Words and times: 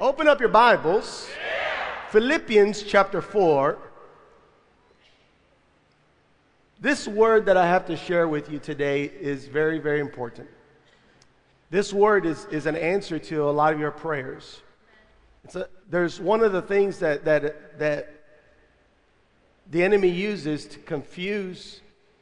Open 0.00 0.28
up 0.28 0.38
your 0.38 0.48
Bibles. 0.48 1.28
Philippians 2.10 2.84
chapter 2.84 3.20
4. 3.20 3.76
This 6.78 7.08
word 7.08 7.46
that 7.46 7.56
I 7.56 7.66
have 7.66 7.84
to 7.86 7.96
share 7.96 8.28
with 8.28 8.48
you 8.48 8.60
today 8.60 9.06
is 9.06 9.48
very, 9.48 9.80
very 9.80 9.98
important. 9.98 10.48
This 11.70 11.92
word 11.92 12.26
is, 12.26 12.44
is 12.52 12.66
an 12.66 12.76
answer 12.76 13.18
to 13.18 13.48
a 13.48 13.50
lot 13.50 13.72
of 13.72 13.80
your 13.80 13.90
prayers. 13.90 14.62
A, 15.56 15.64
there's 15.90 16.20
one 16.20 16.44
of 16.44 16.52
the 16.52 16.62
things 16.62 17.00
that, 17.00 17.24
that, 17.24 17.80
that 17.80 18.22
the 19.68 19.82
enemy 19.82 20.10
uses 20.10 20.66
to 20.66 20.78
confuse 20.78 21.80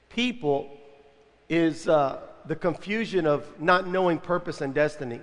people 0.08 0.70
is 1.50 1.90
uh, 1.90 2.22
the 2.46 2.56
confusion 2.56 3.26
of 3.26 3.60
not 3.60 3.86
knowing 3.86 4.18
purpose 4.18 4.62
and 4.62 4.72
destiny. 4.72 5.20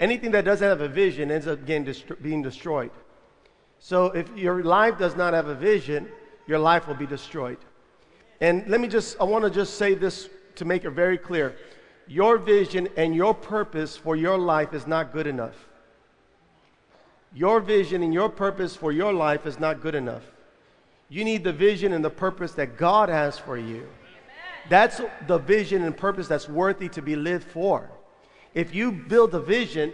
Anything 0.00 0.30
that 0.30 0.44
doesn't 0.44 0.66
have 0.66 0.80
a 0.80 0.88
vision 0.88 1.30
ends 1.30 1.46
up 1.46 1.66
getting 1.66 1.84
dest- 1.84 2.22
being 2.22 2.42
destroyed. 2.42 2.90
So 3.78 4.06
if 4.06 4.28
your 4.36 4.62
life 4.62 4.98
does 4.98 5.16
not 5.16 5.34
have 5.34 5.48
a 5.48 5.54
vision, 5.54 6.08
your 6.46 6.58
life 6.58 6.86
will 6.86 6.94
be 6.94 7.06
destroyed. 7.06 7.58
And 8.40 8.68
let 8.68 8.80
me 8.80 8.88
just, 8.88 9.16
I 9.20 9.24
want 9.24 9.44
to 9.44 9.50
just 9.50 9.74
say 9.74 9.94
this 9.94 10.28
to 10.56 10.64
make 10.64 10.84
it 10.84 10.90
very 10.90 11.18
clear. 11.18 11.56
Your 12.06 12.38
vision 12.38 12.88
and 12.96 13.14
your 13.14 13.34
purpose 13.34 13.96
for 13.96 14.16
your 14.16 14.38
life 14.38 14.72
is 14.72 14.86
not 14.86 15.12
good 15.12 15.26
enough. 15.26 15.54
Your 17.34 17.60
vision 17.60 18.02
and 18.02 18.14
your 18.14 18.28
purpose 18.28 18.74
for 18.74 18.90
your 18.92 19.12
life 19.12 19.46
is 19.46 19.60
not 19.60 19.82
good 19.82 19.94
enough. 19.94 20.22
You 21.10 21.24
need 21.24 21.44
the 21.44 21.52
vision 21.52 21.92
and 21.92 22.04
the 22.04 22.10
purpose 22.10 22.52
that 22.52 22.76
God 22.76 23.08
has 23.08 23.38
for 23.38 23.58
you. 23.58 23.86
That's 24.68 25.00
the 25.26 25.38
vision 25.38 25.84
and 25.84 25.96
purpose 25.96 26.28
that's 26.28 26.48
worthy 26.48 26.88
to 26.90 27.02
be 27.02 27.16
lived 27.16 27.44
for. 27.44 27.90
If 28.54 28.74
you 28.74 28.92
build 28.92 29.34
a 29.34 29.40
vision 29.40 29.92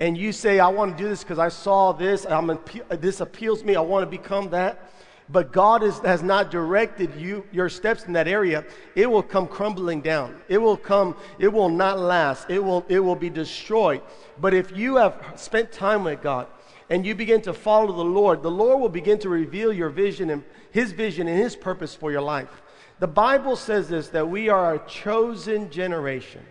and 0.00 0.16
you 0.16 0.32
say, 0.32 0.58
I 0.58 0.68
want 0.68 0.96
to 0.96 1.02
do 1.02 1.08
this 1.08 1.22
because 1.22 1.38
I 1.38 1.48
saw 1.48 1.92
this, 1.92 2.26
I'm, 2.26 2.58
this 2.90 3.20
appeals 3.20 3.64
me, 3.64 3.76
I 3.76 3.80
want 3.80 4.02
to 4.02 4.10
become 4.10 4.50
that, 4.50 4.90
but 5.30 5.52
God 5.52 5.82
is, 5.82 5.98
has 6.00 6.22
not 6.22 6.50
directed 6.50 7.14
you, 7.16 7.46
your 7.50 7.68
steps 7.68 8.04
in 8.04 8.12
that 8.12 8.28
area, 8.28 8.64
it 8.94 9.10
will 9.10 9.22
come 9.22 9.46
crumbling 9.46 10.02
down. 10.02 10.40
It 10.48 10.58
will 10.58 10.76
come, 10.76 11.16
it 11.38 11.48
will 11.48 11.70
not 11.70 11.98
last. 11.98 12.50
It 12.50 12.62
will, 12.62 12.84
it 12.88 13.00
will 13.00 13.16
be 13.16 13.30
destroyed. 13.30 14.02
But 14.40 14.52
if 14.52 14.76
you 14.76 14.96
have 14.96 15.32
spent 15.36 15.72
time 15.72 16.04
with 16.04 16.20
God 16.20 16.46
and 16.90 17.06
you 17.06 17.14
begin 17.14 17.40
to 17.42 17.54
follow 17.54 17.92
the 17.92 18.04
Lord, 18.04 18.42
the 18.42 18.50
Lord 18.50 18.80
will 18.80 18.90
begin 18.90 19.18
to 19.20 19.30
reveal 19.30 19.72
your 19.72 19.88
vision 19.88 20.28
and 20.28 20.44
His 20.72 20.92
vision 20.92 21.26
and 21.26 21.38
His 21.38 21.56
purpose 21.56 21.94
for 21.94 22.12
your 22.12 22.20
life. 22.20 22.62
The 22.98 23.08
Bible 23.08 23.56
says 23.56 23.88
this 23.88 24.08
that 24.08 24.28
we 24.28 24.50
are 24.50 24.74
a 24.74 24.86
chosen 24.86 25.70
generation. 25.70 26.44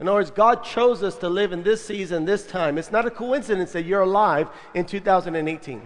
In 0.00 0.08
other 0.08 0.16
words, 0.16 0.30
God 0.30 0.64
chose 0.64 1.02
us 1.02 1.16
to 1.16 1.28
live 1.28 1.52
in 1.52 1.62
this 1.62 1.84
season, 1.84 2.24
this 2.24 2.46
time. 2.46 2.78
It's 2.78 2.90
not 2.90 3.04
a 3.04 3.10
coincidence 3.10 3.72
that 3.72 3.84
you're 3.84 4.00
alive 4.00 4.48
in 4.72 4.86
2018. 4.86 5.82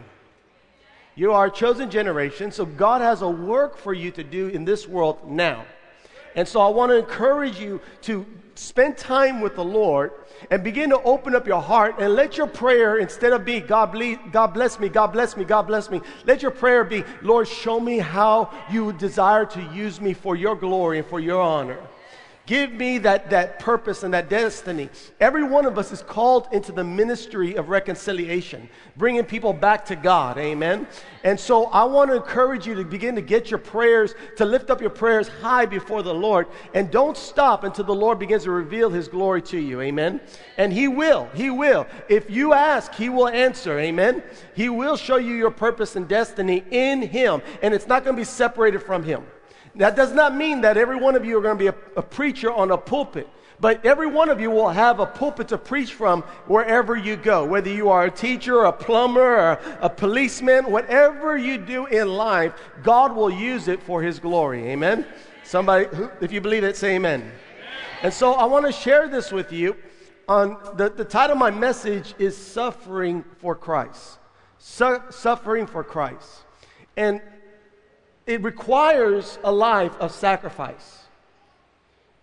You 1.16 1.32
are 1.32 1.46
a 1.46 1.50
chosen 1.50 1.90
generation, 1.90 2.52
so 2.52 2.64
God 2.64 3.00
has 3.00 3.22
a 3.22 3.28
work 3.28 3.76
for 3.76 3.92
you 3.92 4.12
to 4.12 4.22
do 4.22 4.48
in 4.48 4.64
this 4.64 4.86
world 4.86 5.28
now. 5.28 5.64
And 6.36 6.46
so 6.46 6.60
I 6.60 6.68
want 6.68 6.90
to 6.90 6.98
encourage 6.98 7.58
you 7.58 7.80
to 8.02 8.24
spend 8.54 8.96
time 8.96 9.40
with 9.40 9.56
the 9.56 9.64
Lord 9.64 10.12
and 10.48 10.62
begin 10.62 10.90
to 10.90 11.02
open 11.02 11.34
up 11.34 11.46
your 11.46 11.60
heart 11.60 11.96
and 11.98 12.14
let 12.14 12.36
your 12.36 12.46
prayer, 12.46 12.98
instead 12.98 13.32
of 13.32 13.44
be, 13.44 13.58
God, 13.58 13.92
bless, 13.92 14.18
God 14.30 14.48
bless 14.48 14.78
me, 14.78 14.88
God 14.88 15.08
bless 15.08 15.36
me, 15.36 15.44
God 15.44 15.62
bless 15.62 15.90
me, 15.90 16.00
let 16.24 16.40
your 16.40 16.52
prayer 16.52 16.84
be, 16.84 17.02
Lord, 17.22 17.48
show 17.48 17.80
me 17.80 17.98
how 17.98 18.52
you 18.70 18.92
desire 18.92 19.44
to 19.46 19.60
use 19.74 20.00
me 20.00 20.14
for 20.14 20.36
your 20.36 20.54
glory 20.54 20.98
and 20.98 21.06
for 21.06 21.18
your 21.18 21.40
honor. 21.40 21.78
Give 22.46 22.70
me 22.70 22.98
that, 22.98 23.30
that 23.30 23.58
purpose 23.58 24.02
and 24.02 24.12
that 24.12 24.28
destiny. 24.28 24.90
Every 25.18 25.42
one 25.42 25.64
of 25.64 25.78
us 25.78 25.92
is 25.92 26.02
called 26.02 26.48
into 26.52 26.72
the 26.72 26.84
ministry 26.84 27.54
of 27.54 27.70
reconciliation, 27.70 28.68
bringing 28.98 29.24
people 29.24 29.54
back 29.54 29.86
to 29.86 29.96
God. 29.96 30.36
Amen. 30.36 30.86
And 31.22 31.40
so 31.40 31.66
I 31.66 31.84
want 31.84 32.10
to 32.10 32.16
encourage 32.16 32.66
you 32.66 32.74
to 32.74 32.84
begin 32.84 33.14
to 33.14 33.22
get 33.22 33.50
your 33.50 33.58
prayers, 33.58 34.14
to 34.36 34.44
lift 34.44 34.68
up 34.68 34.82
your 34.82 34.90
prayers 34.90 35.26
high 35.26 35.64
before 35.64 36.02
the 36.02 36.12
Lord. 36.12 36.46
And 36.74 36.90
don't 36.90 37.16
stop 37.16 37.64
until 37.64 37.86
the 37.86 37.94
Lord 37.94 38.18
begins 38.18 38.44
to 38.44 38.50
reveal 38.50 38.90
his 38.90 39.08
glory 39.08 39.40
to 39.42 39.58
you. 39.58 39.80
Amen. 39.80 40.20
And 40.58 40.70
he 40.70 40.86
will. 40.86 41.30
He 41.34 41.48
will. 41.48 41.86
If 42.10 42.28
you 42.28 42.52
ask, 42.52 42.92
he 42.92 43.08
will 43.08 43.28
answer. 43.28 43.78
Amen. 43.78 44.22
He 44.54 44.68
will 44.68 44.98
show 44.98 45.16
you 45.16 45.32
your 45.32 45.50
purpose 45.50 45.96
and 45.96 46.06
destiny 46.06 46.62
in 46.70 47.00
him. 47.00 47.40
And 47.62 47.72
it's 47.72 47.86
not 47.86 48.04
going 48.04 48.16
to 48.16 48.20
be 48.20 48.24
separated 48.24 48.82
from 48.82 49.02
him. 49.02 49.24
That 49.76 49.96
does 49.96 50.12
not 50.12 50.34
mean 50.36 50.60
that 50.60 50.76
every 50.76 50.96
one 50.96 51.16
of 51.16 51.24
you 51.24 51.36
are 51.38 51.40
going 51.40 51.58
to 51.58 51.62
be 51.62 51.68
a, 51.68 51.74
a 51.96 52.02
preacher 52.02 52.52
on 52.52 52.70
a 52.70 52.78
pulpit. 52.78 53.28
But 53.60 53.84
every 53.84 54.06
one 54.06 54.28
of 54.28 54.40
you 54.40 54.50
will 54.50 54.68
have 54.68 55.00
a 55.00 55.06
pulpit 55.06 55.48
to 55.48 55.58
preach 55.58 55.94
from 55.94 56.22
wherever 56.46 56.96
you 56.96 57.16
go. 57.16 57.44
Whether 57.44 57.70
you 57.70 57.88
are 57.88 58.04
a 58.04 58.10
teacher, 58.10 58.64
a 58.64 58.72
plumber, 58.72 59.58
a 59.80 59.88
policeman, 59.88 60.70
whatever 60.70 61.36
you 61.36 61.58
do 61.58 61.86
in 61.86 62.08
life, 62.08 62.52
God 62.82 63.14
will 63.14 63.30
use 63.30 63.68
it 63.68 63.82
for 63.82 64.02
His 64.02 64.18
glory. 64.18 64.68
Amen? 64.70 65.06
Somebody, 65.44 65.86
if 66.20 66.32
you 66.32 66.40
believe 66.40 66.64
it, 66.64 66.76
say 66.76 66.96
amen. 66.96 67.20
amen. 67.20 67.32
And 68.02 68.12
so 68.12 68.32
I 68.32 68.44
want 68.44 68.66
to 68.66 68.72
share 68.72 69.08
this 69.08 69.30
with 69.30 69.52
you. 69.52 69.76
On 70.26 70.56
the, 70.76 70.88
the 70.88 71.04
title 71.04 71.34
of 71.34 71.38
my 71.38 71.50
message 71.50 72.14
is 72.18 72.36
Suffering 72.36 73.24
for 73.38 73.54
Christ. 73.54 74.18
Su- 74.58 75.02
suffering 75.10 75.66
for 75.66 75.84
Christ. 75.84 76.44
And 76.96 77.20
it 78.26 78.42
requires 78.42 79.38
a 79.44 79.52
life 79.52 79.94
of 80.00 80.12
sacrifice. 80.12 81.04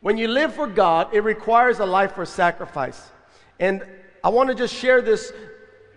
When 0.01 0.17
you 0.17 0.27
live 0.27 0.53
for 0.53 0.67
God, 0.67 1.13
it 1.13 1.23
requires 1.23 1.79
a 1.79 1.85
life 1.85 2.13
for 2.13 2.25
sacrifice. 2.25 3.11
And 3.59 3.85
I 4.23 4.29
want 4.29 4.49
to 4.49 4.55
just 4.55 4.73
share 4.73 5.01
this, 5.01 5.31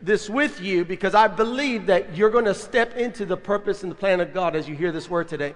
this 0.03 0.29
with 0.29 0.61
you 0.61 0.85
because 0.85 1.15
I 1.15 1.27
believe 1.27 1.87
that 1.87 2.15
you're 2.15 2.31
going 2.31 2.45
to 2.45 2.55
step 2.55 2.97
into 2.97 3.25
the 3.25 3.37
purpose 3.37 3.83
and 3.83 3.91
the 3.91 3.97
plan 3.97 4.21
of 4.21 4.35
God 4.35 4.55
as 4.55 4.69
you 4.69 4.75
hear 4.75 4.93
this 4.93 5.09
word 5.09 5.29
today. 5.29 5.55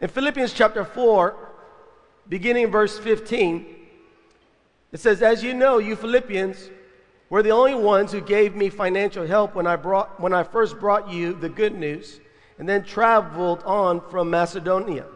In 0.00 0.08
Philippians 0.08 0.52
chapter 0.52 0.84
4, 0.84 1.36
beginning 2.28 2.64
in 2.64 2.70
verse 2.70 2.96
15, 2.98 3.66
it 4.92 5.00
says, 5.00 5.20
As 5.20 5.42
you 5.42 5.54
know, 5.54 5.78
you 5.78 5.96
Philippians 5.96 6.70
were 7.30 7.42
the 7.42 7.50
only 7.50 7.74
ones 7.74 8.12
who 8.12 8.20
gave 8.20 8.54
me 8.54 8.70
financial 8.70 9.26
help 9.26 9.56
when 9.56 9.66
I, 9.66 9.74
brought, 9.74 10.20
when 10.20 10.32
I 10.32 10.44
first 10.44 10.78
brought 10.78 11.10
you 11.10 11.34
the 11.34 11.48
good 11.48 11.74
news 11.74 12.20
and 12.58 12.68
then 12.68 12.84
traveled 12.84 13.62
on 13.64 14.00
from 14.10 14.30
Macedonia. 14.30 15.06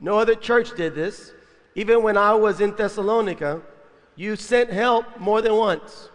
No 0.00 0.18
other 0.18 0.34
church 0.34 0.76
did 0.76 0.94
this. 0.94 1.32
Even 1.74 2.02
when 2.02 2.16
I 2.16 2.34
was 2.34 2.60
in 2.60 2.74
Thessalonica, 2.74 3.62
you 4.16 4.36
sent 4.36 4.70
help 4.70 5.18
more 5.18 5.40
than 5.40 5.54
once. 5.54 6.08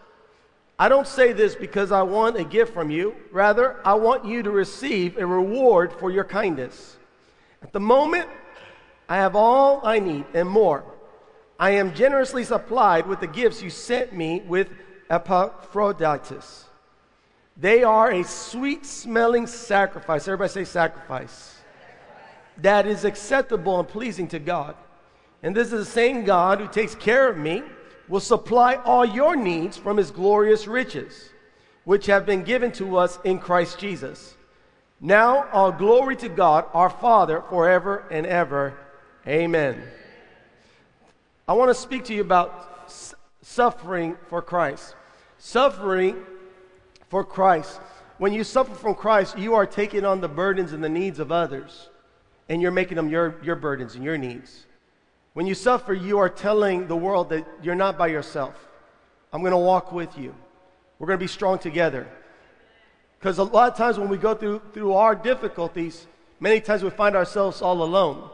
I 0.78 0.90
don't 0.90 1.08
say 1.08 1.32
this 1.32 1.56
because 1.56 1.92
I 1.92 2.02
want 2.02 2.36
a 2.36 2.44
gift 2.44 2.74
from 2.74 2.92
you. 2.92 3.16
Rather, 3.32 3.80
I 3.86 3.94
want 3.94 4.26
you 4.26 4.44
to 4.44 4.52
receive 4.52 5.18
a 5.18 5.26
reward 5.26 5.94
for 5.94 6.12
your 6.12 6.26
kindness. 6.26 6.98
At 7.64 7.72
the 7.72 7.80
moment, 7.80 8.28
I 9.08 9.16
have 9.16 9.36
all 9.36 9.80
I 9.86 10.00
need 10.00 10.26
and 10.34 10.50
more. 10.50 10.84
I 11.58 11.72
am 11.72 11.94
generously 11.94 12.44
supplied 12.44 13.08
with 13.08 13.22
the 13.22 13.28
gifts 13.28 13.62
you 13.62 13.70
sent 13.70 14.14
me 14.14 14.42
with 14.46 14.68
Epaphroditus. 15.10 16.65
They 17.58 17.84
are 17.84 18.12
a 18.12 18.24
sweet 18.24 18.86
smelling 18.86 19.48
sacrifice. 19.48 20.28
Everybody 20.28 20.52
say 20.52 20.64
sacrifice. 20.66 21.56
That 22.58 22.86
is 22.86 23.06
acceptable 23.06 23.80
and 23.80 23.88
pleasing 23.88 24.28
to 24.30 24.40
God. 24.40 24.76
And 25.42 25.56
this 25.56 25.72
is 25.72 25.86
the 25.86 25.92
same 25.92 26.26
God 26.26 26.60
who 26.60 26.68
takes 26.68 26.96
care 26.96 27.30
of 27.30 27.38
me, 27.38 27.64
will 28.08 28.20
supply 28.20 28.76
all 28.76 29.06
your 29.06 29.36
needs 29.36 29.78
from 29.78 29.98
his 29.98 30.12
glorious 30.12 30.68
riches, 30.68 31.30
which 31.86 32.06
have 32.08 32.26
been 32.26 32.44
given 32.44 32.72
to 32.74 32.98
us 32.98 33.20
in 33.24 33.40
Christ 33.40 33.80
Jesus. 33.80 34.36
Now, 35.00 35.48
all 35.52 35.72
glory 35.72 36.16
to 36.18 36.30
God, 36.30 36.66
our 36.74 36.90
Father, 36.90 37.44
forever 37.50 38.06
and 38.10 38.26
ever. 38.26 38.78
Amen. 39.28 39.82
I 41.48 41.54
want 41.54 41.70
to 41.70 41.76
speak 41.76 42.06
to 42.06 42.14
you 42.14 42.22
about 42.22 42.92
suffering 43.42 44.18
for 44.30 44.42
Christ. 44.42 44.96
Suffering 45.38 46.26
for 47.10 47.24
Christ. 47.24 47.80
When 48.18 48.34
you 48.34 48.44
suffer 48.44 48.74
from 48.74 48.96
Christ, 48.96 49.38
you 49.38 49.56
are 49.56 49.66
taking 49.66 50.06
on 50.06 50.22
the 50.22 50.28
burdens 50.28 50.74
and 50.74 50.84
the 50.84 50.90
needs 50.90 51.20
of 51.20 51.32
others, 51.32 51.90
and 52.48 52.62
you're 52.62 52.72
making 52.72 52.96
them 52.96 53.10
your, 53.10 53.36
your 53.44 53.56
burdens 53.56 53.96
and 53.96 54.04
your 54.04 54.18
needs. 54.18 54.66
When 55.34 55.46
you 55.46 55.54
suffer, 55.54 55.94
you 55.94 56.18
are 56.20 56.30
telling 56.30 56.88
the 56.88 56.96
world 56.96 57.30
that 57.30 57.46
you're 57.62 57.76
not 57.76 57.98
by 57.98 58.08
yourself. 58.08 58.56
I'm 59.34 59.42
going 59.42 59.52
to 59.52 59.58
walk 59.58 59.92
with 59.92 60.18
you. 60.18 60.34
We're 60.98 61.08
going 61.08 61.20
to 61.20 61.24
be 61.24 61.28
strong 61.28 61.60
together. 61.60 62.08
Because 63.20 63.38
a 63.38 63.44
lot 63.44 63.72
of 63.72 63.78
times 63.78 64.00
when 64.00 64.08
we 64.08 64.18
go 64.18 64.34
through, 64.34 64.62
through 64.74 64.94
our 64.94 65.14
difficulties, 65.14 66.08
many 66.40 66.62
times 66.62 66.84
we 66.84 66.90
find 66.90 67.16
ourselves 67.16 67.62
all 67.62 67.84
alone. 67.84 68.30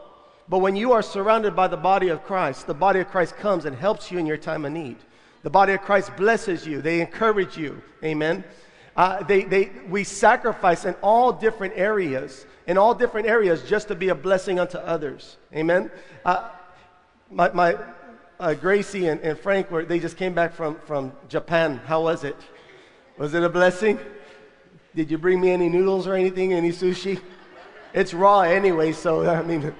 But 0.48 0.58
when 0.58 0.76
you 0.76 0.92
are 0.92 1.02
surrounded 1.02 1.56
by 1.56 1.66
the 1.66 1.76
body 1.76 2.08
of 2.08 2.22
Christ, 2.24 2.66
the 2.66 2.74
body 2.74 3.00
of 3.00 3.08
Christ 3.08 3.36
comes 3.36 3.64
and 3.64 3.74
helps 3.74 4.12
you 4.12 4.18
in 4.18 4.26
your 4.26 4.36
time 4.36 4.64
of 4.64 4.72
need. 4.72 4.98
The 5.42 5.50
body 5.50 5.72
of 5.72 5.82
Christ 5.82 6.16
blesses 6.16 6.66
you, 6.66 6.80
they 6.80 7.00
encourage 7.00 7.56
you. 7.56 7.82
Amen. 8.04 8.44
Uh, 8.96 9.22
they, 9.22 9.42
they, 9.44 9.72
we 9.88 10.04
sacrifice 10.04 10.84
in 10.84 10.94
all 11.02 11.32
different 11.32 11.74
areas, 11.76 12.46
in 12.66 12.76
all 12.76 12.94
different 12.94 13.26
areas, 13.26 13.62
just 13.62 13.88
to 13.88 13.94
be 13.94 14.10
a 14.10 14.14
blessing 14.14 14.60
unto 14.60 14.78
others. 14.78 15.38
Amen. 15.54 15.90
Uh, 16.24 16.50
my, 17.30 17.50
my 17.52 17.76
uh, 18.38 18.54
Gracie 18.54 19.08
and, 19.08 19.20
and 19.22 19.38
Frank 19.38 19.70
were, 19.70 19.84
they 19.84 19.98
just 19.98 20.16
came 20.16 20.34
back 20.34 20.54
from, 20.54 20.76
from 20.86 21.12
Japan. 21.28 21.80
How 21.86 22.02
was 22.02 22.22
it? 22.22 22.36
Was 23.18 23.34
it 23.34 23.42
a 23.42 23.48
blessing? 23.48 23.98
Did 24.94 25.10
you 25.10 25.16
bring 25.16 25.40
me 25.40 25.50
any 25.50 25.68
noodles 25.68 26.06
or 26.06 26.14
anything, 26.14 26.52
any 26.52 26.70
sushi? 26.70 27.20
It's 27.94 28.12
raw 28.12 28.40
anyway, 28.40 28.92
so 28.92 29.26
I 29.28 29.42
mean. 29.42 29.74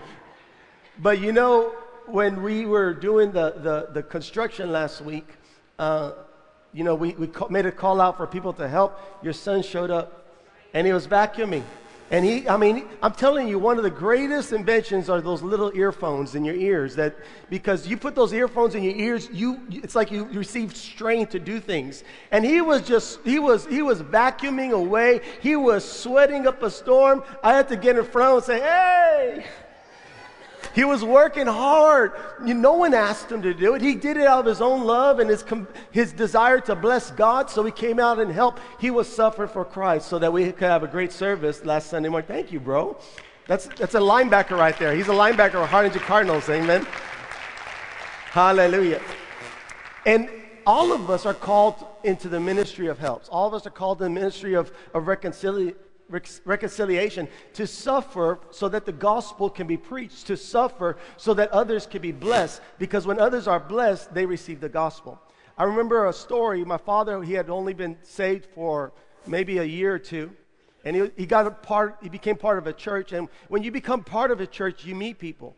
But 0.99 1.21
you 1.21 1.33
know, 1.33 1.75
when 2.07 2.43
we 2.43 2.67
were 2.67 2.95
doing 2.95 3.33
the, 3.33 3.53
the, 3.59 3.89
the 3.93 4.03
construction 4.03 4.73
last 4.73 5.01
week, 5.01 5.29
uh, 5.79 6.13
you 6.73 6.85
know, 6.85 6.95
we, 6.95 7.13
we 7.13 7.29
made 7.51 7.67
a 7.67 7.73
call 7.73 8.01
out 8.01 8.17
for 8.17 8.27
people 8.27 8.53
to 8.55 8.69
help. 8.69 8.99
Your 9.23 9.33
son 9.33 9.63
showed 9.63 9.91
up 9.91 10.25
and 10.75 10.87
he 10.87 10.93
was 10.93 11.07
vacuuming. 11.07 11.63
And 12.11 12.27
he, 12.27 12.47
I 12.47 12.59
mean, 12.59 12.85
I'm 13.03 13.13
telling 13.13 13.49
you, 13.49 13.59
one 13.59 13.79
of 13.79 13.85
the 13.85 13.91
greatest 13.91 14.53
inventions 14.53 15.09
are 15.09 15.23
those 15.23 15.41
little 15.41 15.73
earphones 15.75 16.35
in 16.35 16.45
your 16.45 16.55
ears. 16.55 16.95
That 16.97 17.17
because 17.49 17.87
you 17.87 17.97
put 17.97 18.15
those 18.15 18.35
earphones 18.35 18.75
in 18.75 18.83
your 18.83 18.95
ears, 18.95 19.31
you, 19.33 19.63
it's 19.71 19.95
like 19.95 20.11
you 20.11 20.25
receive 20.25 20.77
strength 20.77 21.33
to 21.33 21.39
do 21.39 21.59
things. 21.59 22.05
And 22.31 22.45
he 22.45 22.61
was 22.61 22.83
just, 22.83 23.21
he 23.25 23.39
was, 23.39 23.65
he 23.65 23.81
was 23.81 24.03
vacuuming 24.03 24.73
away. 24.73 25.23
He 25.41 25.57
was 25.57 25.91
sweating 25.91 26.47
up 26.47 26.63
a 26.63 26.71
storm. 26.71 27.25
I 27.43 27.55
had 27.55 27.69
to 27.69 27.77
get 27.77 27.97
in 27.97 28.05
front 28.05 28.35
and 28.35 28.45
say, 28.45 28.61
"Hey!" 28.61 29.47
He 30.75 30.85
was 30.85 31.05
working 31.05 31.47
hard. 31.47 32.13
You, 32.45 32.55
no 32.55 32.73
one 32.75 32.95
asked 32.95 33.31
him 33.31 33.43
to 33.43 33.53
do 33.53 33.75
it. 33.75 33.83
He 33.83 33.95
did 33.95 34.17
it 34.17 34.27
out 34.27 34.41
of 34.41 34.47
his 34.47 34.61
own 34.61 34.85
love 34.85 35.19
and 35.19 35.29
his, 35.29 35.45
his 35.91 36.13
desire 36.13 36.61
to 36.63 36.75
bless 36.75 37.11
God. 37.11 37.51
So 37.51 37.65
he 37.65 37.73
came 37.73 37.99
out 37.99 38.19
and 38.19 38.33
helped. 38.33 38.63
He 38.79 38.91
was 38.91 39.07
suffering 39.07 39.49
for 39.49 39.65
Christ 39.65 40.09
so 40.09 40.19
that 40.19 40.33
we 40.33 40.51
could 40.53 40.61
have 40.61 40.83
a 40.83 40.89
great 40.89 41.13
service 41.13 41.65
last 41.65 41.91
Sunday 41.91 42.09
morning. 42.09 42.27
Thank 42.27 42.53
you, 42.53 42.61
bro. 42.61 42.97
That's, 43.47 43.67
that's 43.67 43.95
a 43.95 44.01
linebacker 44.01 44.57
right 44.57 44.79
there. 44.79 44.95
He's 44.95 45.09
a 45.09 45.13
linebacker 45.13 45.63
of 45.63 45.69
Harlingen 45.69 45.99
Cardinals. 46.01 46.49
Amen. 46.49 46.87
Hallelujah. 48.31 49.03
And 50.07 50.31
all 50.67 50.93
of 50.93 51.11
us 51.11 51.27
are 51.27 51.35
called 51.35 51.85
into 52.05 52.29
the 52.29 52.41
ministry 52.41 52.87
of 52.87 52.99
helps. 52.99 53.29
All 53.29 53.49
of 53.49 53.55
us 53.55 53.67
are 53.67 53.71
called 53.71 53.99
to 53.99 54.05
the 54.05 54.11
ministry 54.11 54.55
of, 54.55 54.73
of 54.95 55.07
reconciliation 55.07 55.77
reconciliation, 56.45 57.29
to 57.55 57.67
suffer 57.67 58.39
so 58.51 58.69
that 58.69 58.85
the 58.87 58.93
gospel 58.93 59.51
can 59.51 59.67
be 59.67 59.77
preached, 59.77 60.27
to 60.27 60.37
suffer 60.37 60.97
so 61.17 61.35
that 61.35 61.51
others 61.51 61.87
can 61.87 62.03
be 62.03 62.13
blessed. 62.13 62.61
Because 62.79 63.07
when 63.07 63.19
others 63.19 63.49
are 63.49 63.61
blessed, 63.61 64.15
they 64.15 64.27
receive 64.27 64.61
the 64.61 64.69
gospel. 64.69 65.21
I 65.59 65.65
remember 65.65 66.07
a 66.07 66.13
story. 66.13 66.65
My 66.65 66.77
father, 66.77 67.23
he 67.23 67.35
had 67.35 67.51
only 67.51 67.75
been 67.75 67.97
saved 68.03 68.47
for 68.55 68.93
maybe 69.27 69.59
a 69.59 69.65
year 69.65 69.95
or 69.95 69.99
two. 69.99 70.33
And 70.85 70.97
he, 70.97 71.11
he 71.17 71.27
got 71.27 71.47
a 71.47 71.51
part, 71.51 71.99
he 72.03 72.09
became 72.09 72.37
part 72.37 72.59
of 72.59 72.67
a 72.67 72.73
church. 72.73 73.13
And 73.13 73.29
when 73.49 73.63
you 73.63 73.71
become 73.71 74.03
part 74.03 74.31
of 74.31 74.41
a 74.41 74.47
church, 74.47 74.85
you 74.85 74.95
meet 74.95 75.19
people. 75.19 75.57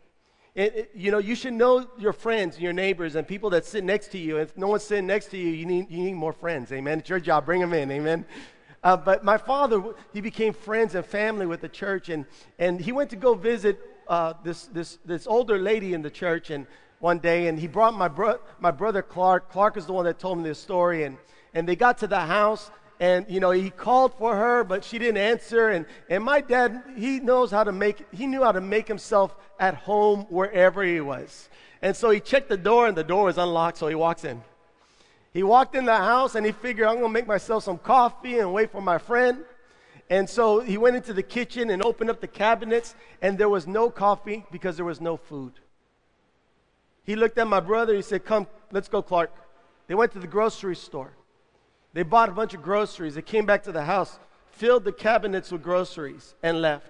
It, 0.53 0.75
it, 0.75 0.91
you 0.95 1.11
know, 1.11 1.17
you 1.17 1.35
should 1.35 1.53
know 1.53 1.85
your 1.97 2.13
friends 2.13 2.55
and 2.55 2.63
your 2.63 2.71
neighbors 2.71 3.15
and 3.15 3.27
people 3.27 3.49
that 3.49 3.65
sit 3.65 3.83
next 3.83 4.09
to 4.11 4.17
you. 4.17 4.37
If 4.37 4.55
no 4.55 4.67
one's 4.67 4.83
sitting 4.83 5.07
next 5.07 5.27
to 5.31 5.37
you, 5.37 5.49
you 5.49 5.65
need, 5.65 5.91
you 5.91 6.03
need 6.03 6.13
more 6.13 6.31
friends. 6.31 6.71
Amen. 6.71 6.99
It's 6.99 7.09
your 7.09 7.19
job. 7.19 7.45
Bring 7.45 7.59
them 7.59 7.73
in. 7.73 7.91
Amen. 7.91 8.25
Uh, 8.85 8.95
but 8.95 9.23
my 9.25 9.35
father, 9.35 9.83
he 10.13 10.21
became 10.21 10.53
friends 10.53 10.93
and 10.93 11.03
family 11.03 11.47
with 11.47 11.59
the 11.59 11.67
church, 11.67 12.09
and, 12.09 12.23
and 12.59 12.79
he 12.79 12.91
went 12.91 13.09
to 13.09 13.15
go 13.15 13.33
visit 13.33 13.79
uh, 14.07 14.31
this, 14.43 14.65
this, 14.67 14.99
this 15.03 15.25
older 15.25 15.57
lady 15.57 15.95
in 15.95 16.03
the 16.03 16.09
church 16.09 16.51
and 16.51 16.67
one 16.99 17.17
day, 17.17 17.47
and 17.47 17.59
he 17.59 17.65
brought 17.65 17.95
my, 17.95 18.07
bro- 18.07 18.39
my 18.59 18.69
brother 18.69 19.01
Clark. 19.01 19.49
Clark 19.51 19.75
is 19.75 19.87
the 19.87 19.93
one 19.93 20.05
that 20.05 20.19
told 20.19 20.37
me 20.37 20.43
this 20.43 20.59
story, 20.59 21.03
and, 21.03 21.17
and 21.55 21.67
they 21.67 21.75
got 21.75 21.97
to 21.97 22.07
the 22.07 22.19
house, 22.19 22.69
and 22.99 23.25
you 23.27 23.39
know 23.39 23.49
he 23.49 23.69
called 23.69 24.13
for 24.17 24.37
her 24.37 24.63
but 24.63 24.81
she 24.81 24.97
didn't 24.97 25.17
answer 25.17 25.67
and, 25.67 25.85
and 26.09 26.23
my 26.23 26.39
dad 26.39 26.81
he 26.95 27.19
knows 27.19 27.51
how 27.51 27.61
to 27.61 27.73
make 27.73 28.05
he 28.13 28.25
knew 28.25 28.41
how 28.41 28.53
to 28.53 28.61
make 28.61 28.87
himself 28.87 29.35
at 29.59 29.75
home 29.75 30.21
wherever 30.29 30.81
he 30.81 31.01
was 31.01 31.49
and 31.81 31.93
so 31.93 32.09
he 32.09 32.21
checked 32.21 32.47
the 32.47 32.55
door 32.55 32.87
and 32.87 32.95
the 32.95 33.03
door 33.03 33.25
was 33.25 33.37
unlocked 33.37 33.77
so 33.77 33.89
he 33.89 33.95
walks 33.95 34.23
in 34.23 34.41
he 35.35 35.43
walked 35.43 35.75
in 35.75 35.83
the 35.83 35.97
house 35.97 36.35
and 36.35 36.45
he 36.45 36.53
figured, 36.53 36.87
I'm 36.87 36.95
going 36.95 37.09
to 37.09 37.13
make 37.13 37.27
myself 37.27 37.65
some 37.65 37.77
coffee 37.77 38.39
and 38.39 38.53
wait 38.53 38.71
for 38.71 38.81
my 38.81 38.97
friend. 38.97 39.43
And 40.09 40.29
so 40.29 40.61
he 40.61 40.77
went 40.77 40.95
into 40.95 41.11
the 41.11 41.23
kitchen 41.23 41.71
and 41.71 41.83
opened 41.83 42.09
up 42.09 42.21
the 42.21 42.27
cabinets, 42.27 42.95
and 43.21 43.37
there 43.37 43.49
was 43.49 43.67
no 43.67 43.89
coffee 43.89 44.45
because 44.49 44.77
there 44.77 44.85
was 44.85 45.01
no 45.01 45.17
food. 45.17 45.51
He 47.03 47.17
looked 47.17 47.37
at 47.37 47.47
my 47.47 47.59
brother. 47.59 47.93
He 47.93 48.01
said, 48.01 48.23
Come, 48.23 48.47
let's 48.71 48.87
go, 48.87 49.01
Clark. 49.01 49.29
They 49.87 49.93
went 49.93 50.13
to 50.13 50.19
the 50.19 50.27
grocery 50.27 50.77
store. 50.77 51.11
They 51.91 52.03
bought 52.03 52.29
a 52.29 52.31
bunch 52.31 52.53
of 52.53 52.61
groceries. 52.61 53.15
They 53.15 53.21
came 53.21 53.45
back 53.45 53.63
to 53.63 53.73
the 53.73 53.83
house, 53.83 54.17
filled 54.51 54.85
the 54.85 54.93
cabinets 54.93 55.51
with 55.51 55.61
groceries, 55.61 56.33
and 56.43 56.61
left. 56.61 56.87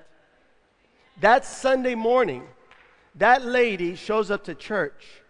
That 1.19 1.45
Sunday 1.45 1.95
morning, 1.95 2.44
that 3.15 3.44
lady 3.44 3.95
shows 3.95 4.30
up 4.30 4.44
to 4.44 4.53
church 4.53 5.24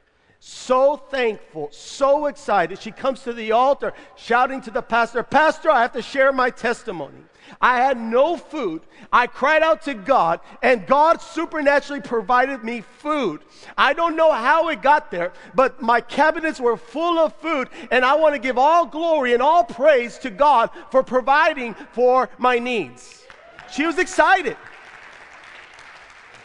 so 0.48 0.96
thankful, 0.96 1.70
so 1.72 2.28
excited. 2.28 2.80
She 2.80 2.92
comes 2.92 3.24
to 3.24 3.34
the 3.34 3.52
altar 3.52 3.94
shouting 4.16 4.62
to 4.62 4.70
the 4.70 4.84
pastor, 4.84 5.24
Pastor, 5.24 5.72
I 5.72 5.82
have 5.82 5.94
to 5.94 6.04
share 6.04 6.32
my 6.32 6.52
testimony. 6.52 7.18
I 7.60 7.78
had 7.78 7.98
no 7.98 8.38
food. 8.38 8.84
I 9.12 9.26
cried 9.26 9.64
out 9.64 9.82
to 9.84 9.96
God, 9.96 10.42
and 10.62 10.86
God 10.86 11.20
supernaturally 11.20 12.04
provided 12.04 12.64
me 12.64 12.82
food. 12.82 13.42
I 13.76 13.94
don't 13.94 14.16
know 14.16 14.32
how 14.32 14.70
it 14.70 14.84
got 14.84 15.10
there, 15.10 15.34
but 15.56 15.82
my 15.82 16.00
cabinets 16.00 16.60
were 16.60 16.78
full 16.78 17.18
of 17.18 17.34
food, 17.38 17.68
and 17.90 18.06
I 18.06 18.14
want 18.14 18.36
to 18.36 18.40
give 18.40 18.60
all 18.60 18.86
glory 18.86 19.34
and 19.34 19.42
all 19.42 19.64
praise 19.64 20.20
to 20.20 20.30
God 20.30 20.70
for 20.92 21.02
providing 21.02 21.74
for 21.92 22.30
my 22.38 22.60
needs. 22.60 23.24
She 23.72 23.84
was 23.84 23.98
excited. 23.98 24.58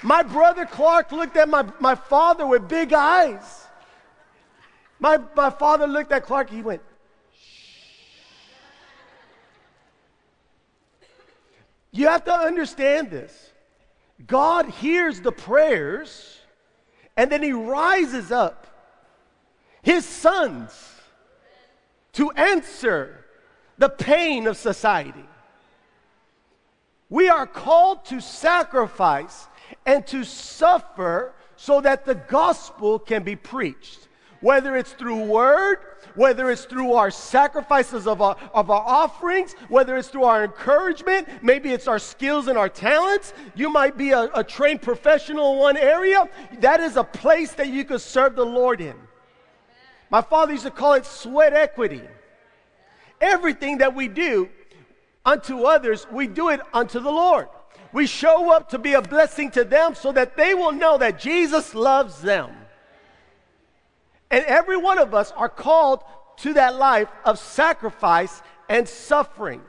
My 0.03 0.23
brother 0.23 0.65
Clark 0.65 1.13
looked 1.13 1.37
at 1.37 1.51
my, 1.51 1.67
my 1.81 1.95
father 1.95 2.47
with 2.47 2.67
big 2.67 2.95
eyes. 2.95 3.60
My, 5.01 5.19
my 5.35 5.49
father 5.49 5.87
looked 5.87 6.13
at 6.13 6.25
Clark, 6.25 6.51
he 6.51 6.63
went, 6.63 6.83
You 11.93 12.07
have 12.07 12.25
to 12.27 12.33
understand 12.33 13.11
this. 13.11 13.51
God 14.27 14.67
hears 14.67 15.21
the 15.21 15.33
prayers 15.33 16.39
and 17.17 17.33
then 17.33 17.43
he 17.43 17.53
rises 17.53 18.31
up 18.31 18.67
his 19.83 20.05
sons 20.05 20.71
to 22.13 22.31
answer 22.33 23.25
the 23.79 23.89
pain 23.89 24.47
of 24.47 24.57
society. 24.57 25.25
We 27.09 27.29
are 27.29 27.47
called 27.47 28.05
to 28.07 28.21
sacrifice 28.21 29.49
and 29.85 30.07
to 30.09 30.23
suffer 30.23 31.33
so 31.57 31.81
that 31.81 32.05
the 32.05 32.15
gospel 32.15 32.99
can 32.99 33.23
be 33.23 33.37
preached 33.37 34.07
whether 34.41 34.77
it's 34.77 34.93
through 34.93 35.25
word, 35.25 35.79
whether 36.15 36.51
it's 36.51 36.65
through 36.65 36.95
our 36.95 37.11
sacrifices 37.11 38.07
of 38.07 38.23
our, 38.23 38.37
of 38.55 38.71
our 38.71 38.83
offerings, 38.87 39.55
whether 39.69 39.97
it's 39.97 40.09
through 40.09 40.25
our 40.25 40.45
encouragement, 40.45 41.29
maybe 41.43 41.71
it's 41.71 41.87
our 41.87 41.99
skills 41.99 42.49
and 42.49 42.57
our 42.57 42.69
talents. 42.69 43.33
You 43.55 43.71
might 43.71 43.97
be 43.97 44.11
a, 44.13 44.31
a 44.35 44.43
trained 44.43 44.83
professional 44.83 45.55
in 45.55 45.59
one 45.59 45.77
area. 45.77 46.29
That 46.61 46.81
is 46.81 46.97
a 46.97 47.05
place 47.05 47.53
that 47.53 47.69
you 47.69 47.85
could 47.85 48.01
serve 48.01 48.35
the 48.35 48.45
Lord 48.45 48.81
in. 48.81 48.97
My 50.11 50.23
father 50.23 50.53
used 50.53 50.65
to 50.65 50.71
call 50.71 50.95
it 50.95 51.07
sweat 51.07 51.53
equity. 51.53 52.03
Everything 53.21 53.79
that 53.79 53.95
we 53.95 54.09
do 54.09 54.49
unto 55.25 55.65
others, 55.65 56.07
we 56.11 56.27
do 56.27 56.49
it 56.49 56.61
unto 56.73 56.99
the 56.99 57.11
Lord. 57.11 57.49
We 57.93 58.07
show 58.07 58.53
up 58.53 58.71
to 58.71 58.79
be 58.79 58.95
a 58.95 59.03
blessing 59.03 59.51
to 59.53 59.65
them 59.65 59.95
so 59.95 60.13
that 60.13 60.37
they 60.37 60.55
will 60.55 60.73
know 60.73 60.97
that 60.99 61.19
Jesus 61.19 61.75
loves 61.75 62.23
them. 62.23 62.51
And 64.31 64.45
every 64.45 64.77
one 64.77 64.99
of 64.99 65.15
us 65.15 65.33
are 65.33 65.49
called 65.49 66.03
to 66.39 66.55
that 66.55 66.77
life 66.77 67.09
of 67.25 67.39
sacrifice 67.39 68.43
and 68.69 68.89
suffering. 68.89 69.63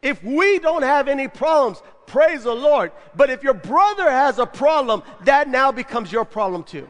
If 0.00 0.22
we 0.22 0.58
don't 0.58 0.82
have 0.82 1.08
any 1.08 1.28
problems, 1.28 1.82
praise 2.06 2.44
the 2.44 2.54
Lord. 2.54 2.92
But 3.14 3.30
if 3.30 3.42
your 3.42 3.54
brother 3.54 4.10
has 4.10 4.38
a 4.38 4.46
problem, 4.46 5.02
that 5.24 5.48
now 5.48 5.72
becomes 5.72 6.10
your 6.10 6.24
problem 6.24 6.64
too. 6.64 6.88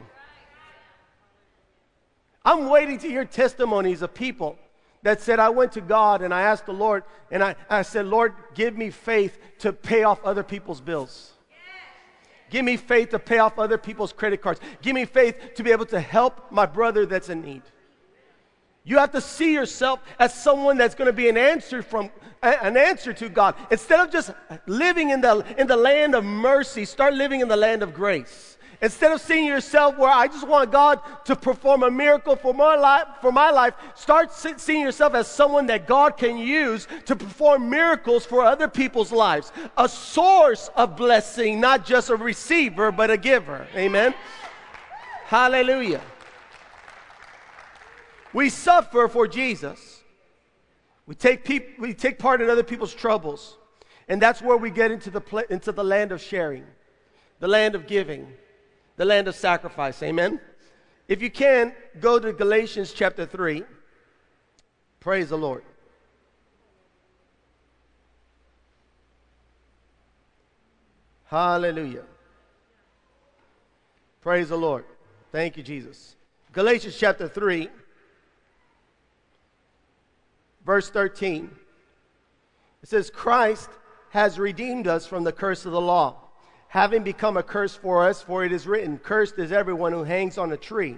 I'm 2.45 2.69
waiting 2.69 2.99
to 2.99 3.09
hear 3.09 3.25
testimonies 3.25 4.03
of 4.03 4.15
people 4.15 4.59
that 5.03 5.21
said, 5.21 5.39
I 5.39 5.49
went 5.51 5.73
to 5.73 5.81
God 5.81 6.23
and 6.23 6.33
I 6.33 6.43
asked 6.43 6.67
the 6.67 6.73
Lord, 6.73 7.05
and 7.31 7.43
I, 7.43 7.57
I 7.69 7.83
said, 7.83 8.07
Lord, 8.07 8.35
give 8.55 8.77
me 8.77 8.91
faith 8.91 9.39
to 9.59 9.73
pay 9.73 10.03
off 10.03 10.23
other 10.25 10.43
people's 10.43 10.81
bills. 10.81 11.33
Give 12.51 12.65
me 12.65 12.77
faith 12.77 13.11
to 13.11 13.19
pay 13.19 13.39
off 13.39 13.59
other 13.59 13.79
people's 13.79 14.13
credit 14.13 14.43
cards. 14.43 14.61
Give 14.83 14.95
me 14.95 15.05
faith 15.05 15.55
to 15.57 15.63
be 15.63 15.73
able 15.73 15.87
to 15.87 16.01
help 16.01 16.51
my 16.51 16.67
brother 16.67 17.07
that's 17.07 17.29
in 17.29 17.43
need. 17.43 17.63
You 18.85 18.99
have 18.99 19.13
to 19.13 19.21
see 19.21 19.53
yourself 19.53 20.01
as 20.19 20.33
someone 20.33 20.79
that's 20.79 20.95
going 20.95 21.07
to 21.07 21.13
be 21.13 21.29
an 21.29 21.37
answer 21.37 21.83
from 21.83 22.11
an 22.43 22.77
answer 22.77 23.13
to 23.13 23.29
God. 23.29 23.55
Instead 23.71 24.01
of 24.01 24.11
just 24.11 24.31
living 24.67 25.11
in 25.11 25.21
the 25.21 25.45
in 25.59 25.67
the 25.67 25.77
land 25.77 26.15
of 26.15 26.25
mercy, 26.25 26.85
start 26.85 27.15
living 27.15 27.41
in 27.41 27.49
the 27.49 27.57
land 27.57 27.83
of 27.83 27.93
grace. 27.93 28.58
Instead 28.81 29.11
of 29.11 29.21
seeing 29.21 29.45
yourself 29.45 29.99
where 29.99 30.11
I 30.11 30.29
just 30.29 30.47
want 30.47 30.71
God 30.71 31.01
to 31.25 31.35
perform 31.35 31.83
a 31.83 31.91
miracle 31.91 32.37
for 32.37 32.55
my 32.55 32.77
life, 32.77 33.09
for 33.21 33.33
my 33.33 33.51
life, 33.51 33.75
start 33.97 34.33
seeing 34.33 34.83
yourself 34.83 35.15
as 35.15 35.27
someone 35.27 35.67
that 35.67 35.89
God 35.89 36.17
can 36.17 36.39
use 36.39 36.87
to 37.07 37.17
perform 37.17 37.69
miracles 37.69 38.25
for 38.25 38.43
other 38.43 38.69
people's 38.69 39.11
lives. 39.11 39.51
A 39.77 39.89
source 39.89 40.71
of 40.77 40.97
blessing, 40.97 41.61
not 41.61 41.85
just 41.85 42.09
a 42.09 42.15
receiver, 42.17 42.93
but 42.93 43.11
a 43.11 43.17
giver. 43.17 43.67
Amen. 43.75 44.15
Hallelujah. 45.25 46.01
We 48.33 48.49
suffer 48.49 49.09
for 49.09 49.27
Jesus. 49.27 50.05
We 51.05 51.17
take, 51.17 51.45
peop- 51.45 51.81
we 51.81 51.95
take 51.95 52.19
part 52.21 52.41
in 52.41 52.49
other 52.49 52.63
people's 52.63 52.95
troubles. 52.95 53.57
And 54.09 54.23
that's 54.23 54.41
where 54.41 54.57
we 54.57 54.71
get 54.71 54.93
into 54.93 55.11
the, 55.11 55.21
pl- 55.21 55.45
into 55.51 55.73
the 55.73 55.83
land 55.83 56.13
of 56.13 56.21
sharing, 56.21 56.65
the 57.41 57.49
land 57.49 57.75
of 57.75 57.87
giving, 57.87 58.33
the 58.99 59.07
land 59.07 59.29
of 59.29 59.35
sacrifice. 59.35 60.03
Amen? 60.03 60.39
If 61.09 61.23
you 61.23 61.31
can, 61.31 61.73
go 62.01 62.19
to 62.19 62.35
Galatians 62.35 62.93
chapter 62.93 63.25
3. 63.25 63.65
Praise 65.01 65.31
the 65.31 65.39
Lord. 65.39 65.65
Hallelujah. 71.25 72.05
Praise 74.21 74.49
the 74.51 74.57
Lord. 74.57 74.85
Thank 75.31 75.57
you, 75.57 75.63
Jesus. 75.63 76.17
Galatians 76.53 76.97
chapter 76.97 77.29
3, 77.29 77.69
verse 80.65 80.91
13. 80.91 81.51
It 82.83 82.89
says, 82.89 83.11
Christ 83.11 83.69
has 84.11 84.39
redeemed 84.39 84.89
us 84.89 85.07
from 85.07 85.25
the 85.25 85.33
curse 85.33 85.67
of 85.67 85.73
the 85.73 85.81
law, 85.81 86.17
having 86.69 87.03
become 87.03 87.37
a 87.37 87.43
curse 87.43 87.75
for 87.75 88.07
us, 88.07 88.23
for 88.23 88.45
it 88.45 88.53
is 88.53 88.67
written, 88.67 88.99
Cursed 88.99 89.39
is 89.39 89.53
everyone 89.53 89.93
who 89.93 90.05
hangs 90.05 90.39
on 90.39 90.53
a 90.53 90.57
tree, 90.57 90.97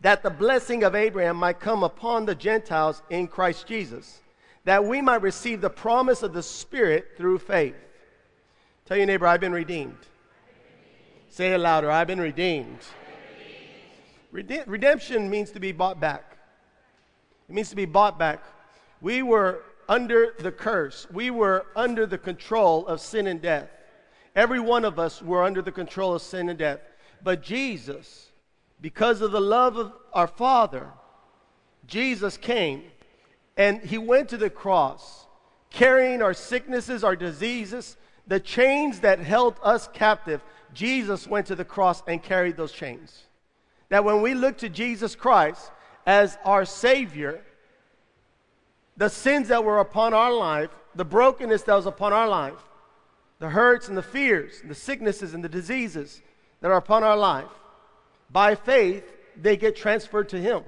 that 0.00 0.22
the 0.22 0.30
blessing 0.30 0.82
of 0.82 0.94
Abraham 0.94 1.36
might 1.36 1.60
come 1.60 1.82
upon 1.82 2.26
the 2.26 2.34
Gentiles 2.34 3.02
in 3.08 3.28
Christ 3.28 3.66
Jesus, 3.66 4.20
that 4.64 4.84
we 4.84 5.00
might 5.00 5.22
receive 5.22 5.60
the 5.60 5.70
promise 5.70 6.22
of 6.22 6.32
the 6.32 6.42
Spirit 6.42 7.12
through 7.16 7.38
faith. 7.38 7.76
Tell 8.84 8.96
your 8.96 9.06
neighbor, 9.06 9.26
I've 9.26 9.40
been 9.40 9.52
redeemed. 9.52 9.98
Say 11.28 11.52
it 11.52 11.58
louder, 11.58 11.90
I've 11.90 12.06
been 12.06 12.20
redeemed. 12.20 12.80
redemption 14.32 15.30
means 15.30 15.50
to 15.52 15.60
be 15.60 15.72
bought 15.72 16.00
back. 16.00 16.36
It 17.48 17.54
means 17.54 17.70
to 17.70 17.76
be 17.76 17.84
bought 17.84 18.18
back. 18.18 18.42
We 19.00 19.22
were 19.22 19.62
under 19.88 20.34
the 20.40 20.50
curse, 20.50 21.06
we 21.12 21.30
were 21.30 21.66
under 21.76 22.06
the 22.06 22.18
control 22.18 22.84
of 22.88 23.00
sin 23.00 23.28
and 23.28 23.40
death. 23.40 23.68
Every 24.36 24.60
one 24.60 24.84
of 24.84 24.98
us 24.98 25.22
were 25.22 25.42
under 25.42 25.62
the 25.62 25.72
control 25.72 26.14
of 26.14 26.22
sin 26.22 26.50
and 26.50 26.58
death. 26.58 26.80
But 27.24 27.42
Jesus, 27.42 28.28
because 28.82 29.22
of 29.22 29.32
the 29.32 29.40
love 29.40 29.78
of 29.78 29.92
our 30.12 30.26
Father, 30.26 30.90
Jesus 31.86 32.36
came 32.36 32.84
and 33.56 33.80
he 33.80 33.96
went 33.96 34.28
to 34.28 34.36
the 34.36 34.50
cross 34.50 35.26
carrying 35.70 36.20
our 36.20 36.34
sicknesses, 36.34 37.02
our 37.02 37.16
diseases, 37.16 37.96
the 38.26 38.40
chains 38.40 39.00
that 39.00 39.18
held 39.18 39.56
us 39.62 39.88
captive, 39.92 40.42
Jesus 40.74 41.26
went 41.26 41.46
to 41.46 41.54
the 41.54 41.64
cross 41.64 42.02
and 42.06 42.22
carried 42.22 42.56
those 42.56 42.72
chains. 42.72 43.24
That 43.88 44.04
when 44.04 44.20
we 44.20 44.34
look 44.34 44.58
to 44.58 44.68
Jesus 44.68 45.14
Christ 45.14 45.70
as 46.06 46.36
our 46.44 46.64
Savior, 46.64 47.42
the 48.96 49.08
sins 49.08 49.48
that 49.48 49.64
were 49.64 49.78
upon 49.78 50.12
our 50.12 50.32
life, 50.32 50.70
the 50.94 51.04
brokenness 51.04 51.62
that 51.62 51.74
was 51.74 51.86
upon 51.86 52.12
our 52.12 52.28
life, 52.28 52.65
the 53.38 53.50
hurts 53.50 53.88
and 53.88 53.96
the 53.96 54.02
fears, 54.02 54.60
and 54.62 54.70
the 54.70 54.74
sicknesses 54.74 55.34
and 55.34 55.44
the 55.44 55.48
diseases 55.48 56.22
that 56.60 56.70
are 56.70 56.78
upon 56.78 57.04
our 57.04 57.16
life, 57.16 57.50
by 58.30 58.54
faith, 58.54 59.04
they 59.40 59.56
get 59.56 59.76
transferred 59.76 60.28
to 60.30 60.40
Him. 60.40 60.62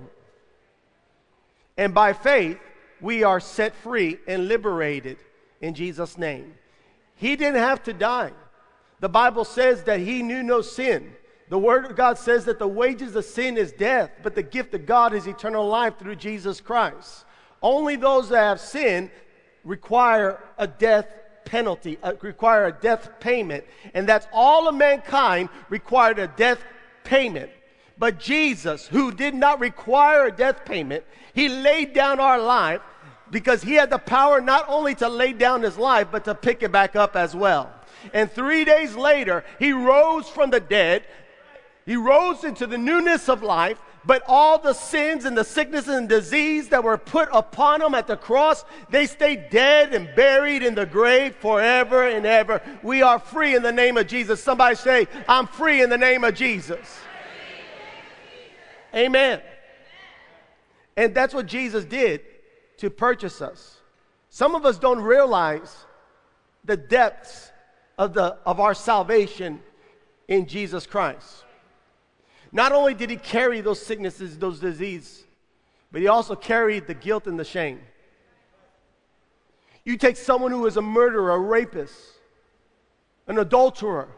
And 1.76 1.94
by 1.94 2.12
faith, 2.12 2.58
we 3.00 3.22
are 3.22 3.40
set 3.40 3.75
free 3.75 4.18
and 4.26 4.48
liberated 4.48 5.18
in 5.60 5.75
Jesus' 5.75 6.18
name. 6.18 6.54
He 7.14 7.37
didn't 7.37 7.60
have 7.60 7.82
to 7.84 7.92
die. 7.92 8.32
The 9.00 9.08
Bible 9.08 9.44
says 9.44 9.84
that 9.84 10.00
he 10.00 10.22
knew 10.22 10.42
no 10.42 10.60
sin. 10.60 11.14
The 11.48 11.58
Word 11.58 11.87
of 11.87 11.96
God 11.96 12.18
says 12.18 12.44
that 12.44 12.58
the 12.58 12.68
wages 12.68 13.14
of 13.16 13.25
sin 13.25 13.56
is 13.56 13.72
death, 13.72 14.10
but 14.22 14.34
the 14.34 14.42
gift 14.42 14.75
of 14.75 14.87
God 14.87 15.14
is 15.14 15.26
eternal 15.26 15.66
life 15.66 15.98
through 15.98 16.16
Jesus 16.16 16.60
Christ. 16.60 17.25
Only 17.62 17.96
those 17.96 18.28
that 18.28 18.42
have 18.42 18.60
sinned 18.60 19.10
require 19.64 20.40
a 20.58 20.66
death 20.66 21.06
penalty, 21.49 21.99
uh, 22.02 22.12
require 22.21 22.67
a 22.67 22.73
death 22.73 23.09
payment. 23.21 23.64
And 23.95 24.07
that's 24.07 24.26
all 24.33 24.69
of 24.69 24.75
mankind 24.75 25.49
required 25.71 26.19
a 26.19 26.28
death 26.28 26.62
payment. 27.05 27.50
But 27.99 28.21
Jesus, 28.21 28.87
who 28.87 29.11
did 29.11 29.35
not 29.35 29.59
require 29.59 30.26
a 30.26 30.31
death 30.31 30.64
payment, 30.64 31.05
he 31.33 31.49
laid 31.49 31.95
down 31.95 32.21
our 32.21 32.38
life 32.38 32.83
because 33.31 33.62
he 33.62 33.75
had 33.75 33.90
the 33.90 33.99
power 33.99 34.40
not 34.40 34.67
only 34.69 34.95
to 34.97 35.09
lay 35.09 35.33
down 35.33 35.62
his 35.62 35.78
life, 35.78 36.09
but 36.12 36.25
to 36.25 36.35
pick 36.35 36.62
it 36.62 36.71
back 36.71 36.95
up 36.95 37.17
as 37.17 37.35
well. 37.35 37.73
And 38.12 38.31
three 38.31 38.64
days 38.64 38.95
later, 38.95 39.45
he 39.59 39.73
rose 39.73 40.28
from 40.28 40.50
the 40.50 40.61
dead. 40.61 41.05
He 41.87 41.97
rose 41.97 42.45
into 42.45 42.67
the 42.67 42.78
newness 42.78 43.28
of 43.28 43.43
life, 43.43 43.81
but 44.05 44.23
all 44.26 44.59
the 44.59 44.73
sins 44.73 45.25
and 45.25 45.37
the 45.37 45.45
sickness 45.45 45.88
and 45.88 46.09
disease 46.09 46.69
that 46.69 46.85
were 46.85 46.97
put 46.97 47.28
upon 47.33 47.83
him 47.83 47.95
at 47.95 48.07
the 48.07 48.17
cross, 48.17 48.64
they 48.90 49.07
stay 49.07 49.37
dead 49.50 49.93
and 49.93 50.14
buried 50.14 50.62
in 50.62 50.75
the 50.75 50.87
grave 50.87 51.35
forever 51.37 52.07
and 52.07 52.25
ever. 52.25 52.62
We 52.83 53.02
are 53.02 53.19
free 53.19 53.55
in 53.55 53.62
the 53.62 53.73
name 53.73 53.97
of 53.97 54.07
Jesus. 54.07 54.43
Somebody 54.43 54.76
say, 54.76 55.07
I'm 55.28 55.47
free 55.47 55.83
in 55.83 55.90
the 55.90 55.99
name 55.99 56.25
of 56.25 56.35
Jesus. 56.35 56.99
Amen. 58.95 59.40
And 60.97 61.14
that's 61.14 61.35
what 61.35 61.47
Jesus 61.47 61.85
did 61.85 62.23
to 62.78 62.90
purchase 62.90 63.43
us. 63.43 63.78
Some 64.31 64.55
of 64.55 64.64
us 64.64 64.78
don't 64.78 65.00
realize 65.00 65.87
the 66.64 66.76
depths 66.76 67.50
of, 67.97 68.14
the, 68.14 68.38
of 68.47 68.61
our 68.61 68.75
salvation 68.75 69.61
in 70.28 70.47
Jesus 70.47 70.87
Christ. 70.87 71.45
Not 72.52 72.73
only 72.73 72.95
did 72.95 73.11
he 73.11 73.17
carry 73.17 73.61
those 73.61 73.85
sicknesses, 73.85 74.38
those 74.38 74.61
diseases, 74.61 75.25
but 75.93 76.00
he 76.00 76.09
also 76.09 76.35
carried 76.35 76.87
the 76.87 76.95
guilt 76.95 77.26
and 77.26 77.38
the 77.38 77.45
shame. 77.45 77.81
You 79.85 79.97
take 79.97 80.17
someone 80.17 80.50
who 80.50 80.67
is 80.67 80.76
a 80.76 80.83
murderer, 80.83 81.33
a 81.33 81.38
rapist, 81.38 81.95
an 83.26 83.38
adulterer, 83.38 84.09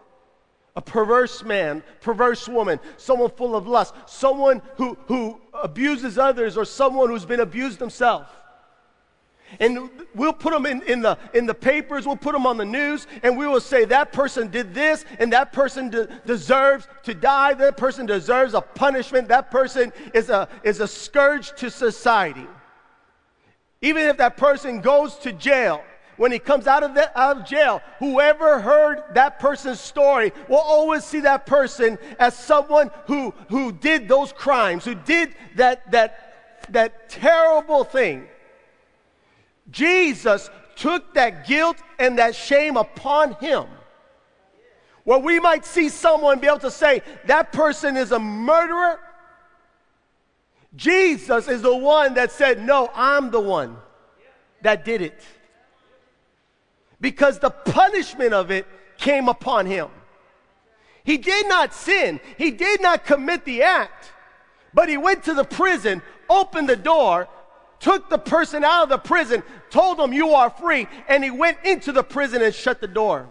a 0.77 0.83
perverse 0.83 1.43
man, 1.43 1.83
perverse 2.01 2.49
woman, 2.49 2.81
someone 2.97 3.31
full 3.31 3.57
of 3.57 3.67
lust, 3.67 3.95
someone 4.07 4.63
who, 4.77 4.97
who 5.07 5.41
abuses 5.53 6.19
others, 6.19 6.57
or 6.57 6.65
someone 6.65 7.09
who's 7.09 7.25
been 7.25 7.41
abused 7.41 7.81
himself. 7.81 8.29
And 9.59 9.91
we'll 10.15 10.33
put 10.33 10.53
them 10.53 10.65
in, 10.65 10.83
in, 10.83 11.01
the, 11.01 11.19
in 11.35 11.47
the 11.47 11.55
papers, 11.55 12.07
we'll 12.07 12.17
put 12.17 12.33
them 12.33 12.47
on 12.47 12.57
the 12.57 12.65
news, 12.65 13.07
and 13.23 13.37
we 13.37 13.47
will 13.47 13.61
say 13.61 13.85
that 13.87 14.13
person 14.13 14.49
did 14.49 14.73
this, 14.73 15.05
and 15.19 15.33
that 15.33 15.53
person 15.53 15.91
de- 15.91 16.07
deserves 16.25 16.87
to 17.03 17.15
die, 17.15 17.55
that 17.55 17.77
person 17.77 18.07
deserves 18.07 18.55
a 18.55 18.61
punishment, 18.61 19.29
that 19.29 19.51
person 19.51 19.93
is 20.15 20.31
a, 20.31 20.49
is 20.63 20.81
a 20.81 20.87
scourge 20.87 21.53
to 21.57 21.71
society. 21.71 22.47
Even 23.83 24.07
if 24.07 24.19
that 24.19 24.37
person 24.37 24.81
goes 24.81 25.17
to 25.17 25.33
jail, 25.33 25.83
when 26.17 26.33
he 26.33 26.39
comes 26.39 26.67
out 26.67 26.83
of, 26.83 26.95
the, 26.95 27.19
out 27.19 27.39
of 27.39 27.47
jail, 27.47 27.81
whoever 27.99 28.61
heard 28.61 29.03
that 29.15 29.41
person's 29.41 29.81
story 29.81 30.33
will 30.51 30.59
always 30.59 31.03
see 31.03 31.21
that 31.21 31.47
person 31.47 31.99
as 32.19 32.37
someone 32.37 32.91
who, 33.07 33.33
who 33.49 33.73
did 33.73 34.07
those 34.07 34.31
crimes, 34.31 34.85
who 34.85 34.95
did 34.95 35.35
that, 35.57 35.91
that, 35.91 36.69
that 36.69 37.09
terrible 37.09 37.85
thing. 37.85 38.29
Jesus 39.71 40.51
took 40.77 41.15
that 41.15 41.47
guilt 41.47 41.77
and 41.99 42.19
that 42.19 42.35
shame 42.35 42.77
upon 42.77 43.35
him. 43.35 43.67
Where 45.05 45.19
we 45.19 45.41
might 45.41 45.65
see 45.65 45.89
someone 45.89 46.41
be 46.41 46.47
able 46.47 46.59
to 46.61 46.71
say, 46.71 47.03
that 47.27 47.53
person 47.53 47.97
is 47.97 48.13
a 48.13 48.19
murderer. 48.19 49.01
Jesus 50.77 51.49
is 51.49 51.63
the 51.63 51.75
one 51.75 52.15
that 52.15 52.31
said, 52.31 52.65
No, 52.65 52.91
I'm 52.95 53.31
the 53.31 53.41
one 53.41 53.77
that 54.63 54.85
did 54.85 55.03
it. 55.03 55.21
Because 57.01 57.39
the 57.39 57.51
punishment 57.51 58.35
of 58.35 58.51
it 58.51 58.67
came 58.99 59.29
upon 59.29 59.67
him. 59.67 59.89
He 61.03 61.17
did 61.17 61.49
not 61.49 61.75
sin, 61.75 62.21
he 62.37 62.51
did 62.51 62.83
not 62.83 63.05
commit 63.05 63.45
the 63.45 63.63
act, 63.63 64.13
but 64.75 64.89
he 64.89 64.97
went 64.97 65.25
to 65.25 65.35
the 65.35 65.45
prison, 65.45 66.03
opened 66.29 66.69
the 66.69 66.77
door, 66.77 67.27
took 67.81 68.09
the 68.09 68.19
person 68.19 68.63
out 68.63 68.85
of 68.85 68.89
the 68.91 68.99
prison, 68.99 69.43
told 69.71 69.99
them, 69.99 70.13
You 70.13 70.35
are 70.35 70.51
free, 70.51 70.87
and 71.09 71.25
he 71.25 71.31
went 71.31 71.59
into 71.65 71.93
the 71.93 72.05
prison 72.05 72.43
and 72.43 72.55
shut 72.55 72.81
the 72.81 72.87
door. 72.87 73.29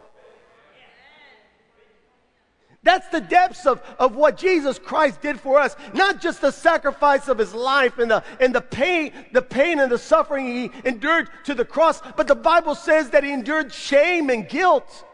That's 2.81 3.07
the 3.09 3.19
depths 3.19 3.65
of, 3.65 3.81
of 3.99 4.15
what 4.15 4.37
Jesus 4.37 4.79
Christ 4.79 5.21
did 5.21 5.39
for 5.39 5.59
us. 5.59 5.75
Not 5.93 6.21
just 6.21 6.39
the 6.39 6.51
sacrifice 6.51 7.27
of 7.27 7.37
his 7.37 7.53
life 7.53 7.97
and 7.99 8.09
the, 8.09 8.23
and 8.39 8.55
the 8.55 8.61
pain, 8.61 9.11
the 9.33 9.41
pain 9.41 9.79
and 9.79 9.91
the 9.91 9.97
suffering 9.97 10.45
he 10.45 10.71
endured 10.85 11.29
to 11.43 11.53
the 11.53 11.65
cross, 11.65 12.01
but 12.15 12.27
the 12.27 12.35
Bible 12.35 12.75
says 12.75 13.09
that 13.09 13.23
he 13.23 13.33
endured 13.33 13.73
shame 13.73 14.29
and 14.29 14.47
guilt. 14.47 15.05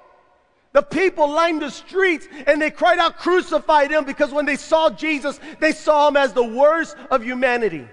The 0.73 0.83
people 0.83 1.29
lined 1.31 1.61
the 1.61 1.71
streets 1.71 2.27
and 2.45 2.61
they 2.61 2.69
cried 2.69 2.99
out, 2.99 3.17
crucify 3.17 3.87
him, 3.87 4.05
because 4.05 4.31
when 4.31 4.45
they 4.45 4.57
saw 4.57 4.91
Jesus, 4.91 5.39
they 5.59 5.71
saw 5.71 6.07
him 6.07 6.17
as 6.17 6.33
the 6.33 6.43
worst 6.43 6.95
of 7.09 7.23
humanity. 7.23 7.87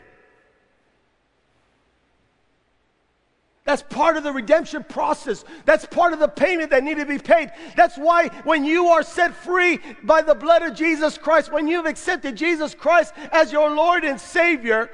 That's 3.64 3.82
part 3.82 4.16
of 4.16 4.24
the 4.24 4.32
redemption 4.32 4.84
process. 4.84 5.44
That's 5.64 5.86
part 5.86 6.12
of 6.12 6.18
the 6.18 6.26
payment 6.26 6.70
that 6.70 6.82
needed 6.82 7.06
to 7.06 7.06
be 7.06 7.18
paid. 7.18 7.52
That's 7.76 7.96
why 7.96 8.28
when 8.42 8.64
you 8.64 8.88
are 8.88 9.04
set 9.04 9.34
free 9.34 9.78
by 10.02 10.22
the 10.22 10.34
blood 10.34 10.62
of 10.62 10.74
Jesus 10.74 11.16
Christ, 11.16 11.52
when 11.52 11.68
you've 11.68 11.86
accepted 11.86 12.34
Jesus 12.36 12.74
Christ 12.74 13.14
as 13.30 13.52
your 13.52 13.70
Lord 13.70 14.04
and 14.04 14.20
Savior, 14.20 14.90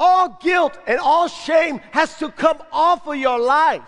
All 0.00 0.38
guilt 0.40 0.78
and 0.86 0.98
all 0.98 1.28
shame 1.28 1.78
has 1.90 2.16
to 2.18 2.30
come 2.30 2.62
off 2.72 3.06
of 3.06 3.16
your 3.16 3.38
life. 3.38 3.82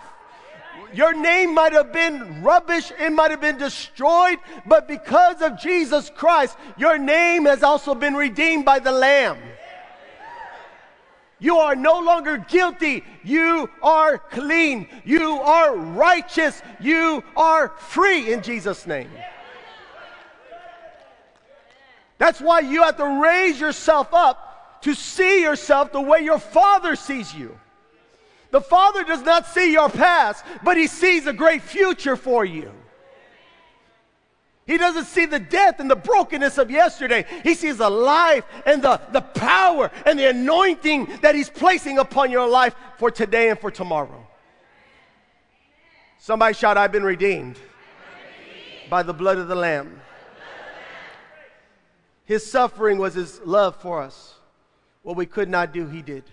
Your 0.93 1.11
name 1.11 1.55
might 1.55 1.73
have 1.73 1.91
been 1.91 2.43
rubbish, 2.43 2.91
it 2.99 3.09
might 3.09 3.31
have 3.31 3.41
been 3.41 3.57
destroyed, 3.57 4.37
but 4.67 4.87
because 4.87 5.41
of 5.41 5.59
Jesus 5.59 6.11
Christ, 6.15 6.55
your 6.77 6.99
name 6.99 7.45
has 7.45 7.63
also 7.63 7.95
been 7.95 8.13
redeemed 8.13 8.63
by 8.63 8.77
the 8.77 8.91
Lamb. 8.91 9.39
You 11.39 11.57
are 11.57 11.75
no 11.75 11.99
longer 11.99 12.37
guilty. 12.37 13.03
You 13.23 13.69
are 13.81 14.17
clean. 14.17 14.87
You 15.03 15.39
are 15.41 15.75
righteous. 15.75 16.61
You 16.79 17.23
are 17.35 17.69
free 17.69 18.31
in 18.31 18.41
Jesus' 18.41 18.87
name. 18.87 19.09
That's 22.17 22.39
why 22.39 22.61
you 22.61 22.83
have 22.83 22.97
to 22.97 23.21
raise 23.21 23.59
yourself 23.59 24.13
up 24.13 24.81
to 24.83 24.93
see 24.93 25.41
yourself 25.41 25.91
the 25.91 26.01
way 26.01 26.21
your 26.21 26.39
Father 26.39 26.95
sees 26.95 27.33
you. 27.33 27.57
The 28.51 28.61
Father 28.61 29.03
does 29.03 29.23
not 29.23 29.47
see 29.47 29.71
your 29.71 29.89
past, 29.89 30.45
but 30.63 30.77
He 30.77 30.87
sees 30.87 31.25
a 31.25 31.33
great 31.33 31.61
future 31.61 32.15
for 32.15 32.45
you. 32.45 32.71
He 34.65 34.77
doesn't 34.77 35.05
see 35.05 35.25
the 35.25 35.39
death 35.39 35.79
and 35.79 35.91
the 35.91 35.95
brokenness 35.95 36.57
of 36.57 36.71
yesterday. 36.71 37.25
He 37.43 37.53
sees 37.53 37.77
the 37.77 37.89
life 37.89 38.45
and 38.65 38.81
the, 38.81 39.01
the 39.11 39.21
power 39.21 39.91
and 40.05 40.17
the 40.17 40.29
anointing 40.29 41.19
that 41.21 41.35
He's 41.35 41.49
placing 41.49 41.99
upon 41.99 42.31
your 42.31 42.47
life 42.47 42.73
for 42.97 43.11
today 43.11 43.49
and 43.49 43.59
for 43.59 43.71
tomorrow. 43.71 44.25
Somebody 46.17 46.53
shout, 46.53 46.77
I've 46.77 46.93
been 46.93 47.03
redeemed, 47.03 47.57
redeemed. 47.57 48.89
by 48.89 49.03
the 49.03 49.13
blood 49.13 49.37
of 49.37 49.49
the 49.49 49.55
Lamb. 49.55 49.99
His 52.23 52.49
suffering 52.49 52.97
was 52.97 53.15
His 53.15 53.41
love 53.43 53.75
for 53.81 54.01
us. 54.01 54.35
What 55.01 55.17
we 55.17 55.25
could 55.25 55.49
not 55.49 55.73
do, 55.73 55.87
He 55.87 56.01
did. 56.01 56.23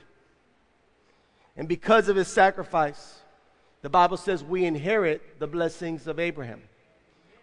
And 1.56 1.66
because 1.66 2.08
of 2.08 2.14
His 2.14 2.28
sacrifice, 2.28 3.18
the 3.82 3.90
Bible 3.90 4.16
says 4.16 4.44
we 4.44 4.64
inherit 4.64 5.40
the 5.40 5.48
blessings 5.48 6.06
of 6.06 6.20
Abraham. 6.20 6.62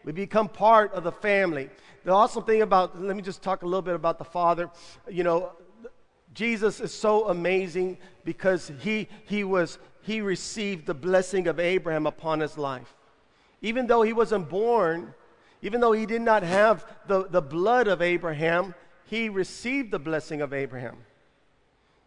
We 0.08 0.14
become 0.14 0.48
part 0.48 0.94
of 0.94 1.04
the 1.04 1.12
family. 1.12 1.70
The 2.06 2.14
awesome 2.14 2.46
thing 2.46 2.62
about, 2.62 2.98
let 2.98 3.14
me 3.18 3.22
just 3.22 3.42
talk 3.42 3.64
a 3.64 3.66
little 3.66 3.82
bit 3.82 3.94
about 3.94 4.18
the 4.18 4.24
Father. 4.24 4.72
You 5.10 5.26
know, 5.26 5.52
Jesus 6.34 6.80
is 6.80 6.94
so 6.94 7.28
amazing 7.28 7.98
because 8.24 8.72
he, 8.80 9.10
he, 9.26 9.44
was, 9.44 9.80
he 10.04 10.22
received 10.22 10.86
the 10.86 10.94
blessing 10.94 11.48
of 11.48 11.60
Abraham 11.60 12.08
upon 12.08 12.40
his 12.40 12.58
life. 12.58 12.96
Even 13.62 13.86
though 13.86 14.02
he 14.02 14.14
wasn't 14.14 14.48
born, 14.48 15.14
even 15.62 15.82
though 15.82 15.92
he 15.92 16.06
did 16.06 16.22
not 16.22 16.42
have 16.42 16.86
the, 17.08 17.28
the 17.28 17.42
blood 17.42 17.90
of 17.90 18.02
Abraham, 18.02 18.76
he 19.08 19.28
received 19.28 19.92
the 19.92 20.00
blessing 20.00 20.40
of 20.40 20.54
Abraham. 20.54 20.96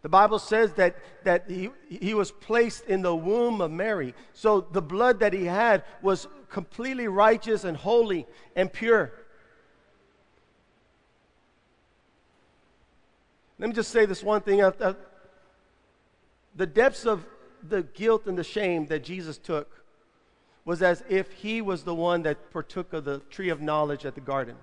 The 0.01 0.09
Bible 0.09 0.39
says 0.39 0.73
that, 0.75 0.97
that 1.25 1.51
he, 1.51 1.69
he 1.87 2.15
was 2.15 2.31
placed 2.31 2.87
in 2.87 3.03
the 3.03 3.15
womb 3.15 3.61
of 3.61 3.71
Mary. 3.71 4.15
So 4.33 4.63
the 4.63 4.81
blood 4.81 5.21
that 5.21 5.35
he 5.35 5.45
had 5.45 5.85
was 6.01 6.29
completely 6.51 7.09
righteous 7.09 7.65
and 7.65 7.77
holy 7.77 8.27
and 8.57 8.73
pure. 8.73 9.13
Let 13.59 13.69
me 13.69 13.75
just 13.75 13.91
say 13.91 14.07
this 14.07 14.23
one 14.23 14.41
thing. 14.41 14.63
Uh, 14.63 14.73
uh, 14.81 14.95
the 16.57 16.67
depths 16.67 17.07
of 17.07 17.27
the 17.63 17.83
guilt 17.83 18.27
and 18.27 18.37
the 18.37 18.45
shame 18.45 18.87
that 18.87 19.05
Jesus 19.05 19.39
took 19.39 19.85
was 20.65 20.83
as 20.83 21.03
if 21.09 21.31
he 21.33 21.61
was 21.61 21.85
the 21.85 21.95
one 21.95 22.23
that 22.23 22.51
partook 22.51 22.93
of 22.93 23.05
the 23.05 23.21
tree 23.31 23.49
of 23.49 23.61
knowledge 23.61 24.05
at 24.05 24.15
the 24.15 24.21
garden. 24.21 24.57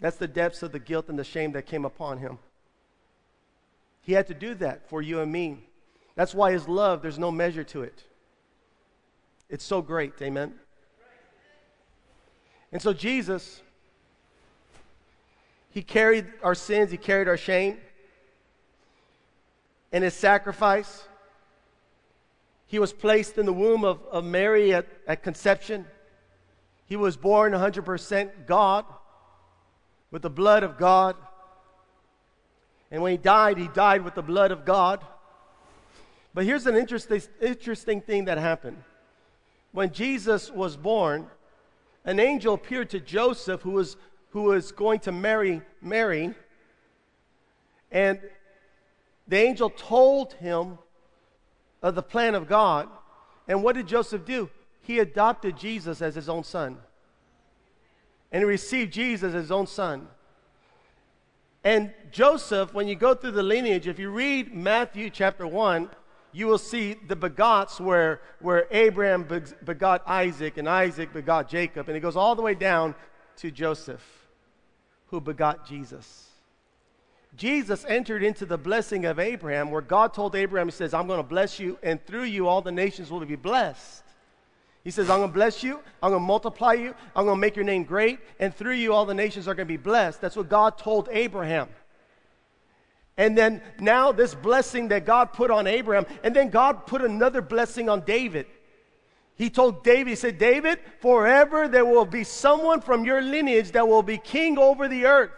That's 0.00 0.16
the 0.16 0.28
depths 0.28 0.62
of 0.62 0.72
the 0.72 0.80
guilt 0.80 1.08
and 1.08 1.18
the 1.18 1.24
shame 1.24 1.52
that 1.52 1.66
came 1.66 1.84
upon 1.84 2.18
him. 2.18 2.38
He 4.00 4.14
had 4.14 4.26
to 4.26 4.34
do 4.34 4.54
that 4.56 4.88
for 4.88 5.00
you 5.00 5.20
and 5.20 5.30
me. 5.30 5.68
That's 6.16 6.34
why 6.34 6.52
his 6.52 6.66
love, 6.66 7.02
there's 7.02 7.20
no 7.20 7.30
measure 7.30 7.64
to 7.64 7.82
it. 7.82 8.02
It's 9.52 9.64
so 9.64 9.82
great. 9.82 10.14
Amen. 10.22 10.54
And 12.72 12.80
so 12.80 12.94
Jesus, 12.94 13.60
he 15.68 15.82
carried 15.82 16.26
our 16.42 16.54
sins, 16.54 16.90
he 16.90 16.96
carried 16.96 17.28
our 17.28 17.36
shame. 17.36 17.76
And 19.92 20.02
his 20.02 20.14
sacrifice, 20.14 21.04
he 22.66 22.78
was 22.78 22.94
placed 22.94 23.36
in 23.36 23.44
the 23.44 23.52
womb 23.52 23.84
of, 23.84 24.00
of 24.10 24.24
Mary 24.24 24.72
at, 24.72 24.86
at 25.06 25.22
conception. 25.22 25.84
He 26.86 26.96
was 26.96 27.18
born 27.18 27.52
100% 27.52 28.46
God 28.46 28.86
with 30.10 30.22
the 30.22 30.30
blood 30.30 30.62
of 30.62 30.78
God. 30.78 31.14
And 32.90 33.02
when 33.02 33.12
he 33.12 33.18
died, 33.18 33.58
he 33.58 33.68
died 33.68 34.00
with 34.00 34.14
the 34.14 34.22
blood 34.22 34.50
of 34.50 34.64
God. 34.64 35.04
But 36.32 36.46
here's 36.46 36.66
an 36.66 36.74
interesting, 36.74 37.20
interesting 37.42 38.00
thing 38.00 38.24
that 38.24 38.38
happened. 38.38 38.82
When 39.72 39.92
Jesus 39.92 40.50
was 40.50 40.76
born, 40.76 41.26
an 42.04 42.20
angel 42.20 42.54
appeared 42.54 42.90
to 42.90 43.00
Joseph, 43.00 43.62
who 43.62 43.70
was, 43.70 43.96
who 44.30 44.42
was 44.42 44.70
going 44.72 45.00
to 45.00 45.12
marry 45.12 45.62
Mary. 45.80 46.34
And 47.90 48.20
the 49.26 49.38
angel 49.38 49.70
told 49.70 50.34
him 50.34 50.78
of 51.82 51.94
the 51.94 52.02
plan 52.02 52.34
of 52.34 52.48
God. 52.48 52.88
And 53.48 53.62
what 53.62 53.74
did 53.74 53.86
Joseph 53.86 54.24
do? 54.24 54.50
He 54.82 54.98
adopted 54.98 55.56
Jesus 55.56 56.02
as 56.02 56.14
his 56.14 56.28
own 56.28 56.44
son. 56.44 56.78
And 58.30 58.40
he 58.40 58.44
received 58.44 58.92
Jesus 58.92 59.28
as 59.28 59.42
his 59.42 59.52
own 59.52 59.66
son. 59.66 60.08
And 61.64 61.92
Joseph, 62.10 62.74
when 62.74 62.88
you 62.88 62.96
go 62.96 63.14
through 63.14 63.32
the 63.32 63.42
lineage, 63.42 63.86
if 63.86 63.98
you 63.98 64.10
read 64.10 64.52
Matthew 64.52 65.10
chapter 65.10 65.46
1, 65.46 65.88
you 66.32 66.46
will 66.46 66.58
see 66.58 66.94
the 66.94 67.16
begots 67.16 67.78
where, 67.78 68.20
where 68.40 68.66
Abraham 68.70 69.26
begot 69.64 70.02
Isaac 70.06 70.56
and 70.56 70.68
Isaac 70.68 71.12
begot 71.12 71.48
Jacob. 71.48 71.88
And 71.88 71.96
it 71.96 72.00
goes 72.00 72.16
all 72.16 72.34
the 72.34 72.42
way 72.42 72.54
down 72.54 72.94
to 73.36 73.50
Joseph, 73.50 74.02
who 75.08 75.20
begot 75.20 75.66
Jesus. 75.66 76.28
Jesus 77.36 77.84
entered 77.86 78.22
into 78.22 78.44
the 78.44 78.58
blessing 78.58 79.04
of 79.04 79.18
Abraham 79.18 79.70
where 79.70 79.80
God 79.80 80.12
told 80.12 80.34
Abraham, 80.34 80.68
He 80.68 80.72
says, 80.72 80.92
I'm 80.92 81.06
going 81.06 81.18
to 81.18 81.26
bless 81.26 81.58
you, 81.58 81.78
and 81.82 82.04
through 82.04 82.24
you 82.24 82.46
all 82.46 82.60
the 82.60 82.72
nations 82.72 83.10
will 83.10 83.24
be 83.24 83.36
blessed. 83.36 84.02
He 84.84 84.90
says, 84.90 85.08
I'm 85.08 85.18
going 85.18 85.30
to 85.30 85.34
bless 85.34 85.62
you, 85.62 85.78
I'm 86.02 86.10
going 86.10 86.22
to 86.22 86.26
multiply 86.26 86.74
you, 86.74 86.94
I'm 87.14 87.24
going 87.24 87.36
to 87.36 87.40
make 87.40 87.56
your 87.56 87.64
name 87.64 87.84
great, 87.84 88.18
and 88.40 88.54
through 88.54 88.74
you 88.74 88.92
all 88.92 89.06
the 89.06 89.14
nations 89.14 89.46
are 89.48 89.54
going 89.54 89.68
to 89.68 89.72
be 89.72 89.76
blessed. 89.76 90.20
That's 90.20 90.36
what 90.36 90.48
God 90.48 90.76
told 90.76 91.08
Abraham. 91.12 91.68
And 93.16 93.36
then 93.36 93.60
now 93.78 94.12
this 94.12 94.34
blessing 94.34 94.88
that 94.88 95.04
God 95.04 95.32
put 95.32 95.50
on 95.50 95.66
Abraham, 95.66 96.06
and 96.22 96.34
then 96.34 96.48
God 96.50 96.86
put 96.86 97.02
another 97.02 97.42
blessing 97.42 97.88
on 97.88 98.02
David. 98.02 98.46
He 99.36 99.50
told 99.50 99.84
David, 99.84 100.08
He 100.08 100.16
said, 100.16 100.38
David, 100.38 100.78
forever 101.00 101.68
there 101.68 101.84
will 101.84 102.04
be 102.04 102.24
someone 102.24 102.80
from 102.80 103.04
your 103.04 103.20
lineage 103.20 103.72
that 103.72 103.86
will 103.86 104.02
be 104.02 104.18
king 104.18 104.58
over 104.58 104.88
the 104.88 105.06
earth. 105.06 105.30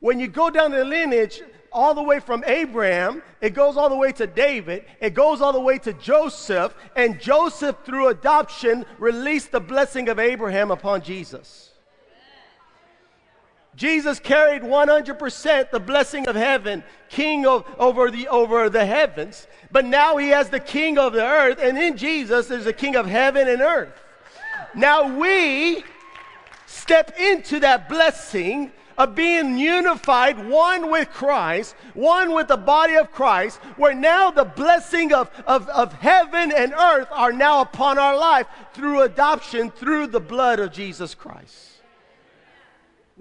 When 0.00 0.18
you 0.18 0.26
go 0.26 0.50
down 0.50 0.72
the 0.72 0.84
lineage, 0.84 1.42
all 1.72 1.94
the 1.94 2.02
way 2.02 2.20
from 2.20 2.44
Abraham, 2.46 3.22
it 3.40 3.54
goes 3.54 3.76
all 3.76 3.88
the 3.88 3.96
way 3.96 4.12
to 4.12 4.26
David, 4.26 4.84
it 5.00 5.14
goes 5.14 5.40
all 5.40 5.52
the 5.52 5.60
way 5.60 5.78
to 5.78 5.92
Joseph, 5.94 6.74
and 6.94 7.20
Joseph, 7.20 7.76
through 7.84 8.08
adoption, 8.08 8.84
released 8.98 9.52
the 9.52 9.60
blessing 9.60 10.08
of 10.08 10.18
Abraham 10.18 10.70
upon 10.70 11.02
Jesus. 11.02 11.71
Jesus 13.82 14.20
carried 14.20 14.62
100% 14.62 15.70
the 15.72 15.80
blessing 15.80 16.28
of 16.28 16.36
heaven, 16.36 16.84
king 17.08 17.44
of, 17.44 17.66
over, 17.80 18.12
the, 18.12 18.28
over 18.28 18.70
the 18.70 18.86
heavens. 18.86 19.48
But 19.72 19.84
now 19.84 20.18
he 20.18 20.28
has 20.28 20.50
the 20.50 20.60
king 20.60 20.98
of 20.98 21.14
the 21.14 21.24
earth, 21.24 21.58
and 21.60 21.76
in 21.76 21.96
Jesus 21.96 22.46
there's 22.46 22.66
the 22.66 22.72
king 22.72 22.94
of 22.94 23.06
heaven 23.06 23.48
and 23.48 23.60
earth. 23.60 24.00
Now 24.76 25.18
we 25.18 25.82
step 26.64 27.18
into 27.18 27.58
that 27.58 27.88
blessing 27.88 28.70
of 28.96 29.16
being 29.16 29.58
unified, 29.58 30.48
one 30.48 30.88
with 30.88 31.10
Christ, 31.10 31.74
one 31.94 32.34
with 32.34 32.46
the 32.46 32.56
body 32.56 32.94
of 32.94 33.10
Christ, 33.10 33.58
where 33.76 33.96
now 33.96 34.30
the 34.30 34.44
blessing 34.44 35.12
of, 35.12 35.28
of, 35.44 35.68
of 35.70 35.92
heaven 35.94 36.52
and 36.52 36.72
earth 36.72 37.08
are 37.10 37.32
now 37.32 37.62
upon 37.62 37.98
our 37.98 38.16
life 38.16 38.46
through 38.74 39.02
adoption, 39.02 39.72
through 39.72 40.06
the 40.06 40.20
blood 40.20 40.60
of 40.60 40.70
Jesus 40.70 41.16
Christ. 41.16 41.71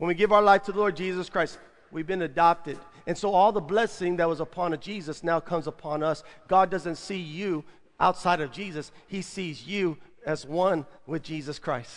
When 0.02 0.08
we 0.08 0.16
give 0.16 0.32
our 0.32 0.42
life 0.42 0.64
to 0.64 0.72
the 0.72 0.80
Lord 0.80 0.96
Jesus 0.96 1.30
Christ, 1.30 1.60
we've 1.92 2.08
been 2.08 2.24
adopted. 2.24 2.80
And 3.06 3.16
so 3.16 3.36
all 3.36 3.52
the 3.52 3.62
blessing 3.62 4.16
that 4.16 4.28
was 4.28 4.40
upon 4.40 4.76
Jesus 4.80 5.24
now 5.24 5.40
comes 5.40 5.68
upon 5.68 6.02
us. 6.02 6.24
God 6.48 6.72
doesn't 6.72 6.96
see 6.96 7.20
you 7.20 7.64
outside 8.00 8.42
of 8.42 8.52
Jesus, 8.52 8.92
He 9.06 9.22
sees 9.22 9.68
you 9.68 9.96
as 10.26 10.44
one 10.44 10.88
with 11.06 11.22
Jesus 11.22 11.60
Christ. 11.60 11.94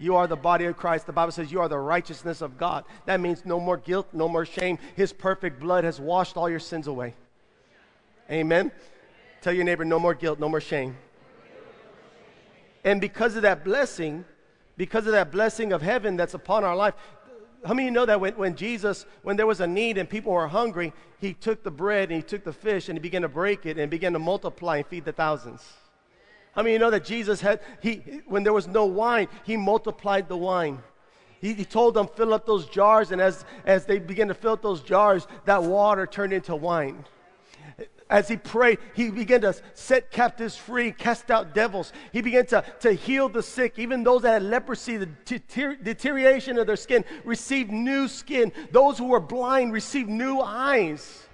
You 0.00 0.16
are 0.16 0.26
the 0.26 0.34
body 0.34 0.64
of 0.64 0.76
Christ. 0.76 1.06
The 1.06 1.12
Bible 1.12 1.30
says 1.30 1.52
you 1.52 1.60
are 1.60 1.68
the 1.68 1.78
righteousness 1.78 2.40
of 2.40 2.58
God. 2.58 2.84
That 3.06 3.20
means 3.20 3.46
no 3.46 3.60
more 3.60 3.76
guilt, 3.76 4.08
no 4.12 4.28
more 4.28 4.44
shame. 4.44 4.76
His 4.96 5.12
perfect 5.12 5.60
blood 5.60 5.84
has 5.84 6.00
washed 6.00 6.36
all 6.36 6.50
your 6.50 6.58
sins 6.58 6.88
away. 6.88 7.14
Amen. 8.28 8.72
Tell 9.42 9.52
your 9.52 9.64
neighbor, 9.64 9.84
no 9.84 10.00
more 10.00 10.14
guilt, 10.14 10.40
no 10.40 10.48
more 10.48 10.60
shame. 10.60 10.96
And 12.82 13.00
because 13.00 13.36
of 13.36 13.42
that 13.42 13.62
blessing, 13.62 14.24
because 14.76 15.06
of 15.06 15.12
that 15.12 15.30
blessing 15.32 15.72
of 15.72 15.82
heaven 15.82 16.16
that's 16.16 16.34
upon 16.34 16.64
our 16.64 16.74
life, 16.74 16.94
how 17.66 17.74
many 17.74 17.88
of 17.88 17.92
you 17.92 17.94
know 17.94 18.06
that 18.06 18.20
when, 18.20 18.34
when 18.34 18.54
Jesus, 18.54 19.04
when 19.22 19.36
there 19.36 19.46
was 19.46 19.60
a 19.60 19.66
need 19.66 19.98
and 19.98 20.08
people 20.08 20.32
were 20.32 20.48
hungry, 20.48 20.92
he 21.20 21.32
took 21.34 21.62
the 21.62 21.70
bread 21.70 22.10
and 22.10 22.16
he 22.16 22.22
took 22.22 22.44
the 22.44 22.52
fish 22.52 22.88
and 22.88 22.96
he 22.96 23.00
began 23.00 23.22
to 23.22 23.28
break 23.28 23.66
it 23.66 23.78
and 23.78 23.90
began 23.90 24.12
to 24.12 24.18
multiply 24.18 24.78
and 24.78 24.86
feed 24.86 25.04
the 25.04 25.12
thousands? 25.12 25.62
How 26.54 26.62
many 26.62 26.74
of 26.74 26.80
you 26.80 26.84
know 26.86 26.90
that 26.90 27.04
Jesus 27.04 27.40
had, 27.40 27.60
he, 27.80 28.22
when 28.26 28.42
there 28.42 28.52
was 28.52 28.66
no 28.66 28.84
wine, 28.84 29.28
he 29.44 29.56
multiplied 29.56 30.28
the 30.28 30.36
wine? 30.36 30.82
He, 31.40 31.54
he, 31.54 31.64
told 31.64 31.94
them, 31.94 32.08
fill 32.08 32.34
up 32.34 32.46
those 32.46 32.66
jars, 32.66 33.12
and 33.12 33.20
as, 33.20 33.44
as 33.64 33.86
they 33.86 34.00
began 34.00 34.26
to 34.28 34.34
fill 34.34 34.52
up 34.52 34.62
those 34.62 34.82
jars, 34.82 35.28
that 35.44 35.62
water 35.62 36.06
turned 36.06 36.32
into 36.32 36.56
wine 36.56 37.04
as 38.10 38.28
he 38.28 38.36
prayed, 38.36 38.78
he 38.94 39.10
began 39.10 39.42
to 39.42 39.54
set 39.74 40.10
captives 40.10 40.56
free, 40.56 40.92
cast 40.92 41.30
out 41.30 41.54
devils. 41.54 41.92
He 42.12 42.22
began 42.22 42.46
to, 42.46 42.64
to 42.80 42.92
heal 42.92 43.28
the 43.28 43.42
sick. 43.42 43.78
Even 43.78 44.02
those 44.02 44.22
that 44.22 44.32
had 44.32 44.42
leprosy, 44.42 44.96
the 44.96 45.06
deterioration 45.26 46.58
of 46.58 46.66
their 46.66 46.76
skin, 46.76 47.04
received 47.24 47.70
new 47.70 48.08
skin. 48.08 48.52
Those 48.72 48.98
who 48.98 49.06
were 49.06 49.20
blind 49.20 49.72
received 49.72 50.08
new 50.08 50.40
eyes. 50.40 51.27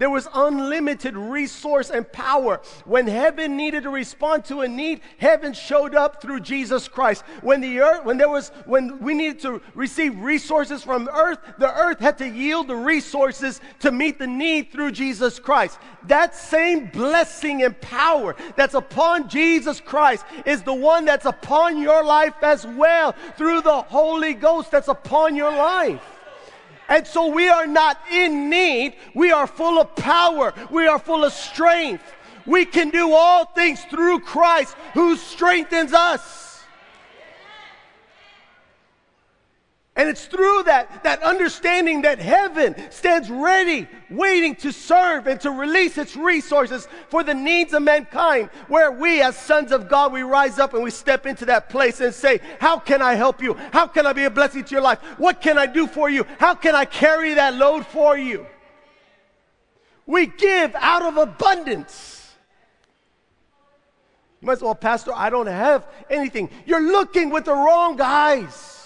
There 0.00 0.08
was 0.08 0.26
unlimited 0.32 1.14
resource 1.14 1.90
and 1.90 2.10
power. 2.10 2.62
When 2.86 3.06
heaven 3.06 3.58
needed 3.58 3.82
to 3.82 3.90
respond 3.90 4.46
to 4.46 4.62
a 4.62 4.68
need, 4.68 5.02
heaven 5.18 5.52
showed 5.52 5.94
up 5.94 6.22
through 6.22 6.40
Jesus 6.40 6.88
Christ. 6.88 7.22
When 7.42 7.60
the 7.60 7.80
earth, 7.80 8.06
when 8.06 8.16
there 8.16 8.30
was, 8.30 8.48
when 8.64 8.98
we 9.00 9.12
needed 9.12 9.40
to 9.40 9.60
receive 9.74 10.18
resources 10.18 10.82
from 10.82 11.06
earth, 11.12 11.38
the 11.58 11.70
earth 11.70 12.00
had 12.00 12.16
to 12.16 12.26
yield 12.26 12.68
the 12.68 12.76
resources 12.76 13.60
to 13.80 13.92
meet 13.92 14.18
the 14.18 14.26
need 14.26 14.72
through 14.72 14.92
Jesus 14.92 15.38
Christ. 15.38 15.78
That 16.04 16.34
same 16.34 16.86
blessing 16.86 17.62
and 17.62 17.78
power 17.82 18.36
that's 18.56 18.72
upon 18.72 19.28
Jesus 19.28 19.80
Christ 19.80 20.24
is 20.46 20.62
the 20.62 20.72
one 20.72 21.04
that's 21.04 21.26
upon 21.26 21.76
your 21.76 22.02
life 22.02 22.36
as 22.40 22.66
well 22.66 23.14
through 23.36 23.60
the 23.60 23.82
Holy 23.82 24.32
Ghost 24.32 24.70
that's 24.70 24.88
upon 24.88 25.36
your 25.36 25.54
life. 25.54 26.19
And 26.90 27.06
so 27.06 27.28
we 27.28 27.48
are 27.48 27.68
not 27.68 27.98
in 28.12 28.50
need. 28.50 28.96
We 29.14 29.30
are 29.30 29.46
full 29.46 29.80
of 29.80 29.94
power. 29.94 30.52
We 30.70 30.88
are 30.88 30.98
full 30.98 31.24
of 31.24 31.32
strength. 31.32 32.02
We 32.46 32.64
can 32.66 32.90
do 32.90 33.12
all 33.12 33.44
things 33.44 33.84
through 33.84 34.20
Christ 34.20 34.74
who 34.92 35.16
strengthens 35.16 35.92
us. 35.92 36.49
And 40.00 40.08
it's 40.08 40.24
through 40.24 40.62
that, 40.62 41.02
that 41.04 41.22
understanding 41.22 42.00
that 42.02 42.18
heaven 42.18 42.74
stands 42.90 43.28
ready, 43.28 43.86
waiting 44.08 44.56
to 44.56 44.72
serve 44.72 45.26
and 45.26 45.38
to 45.42 45.50
release 45.50 45.98
its 45.98 46.16
resources 46.16 46.88
for 47.10 47.22
the 47.22 47.34
needs 47.34 47.74
of 47.74 47.82
mankind, 47.82 48.48
where 48.68 48.90
we, 48.90 49.20
as 49.20 49.36
sons 49.36 49.72
of 49.72 49.90
God, 49.90 50.10
we 50.10 50.22
rise 50.22 50.58
up 50.58 50.72
and 50.72 50.82
we 50.82 50.90
step 50.90 51.26
into 51.26 51.44
that 51.44 51.68
place 51.68 52.00
and 52.00 52.14
say, 52.14 52.40
How 52.60 52.78
can 52.78 53.02
I 53.02 53.12
help 53.12 53.42
you? 53.42 53.52
How 53.74 53.86
can 53.86 54.06
I 54.06 54.14
be 54.14 54.24
a 54.24 54.30
blessing 54.30 54.64
to 54.64 54.70
your 54.70 54.80
life? 54.80 55.00
What 55.18 55.42
can 55.42 55.58
I 55.58 55.66
do 55.66 55.86
for 55.86 56.08
you? 56.08 56.24
How 56.38 56.54
can 56.54 56.74
I 56.74 56.86
carry 56.86 57.34
that 57.34 57.56
load 57.56 57.84
for 57.84 58.16
you? 58.16 58.46
We 60.06 60.28
give 60.28 60.74
out 60.76 61.02
of 61.02 61.18
abundance. 61.18 62.32
You 64.40 64.46
might 64.46 64.60
say, 64.60 64.64
Well, 64.64 64.74
Pastor, 64.74 65.12
I 65.14 65.28
don't 65.28 65.46
have 65.46 65.86
anything. 66.08 66.48
You're 66.64 66.90
looking 66.90 67.28
with 67.28 67.44
the 67.44 67.52
wrong 67.52 68.00
eyes. 68.00 68.79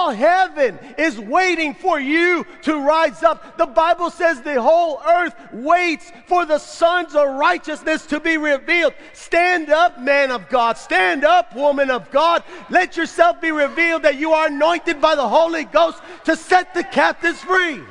All 0.00 0.12
heaven 0.12 0.78
is 0.96 1.20
waiting 1.20 1.74
for 1.74 2.00
you 2.00 2.46
to 2.62 2.80
rise 2.80 3.22
up. 3.22 3.58
The 3.58 3.66
Bible 3.66 4.08
says 4.08 4.40
the 4.40 4.60
whole 4.60 4.98
earth 5.06 5.34
waits 5.52 6.10
for 6.24 6.46
the 6.46 6.58
sons 6.58 7.14
of 7.14 7.28
righteousness 7.28 8.06
to 8.06 8.18
be 8.18 8.38
revealed. 8.38 8.94
Stand 9.12 9.68
up, 9.68 10.00
man 10.00 10.30
of 10.30 10.48
God. 10.48 10.78
Stand 10.78 11.22
up, 11.22 11.54
woman 11.54 11.90
of 11.90 12.10
God. 12.10 12.42
Let 12.70 12.96
yourself 12.96 13.42
be 13.42 13.52
revealed 13.52 14.04
that 14.04 14.16
you 14.16 14.32
are 14.32 14.46
anointed 14.46 15.02
by 15.02 15.16
the 15.16 15.28
Holy 15.28 15.64
Ghost 15.64 16.00
to 16.24 16.34
set 16.34 16.72
the 16.72 16.82
captives 16.82 17.42
free. 17.42 17.82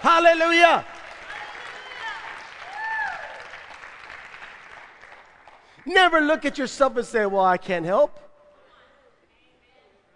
Hallelujah. 0.00 0.86
Never 5.84 6.22
look 6.22 6.46
at 6.46 6.56
yourself 6.56 6.96
and 6.96 7.06
say, 7.06 7.26
Well, 7.26 7.44
I 7.44 7.58
can't 7.58 7.84
help. 7.84 8.18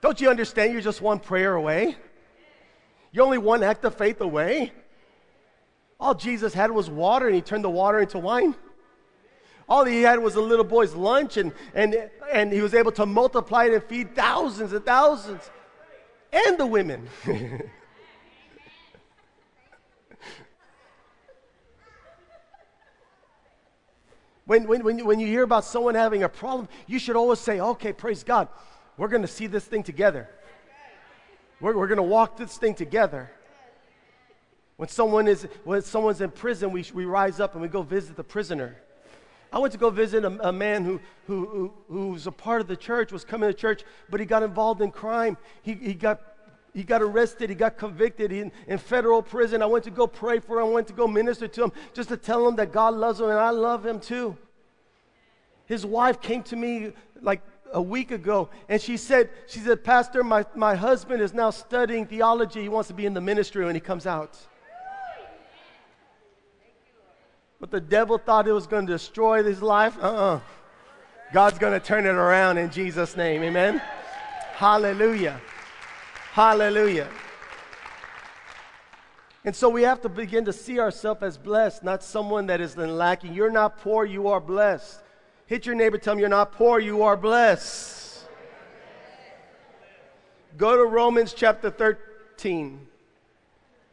Don't 0.00 0.20
you 0.20 0.28
understand 0.28 0.72
you're 0.72 0.82
just 0.82 1.00
one 1.00 1.18
prayer 1.18 1.54
away? 1.54 1.96
You're 3.12 3.24
only 3.24 3.38
one 3.38 3.62
act 3.62 3.85
of 3.85 3.94
faith 3.94 4.20
away. 4.20 4.72
All 5.98 6.14
Jesus 6.14 6.52
had 6.52 6.70
was 6.70 6.90
water, 6.90 7.26
and 7.26 7.35
he 7.35 7.40
turned 7.40 7.64
the 7.64 7.70
water 7.70 7.98
into 8.00 8.18
wine. 8.18 8.54
All 9.68 9.85
he 9.85 10.02
had 10.02 10.20
was 10.20 10.37
a 10.37 10.40
little 10.40 10.64
boy's 10.64 10.94
lunch, 10.94 11.37
and, 11.38 11.52
and, 11.74 12.09
and 12.30 12.52
he 12.52 12.61
was 12.61 12.72
able 12.74 12.92
to 12.92 13.04
multiply 13.06 13.64
it 13.64 13.72
and 13.72 13.82
feed 13.82 14.14
thousands 14.14 14.72
and 14.72 14.85
thousands, 14.85 15.50
and 16.32 16.56
the 16.59 16.66
women. 16.66 17.09
when, 24.44 24.68
when, 24.68 24.85
when, 24.85 24.98
you, 24.98 25.04
when 25.04 25.18
you 25.18 25.26
hear 25.26 25.42
about 25.42 25.64
someone 25.64 25.96
having 25.96 26.22
a 26.22 26.28
problem, 26.28 26.68
you 26.87 26.98
should 26.98 27.16
always 27.16 27.40
say, 27.40 27.59
okay, 27.59 27.92
praise 27.92 28.22
God. 28.22 28.48
We're 28.96 29.09
going 29.09 29.22
to 29.22 29.28
see 29.28 29.46
this 29.46 29.64
thing 29.64 29.82
together. 29.82 30.28
We're, 31.61 31.76
we're 31.76 31.87
going 31.87 31.96
to 31.96 32.02
walk 32.02 32.37
this 32.37 32.56
thing 32.56 32.74
together. 32.74 33.30
When 34.76 34.88
someone 34.88 35.26
is 35.26 35.46
when 35.64 35.80
someone's 35.82 36.20
in 36.20 36.30
prison, 36.30 36.70
we, 36.70 36.85
we 36.92 37.06
rise 37.06 37.40
up 37.40 37.54
and 37.54 37.62
we 37.62 37.68
go 37.68 37.82
visit 37.82 38.16
the 38.16 38.24
prisoner. 38.24 38.76
I 39.52 39.59
went 39.59 39.72
to 39.72 39.78
go 39.78 39.90
visit 39.90 40.24
a, 40.24 40.48
a 40.48 40.52
man 40.52 40.85
who, 40.85 41.00
who, 41.26 41.72
who, 41.88 42.09
was 42.09 42.26
a 42.26 42.32
part 42.32 42.61
of 42.61 42.66
the 42.66 42.76
church, 42.76 43.12
was 43.12 43.24
coming 43.24 43.48
to 43.48 43.54
church, 43.54 43.85
but 44.11 44.20
he 44.20 44.26
got 44.26 44.42
involved 44.42 44.82
in 44.82 44.90
crime. 44.90 45.38
He, 45.62 45.74
he, 45.74 45.94
got, 45.94 46.20
he 46.74 46.82
got 46.82 47.00
arrested, 47.00 47.48
he 47.48 47.56
got 47.56 47.78
convicted 47.78 48.32
in, 48.32 48.52
in 48.66 48.76
federal 48.76 49.22
prison. 49.22 49.62
I 49.62 49.66
went 49.66 49.85
to 49.85 49.90
go 49.90 50.06
pray 50.06 50.40
for 50.40 50.61
him, 50.61 50.66
I 50.66 50.70
went 50.70 50.88
to 50.88 50.92
go 50.92 51.06
minister 51.06 51.48
to 51.48 51.64
him, 51.64 51.72
just 51.94 52.09
to 52.09 52.16
tell 52.16 52.46
him 52.46 52.56
that 52.56 52.72
God 52.72 52.94
loves 52.94 53.20
him 53.20 53.30
and 53.30 53.38
I 53.38 53.50
love 53.50 53.87
him 53.87 54.00
too. 54.00 54.37
His 55.66 55.87
wife 55.87 56.20
came 56.20 56.42
to 56.44 56.56
me 56.56 56.92
like 57.22 57.40
a 57.72 57.83
week 57.83 58.11
ago, 58.11 58.48
and 58.68 58.81
she 58.81 58.96
said, 58.96 59.31
she 59.46 59.59
said, 59.59 59.85
Pastor, 59.85 60.22
my, 60.22 60.44
my 60.55 60.74
husband 60.74 61.20
is 61.22 61.35
now 61.35 61.50
studying 61.50 62.07
theology. 62.07 62.62
He 62.62 62.68
wants 62.68 62.88
to 62.88 62.94
be 62.94 63.07
in 63.07 63.14
the 63.14 63.20
ministry 63.20 63.64
when 63.64 63.74
he 63.74 63.81
comes 63.81 64.07
out. 64.07 64.38
But 67.59 67.70
the 67.70 67.81
devil 67.81 68.18
thought 68.18 68.46
it 68.46 68.52
was 68.52 68.66
going 68.66 68.87
to 68.87 68.92
destroy 68.92 69.42
his 69.42 69.62
life. 69.62 69.96
Uh-uh. 70.00 70.40
God's 71.33 71.59
going 71.59 71.72
to 71.72 71.85
turn 71.85 72.07
it 72.07 72.11
around 72.11 72.59
in 72.59 72.70
Jesus' 72.70 73.16
name. 73.16 73.42
Amen. 73.42 73.83
Hallelujah. 74.52 75.40
Hallelujah. 76.33 77.09
And 79.44 79.55
so 79.55 79.68
we 79.68 79.83
have 79.83 80.00
to 80.02 80.09
begin 80.09 80.44
to 80.44 80.52
see 80.52 80.81
ourselves 80.81 81.22
as 81.22 81.38
blessed, 81.38 81.85
not 81.85 82.02
someone 82.02 82.46
that 82.48 82.61
is 82.61 82.76
lacking. 82.76 83.33
You're 83.33 83.50
not 83.50 83.79
poor, 83.79 84.05
you 84.05 84.29
are 84.29 84.40
blessed. 84.40 85.00
Hit 85.46 85.64
your 85.64 85.76
neighbor, 85.76 85.96
tell 85.96 86.14
him 86.14 86.18
you're 86.18 86.28
not 86.28 86.52
poor, 86.52 86.80
you 86.80 87.02
are 87.02 87.16
blessed. 87.16 88.24
Go 90.56 90.76
to 90.76 90.85
Romans 90.85 91.32
chapter 91.32 91.70
13. 91.70 92.87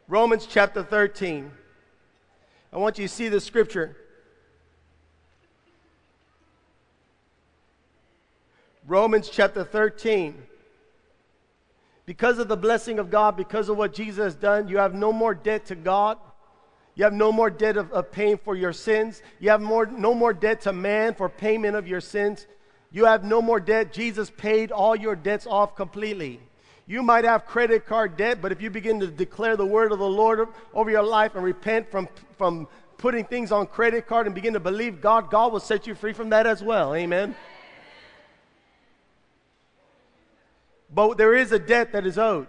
Romans 0.07 0.47
chapter 0.49 0.83
13. 0.83 1.51
I 2.71 2.77
want 2.77 2.97
you 2.97 3.07
to 3.07 3.13
see 3.13 3.29
the 3.29 3.39
scripture. 3.39 3.95
Romans 8.87 9.29
chapter 9.29 9.63
13. 9.63 10.43
Because 12.05 12.39
of 12.39 12.47
the 12.47 12.57
blessing 12.57 12.97
of 12.97 13.09
God, 13.09 13.37
because 13.37 13.69
of 13.69 13.77
what 13.77 13.93
Jesus 13.93 14.23
has 14.23 14.35
done, 14.35 14.67
you 14.67 14.77
have 14.77 14.93
no 14.93 15.13
more 15.13 15.33
debt 15.35 15.67
to 15.67 15.75
God. 15.75 16.17
You 16.95 17.03
have 17.05 17.13
no 17.13 17.31
more 17.31 17.49
debt 17.49 17.77
of, 17.77 17.91
of 17.91 18.11
paying 18.11 18.37
for 18.37 18.55
your 18.55 18.73
sins. 18.73 19.21
You 19.39 19.49
have 19.49 19.61
more, 19.61 19.85
no 19.85 20.13
more 20.13 20.33
debt 20.33 20.61
to 20.61 20.73
man 20.73 21.15
for 21.15 21.27
payment 21.27 21.75
of 21.75 21.87
your 21.87 22.01
sins. 22.01 22.45
You 22.91 23.05
have 23.05 23.23
no 23.23 23.41
more 23.41 23.59
debt. 23.59 23.91
Jesus 23.91 24.29
paid 24.29 24.71
all 24.71 24.95
your 24.95 25.15
debts 25.15 25.47
off 25.47 25.75
completely. 25.75 26.39
You 26.85 27.01
might 27.01 27.23
have 27.23 27.45
credit 27.45 27.85
card 27.87 28.17
debt, 28.17 28.41
but 28.41 28.51
if 28.51 28.61
you 28.61 28.69
begin 28.69 28.99
to 28.99 29.07
declare 29.07 29.57
the 29.57 29.65
word 29.65 29.91
of 29.91 29.99
the 29.99 30.07
Lord 30.07 30.47
over 30.73 30.91
your 30.91 31.01
life 31.01 31.33
and 31.35 31.43
repent 31.43 31.89
from, 31.89 32.07
from 32.37 32.67
putting 32.97 33.25
things 33.25 33.51
on 33.51 33.67
credit 33.67 34.05
card 34.05 34.27
and 34.27 34.35
begin 34.35 34.53
to 34.53 34.59
believe 34.59 35.01
God, 35.01 35.31
God 35.31 35.51
will 35.51 35.59
set 35.59 35.87
you 35.87 35.95
free 35.95 36.13
from 36.13 36.29
that 36.29 36.45
as 36.45 36.61
well. 36.61 36.93
Amen. 36.93 37.35
But 40.93 41.17
there 41.17 41.33
is 41.33 41.51
a 41.51 41.59
debt 41.59 41.93
that 41.93 42.05
is 42.05 42.19
owed. 42.19 42.47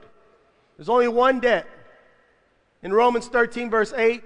There's 0.77 0.89
only 0.89 1.09
one 1.09 1.41
debt. 1.41 1.67
In 2.83 2.93
Romans 2.93 3.29
13, 3.29 3.71
verse 3.71 3.95
8, 3.97 4.23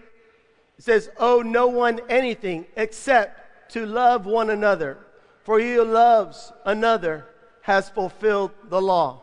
it 0.78 0.84
says, 0.84 1.10
Owe 1.18 1.42
no 1.42 1.66
one 1.66 2.00
anything 2.08 2.66
except 2.76 3.72
to 3.72 3.84
love 3.84 4.26
one 4.26 4.50
another, 4.50 4.98
for 5.42 5.58
he 5.58 5.74
who 5.74 5.84
loves 5.84 6.52
another 6.64 7.26
has 7.62 7.88
fulfilled 7.88 8.52
the 8.68 8.80
law. 8.80 9.22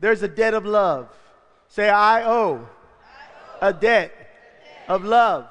There's 0.00 0.22
a 0.22 0.28
debt 0.28 0.54
of 0.54 0.64
love. 0.64 1.08
Say, 1.68 1.88
I 1.88 2.24
owe 2.24 2.68
a 3.60 3.72
debt 3.72 4.12
of 4.88 5.04
love. 5.04 5.46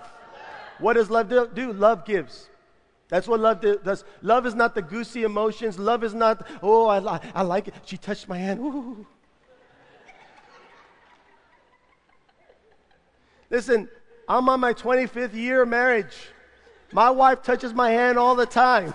What 0.79 0.93
does 0.93 1.09
love 1.09 1.29
do? 1.29 1.71
Love 1.71 2.05
gives. 2.05 2.49
That's 3.07 3.27
what 3.27 3.39
love 3.39 3.61
does. 3.61 4.03
Love 4.21 4.45
is 4.45 4.55
not 4.55 4.73
the 4.73 4.81
goosey 4.81 5.23
emotions. 5.23 5.77
Love 5.77 6.03
is 6.03 6.13
not, 6.13 6.47
oh, 6.61 6.87
I, 6.87 7.19
I 7.33 7.43
like 7.43 7.67
it. 7.67 7.75
She 7.85 7.97
touched 7.97 8.27
my 8.27 8.37
hand. 8.37 8.59
Ooh. 8.59 9.05
Listen, 13.49 13.87
I'm 14.27 14.49
on 14.49 14.59
my 14.59 14.73
25th 14.73 15.33
year 15.33 15.61
of 15.61 15.69
marriage. 15.69 16.29
My 16.91 17.11
wife 17.11 17.43
touches 17.43 17.73
my 17.73 17.91
hand 17.91 18.17
all 18.17 18.35
the 18.35 18.45
time. 18.45 18.93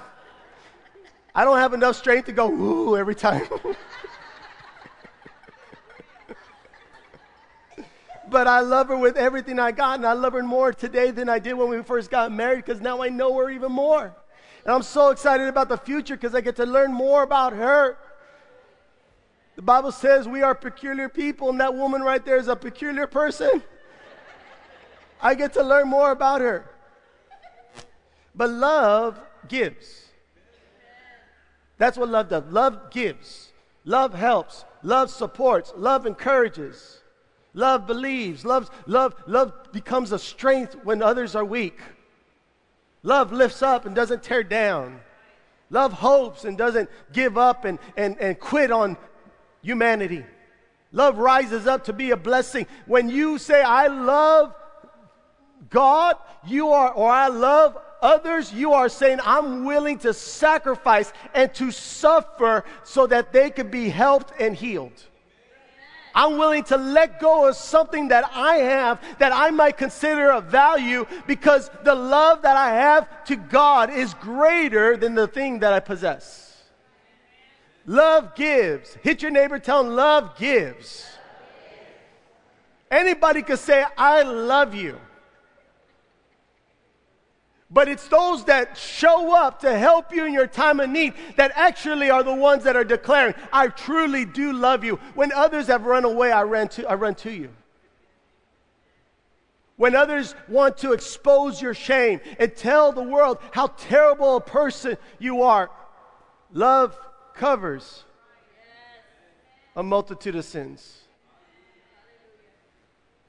I 1.35 1.45
don't 1.45 1.59
have 1.59 1.73
enough 1.75 1.97
strength 1.97 2.27
to 2.27 2.33
go, 2.33 2.51
ooh, 2.51 2.97
every 2.97 3.15
time. 3.15 3.47
but 8.29 8.49
I 8.49 8.61
love 8.61 8.89
her 8.89 8.97
with 8.97 9.17
everything 9.17 9.61
I 9.61 9.71
got, 9.71 9.99
and 9.99 10.07
I 10.07 10.15
love 10.15 10.33
her 10.33 10.43
more 10.43 10.73
today 10.73 11.13
than 11.13 11.29
I 11.29 11.39
did 11.39 11.55
when 11.55 11.69
we 11.69 11.83
first 11.83 12.11
got 12.11 12.33
married 12.33 12.65
because 12.65 12.81
now 12.81 13.03
I 13.03 13.09
know 13.09 13.37
her 13.37 13.51
even 13.51 13.71
more. 13.71 14.13
And 14.65 14.75
I'm 14.75 14.83
so 14.83 15.11
excited 15.11 15.47
about 15.47 15.69
the 15.69 15.79
future 15.79 16.17
because 16.17 16.35
I 16.35 16.41
get 16.41 16.57
to 16.57 16.67
learn 16.67 16.93
more 16.93 17.23
about 17.23 17.53
her. 17.53 17.97
The 19.55 19.63
Bible 19.63 19.93
says 19.93 20.27
we 20.27 20.43
are 20.43 20.55
peculiar 20.57 21.09
people, 21.09 21.51
and 21.51 21.61
that 21.61 21.75
woman 21.75 22.03
right 22.03 22.25
there 22.25 22.39
is 22.39 22.49
a 22.49 22.57
peculiar 22.57 23.07
person. 23.07 23.63
I 25.23 25.35
get 25.35 25.53
to 25.55 25.63
learn 25.63 25.89
more 25.89 26.11
about 26.11 26.41
her. 26.41 26.71
But 28.35 28.51
love 28.51 29.21
gives. 29.49 30.07
That's 31.79 31.97
what 31.97 32.09
love 32.09 32.29
does. 32.29 32.45
Love 32.51 32.91
gives. 32.91 33.53
Love 33.85 34.15
helps. 34.15 34.65
Love 34.83 35.11
supports. 35.11 35.73
Love 35.77 36.07
encourages. 36.07 37.01
Love 37.55 37.87
believes. 37.87 38.45
Love, 38.45 38.71
love, 38.87 39.15
love 39.27 39.53
becomes 39.73 40.13
a 40.13 40.19
strength 40.19 40.77
when 40.85 41.03
others 41.03 41.35
are 41.35 41.45
weak. 41.45 41.79
Love 43.03 43.33
lifts 43.33 43.63
up 43.63 43.87
and 43.87 43.95
doesn't 43.95 44.23
tear 44.23 44.43
down. 44.43 45.01
Love 45.71 45.93
hopes 45.93 46.45
and 46.45 46.59
doesn't 46.59 46.91
give 47.13 47.39
up 47.39 47.65
and, 47.65 47.79
and, 47.97 48.19
and 48.21 48.39
quit 48.39 48.71
on 48.71 48.97
humanity. 49.63 50.25
Love 50.93 51.19
rises 51.19 51.67
up 51.67 51.85
to 51.85 51.93
be 51.93 52.11
a 52.11 52.17
blessing. 52.17 52.67
When 52.87 53.09
you 53.09 53.39
say, 53.39 53.63
I 53.63 53.87
love 53.87 54.55
God, 55.71 56.17
you 56.47 56.71
are, 56.71 56.93
or 56.93 57.11
I 57.11 57.29
love 57.29 57.79
others, 58.03 58.53
you 58.53 58.73
are 58.73 58.89
saying, 58.89 59.21
I'm 59.25 59.65
willing 59.65 59.99
to 60.01 60.13
sacrifice 60.13 61.13
and 61.35 61.53
to 61.55 61.71
suffer 61.71 62.65
so 62.83 63.07
that 63.07 63.33
they 63.33 63.51
could 63.51 63.71
be 63.71 63.89
helped 63.89 64.33
and 64.41 64.55
healed. 64.55 65.05
I'm 66.13 66.39
willing 66.39 66.65
to 66.65 66.77
let 66.77 67.21
go 67.21 67.49
of 67.49 67.55
something 67.55 68.09
that 68.09 68.29
I 68.35 68.57
have 68.57 69.01
that 69.19 69.33
I 69.33 69.51
might 69.51 69.77
consider 69.77 70.33
of 70.33 70.47
value 70.47 71.07
because 71.29 71.71
the 71.85 71.95
love 71.95 72.43
that 72.43 72.57
I 72.57 72.71
have 72.71 73.25
to 73.27 73.37
God 73.37 73.91
is 73.91 74.15
greater 74.15 74.97
than 74.97 75.15
the 75.15 75.29
thing 75.29 75.61
that 75.61 75.73
I 75.73 75.79
possess. 75.79 76.65
Love 77.87 78.35
gives. 78.35 78.95
Hit 79.03 79.23
your 79.23 79.31
neighbor, 79.31 79.59
tell 79.61 79.81
him 79.81 79.95
love 79.95 80.37
gives. 80.37 81.07
Anybody 82.91 83.43
could 83.43 83.61
say, 83.61 83.85
I 83.97 84.23
love 84.23 84.75
you. 84.75 84.99
But 87.71 87.89
it's 87.89 88.09
those 88.09 88.45
that 88.47 88.77
show 88.77 89.35
up 89.35 89.61
to 89.61 89.79
help 89.79 90.13
you 90.13 90.25
in 90.25 90.33
your 90.33 90.49
time 90.49 90.81
of 90.81 90.91
need 90.91 91.15
that 91.37 91.53
actually 91.55 92.11
are 92.11 92.25
the 92.25 92.35
ones 92.35 92.65
that 92.65 92.75
are 92.75 92.85
declaring, 92.85 93.35
I 93.53 93.69
truly 93.69 94.25
do 94.25 94.53
love 94.53 94.83
you. 94.83 94.97
When 95.15 95.31
others 95.33 95.69
have 95.69 95.85
run 95.85 96.05
away, 96.05 96.33
I 96.33 96.43
ran 96.43 96.69
to, 96.71 96.91
I 96.91 96.95
run 96.95 97.15
to 97.17 97.33
you. 97.33 97.51
When 99.77 99.95
others 99.95 100.35
want 100.49 100.79
to 100.79 100.93
expose 100.93 101.63
your 101.63 101.73
shame 101.73 102.21
and 102.39 102.55
tell 102.55 102.93
the 102.93 103.05
world 103.05 103.39
how 103.53 103.69
terrible 103.69 104.37
a 104.37 104.41
person 104.41 104.99
you 105.19 105.43
are, 105.43 105.71
love 106.53 106.99
covers 107.35 108.05
a 109.77 109.83
multitude 109.83 110.35
of 110.35 110.45
sins. 110.45 111.05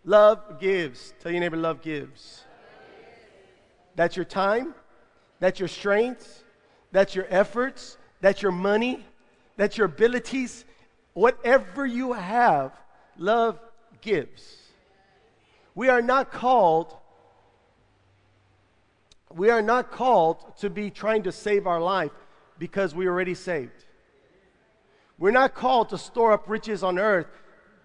Love 0.03 0.59
gives. 0.59 1.13
Tell 1.19 1.31
your 1.31 1.41
neighbor, 1.41 1.57
love 1.57 1.81
gives. 1.81 2.43
That's 4.01 4.15
your 4.15 4.25
time, 4.25 4.73
that's 5.39 5.59
your 5.59 5.67
strengths, 5.67 6.43
that's 6.91 7.13
your 7.13 7.27
efforts, 7.29 7.99
that's 8.19 8.41
your 8.41 8.51
money, 8.51 9.05
that's 9.57 9.77
your 9.77 9.85
abilities. 9.85 10.65
Whatever 11.13 11.85
you 11.85 12.13
have, 12.13 12.71
love 13.15 13.59
gives. 14.01 14.57
We 15.75 15.89
are 15.89 16.01
not 16.01 16.31
called 16.31 16.95
we 19.29 19.51
are 19.51 19.61
not 19.61 19.91
called 19.91 20.57
to 20.61 20.71
be 20.71 20.89
trying 20.89 21.21
to 21.21 21.31
save 21.31 21.67
our 21.67 21.79
life 21.79 22.09
because 22.57 22.95
we 22.95 23.05
are 23.05 23.11
already 23.11 23.35
saved. 23.35 23.85
We're 25.19 25.29
not 25.29 25.53
called 25.53 25.89
to 25.89 25.99
store 25.99 26.31
up 26.31 26.49
riches 26.49 26.81
on 26.81 26.97
earth 26.97 27.27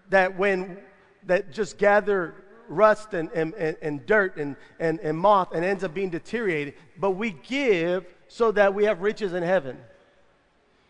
that 0.09 0.35
when 0.35 0.79
that 1.27 1.51
just 1.51 1.77
gather 1.77 2.33
rust 2.67 3.13
and, 3.13 3.31
and, 3.31 3.53
and, 3.55 4.05
dirt 4.05 4.37
and, 4.37 4.55
and, 4.79 4.99
and 4.99 5.17
moth 5.17 5.53
and 5.53 5.63
ends 5.63 5.83
up 5.83 5.93
being 5.93 6.09
deteriorated, 6.09 6.73
but 6.97 7.11
we 7.11 7.31
give 7.31 8.05
so 8.27 8.51
that 8.51 8.73
we 8.73 8.85
have 8.85 9.01
riches 9.01 9.33
in 9.33 9.43
heaven. 9.43 9.77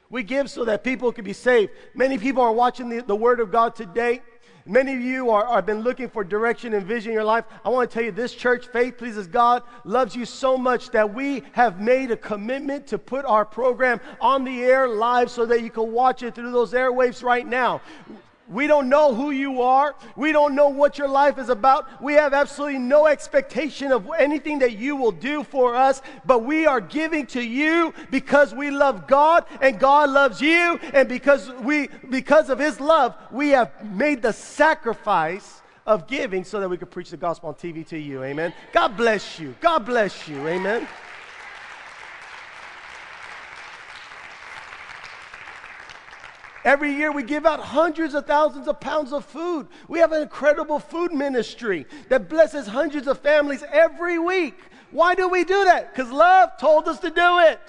We 0.09 0.23
give 0.23 0.49
so 0.49 0.65
that 0.65 0.83
people 0.83 1.11
can 1.11 1.25
be 1.25 1.33
saved. 1.33 1.71
Many 1.93 2.17
people 2.17 2.41
are 2.41 2.51
watching 2.51 2.89
the, 2.89 3.01
the 3.01 3.15
Word 3.15 3.39
of 3.39 3.51
God 3.51 3.75
today. 3.75 4.21
Many 4.65 4.93
of 4.95 5.01
you 5.01 5.29
are, 5.29 5.45
are 5.45 5.61
been 5.61 5.81
looking 5.81 6.09
for 6.09 6.23
direction 6.23 6.73
and 6.73 6.85
vision 6.85 7.11
in 7.11 7.13
your 7.13 7.23
life. 7.23 7.45
I 7.63 7.69
want 7.69 7.89
to 7.89 7.93
tell 7.93 8.03
you 8.03 8.11
this 8.11 8.33
church, 8.33 8.67
Faith 8.67 8.97
Pleases 8.97 9.27
God, 9.27 9.63
loves 9.85 10.15
you 10.15 10.25
so 10.25 10.57
much 10.57 10.89
that 10.91 11.13
we 11.13 11.43
have 11.53 11.79
made 11.79 12.11
a 12.11 12.17
commitment 12.17 12.87
to 12.87 12.97
put 12.97 13.23
our 13.25 13.45
program 13.45 14.01
on 14.19 14.43
the 14.43 14.63
air 14.63 14.87
live 14.87 15.31
so 15.31 15.45
that 15.45 15.61
you 15.61 15.69
can 15.69 15.91
watch 15.93 16.21
it 16.21 16.35
through 16.35 16.51
those 16.51 16.73
airwaves 16.73 17.23
right 17.23 17.47
now. 17.47 17.81
We 18.49 18.67
don't 18.67 18.87
know 18.87 19.13
who 19.13 19.31
you 19.31 19.61
are. 19.61 19.95
We 20.15 20.31
don't 20.31 20.55
know 20.55 20.69
what 20.69 20.97
your 20.97 21.09
life 21.09 21.37
is 21.37 21.49
about. 21.49 22.01
We 22.01 22.13
have 22.13 22.33
absolutely 22.33 22.79
no 22.79 23.07
expectation 23.07 23.91
of 23.91 24.09
anything 24.17 24.59
that 24.59 24.77
you 24.77 24.95
will 24.95 25.11
do 25.11 25.43
for 25.43 25.75
us, 25.75 26.01
but 26.25 26.43
we 26.43 26.65
are 26.65 26.79
giving 26.79 27.25
to 27.27 27.41
you 27.41 27.93
because 28.09 28.53
we 28.53 28.71
love 28.71 29.07
God 29.07 29.45
and 29.61 29.79
God 29.79 30.09
loves 30.09 30.41
you 30.41 30.79
and 30.93 31.09
because 31.09 31.49
we 31.61 31.87
because 32.09 32.49
of 32.49 32.59
his 32.59 32.79
love, 32.79 33.15
we 33.31 33.49
have 33.49 33.71
made 33.83 34.21
the 34.21 34.33
sacrifice 34.33 35.61
of 35.85 36.07
giving 36.07 36.43
so 36.43 36.59
that 36.59 36.69
we 36.69 36.77
could 36.77 36.91
preach 36.91 37.09
the 37.09 37.17
gospel 37.17 37.49
on 37.49 37.55
TV 37.55 37.85
to 37.87 37.97
you. 37.97 38.23
Amen. 38.23 38.53
God 38.73 38.97
bless 38.97 39.39
you. 39.39 39.55
God 39.61 39.85
bless 39.85 40.27
you. 40.27 40.47
Amen. 40.47 40.87
Every 46.67 46.91
year 46.91 47.13
we 47.13 47.23
give 47.23 47.45
out 47.45 47.61
hundreds 47.61 48.13
of 48.13 48.25
thousands 48.25 48.67
of 48.67 48.81
pounds 48.81 49.13
of 49.13 49.23
food. 49.23 49.69
We 49.87 49.99
have 49.99 50.11
an 50.11 50.21
incredible 50.21 50.79
food 50.79 51.13
ministry 51.13 51.85
that 52.09 52.27
blesses 52.27 52.67
hundreds 52.67 53.07
of 53.07 53.19
families 53.19 53.63
every 53.71 54.19
week. 54.19 54.59
Why 54.91 55.15
do 55.15 55.29
we 55.29 55.45
do 55.45 55.63
that? 55.63 55.95
Because 55.95 56.11
love 56.11 56.49
told 56.59 56.89
us 56.89 56.99
to 56.99 57.09
do 57.09 57.39
it. 57.39 57.61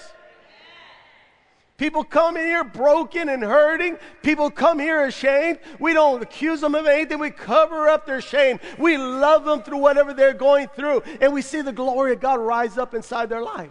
People 1.77 2.03
come 2.03 2.37
in 2.37 2.47
here 2.47 2.65
broken 2.65 3.29
and 3.29 3.41
hurting. 3.41 3.99
People 4.25 4.51
come 4.51 4.81
here 4.81 5.05
ashamed. 5.05 5.61
We 5.79 5.93
don't 5.93 6.21
accuse 6.21 6.61
them 6.61 6.75
of 6.75 6.89
anything. 6.89 7.21
We 7.21 7.31
cover 7.31 7.89
up 7.89 8.05
their 8.05 8.21
shame. 8.21 8.59
We 8.81 8.99
love 8.99 9.45
them 9.45 9.63
through 9.63 9.79
whatever 9.79 10.13
they're 10.13 10.35
going 10.35 10.67
through. 10.75 11.05
And 11.21 11.33
we 11.33 11.43
see 11.43 11.61
the 11.61 11.73
glory 11.73 12.15
of 12.15 12.21
God 12.21 12.41
rise 12.41 12.77
up 12.77 12.95
inside 12.95 13.29
their 13.29 13.43
life. 13.43 13.71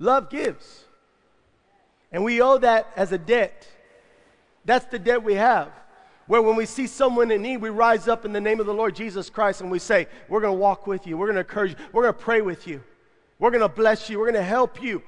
Love 0.00 0.28
gives. 0.28 0.81
And 2.12 2.24
we 2.24 2.40
owe 2.40 2.58
that 2.58 2.90
as 2.94 3.12
a 3.12 3.18
debt. 3.18 3.66
That's 4.64 4.84
the 4.86 4.98
debt 4.98 5.22
we 5.22 5.34
have. 5.34 5.70
Where 6.26 6.40
when 6.40 6.56
we 6.56 6.66
see 6.66 6.86
someone 6.86 7.30
in 7.30 7.42
need, 7.42 7.58
we 7.58 7.70
rise 7.70 8.06
up 8.06 8.24
in 8.24 8.32
the 8.32 8.40
name 8.40 8.60
of 8.60 8.66
the 8.66 8.74
Lord 8.74 8.94
Jesus 8.94 9.28
Christ 9.28 9.60
and 9.60 9.70
we 9.70 9.78
say, 9.78 10.06
We're 10.28 10.40
going 10.40 10.54
to 10.54 10.58
walk 10.58 10.86
with 10.86 11.06
you. 11.06 11.16
We're 11.16 11.26
going 11.26 11.36
to 11.36 11.40
encourage 11.40 11.72
you. 11.72 11.76
We're 11.92 12.02
going 12.02 12.14
to 12.14 12.20
pray 12.20 12.42
with 12.42 12.66
you. 12.66 12.82
We're 13.38 13.50
going 13.50 13.62
to 13.62 13.68
bless 13.68 14.08
you. 14.08 14.18
We're 14.18 14.30
going 14.30 14.42
to 14.42 14.48
help 14.48 14.82
you. 14.82 15.02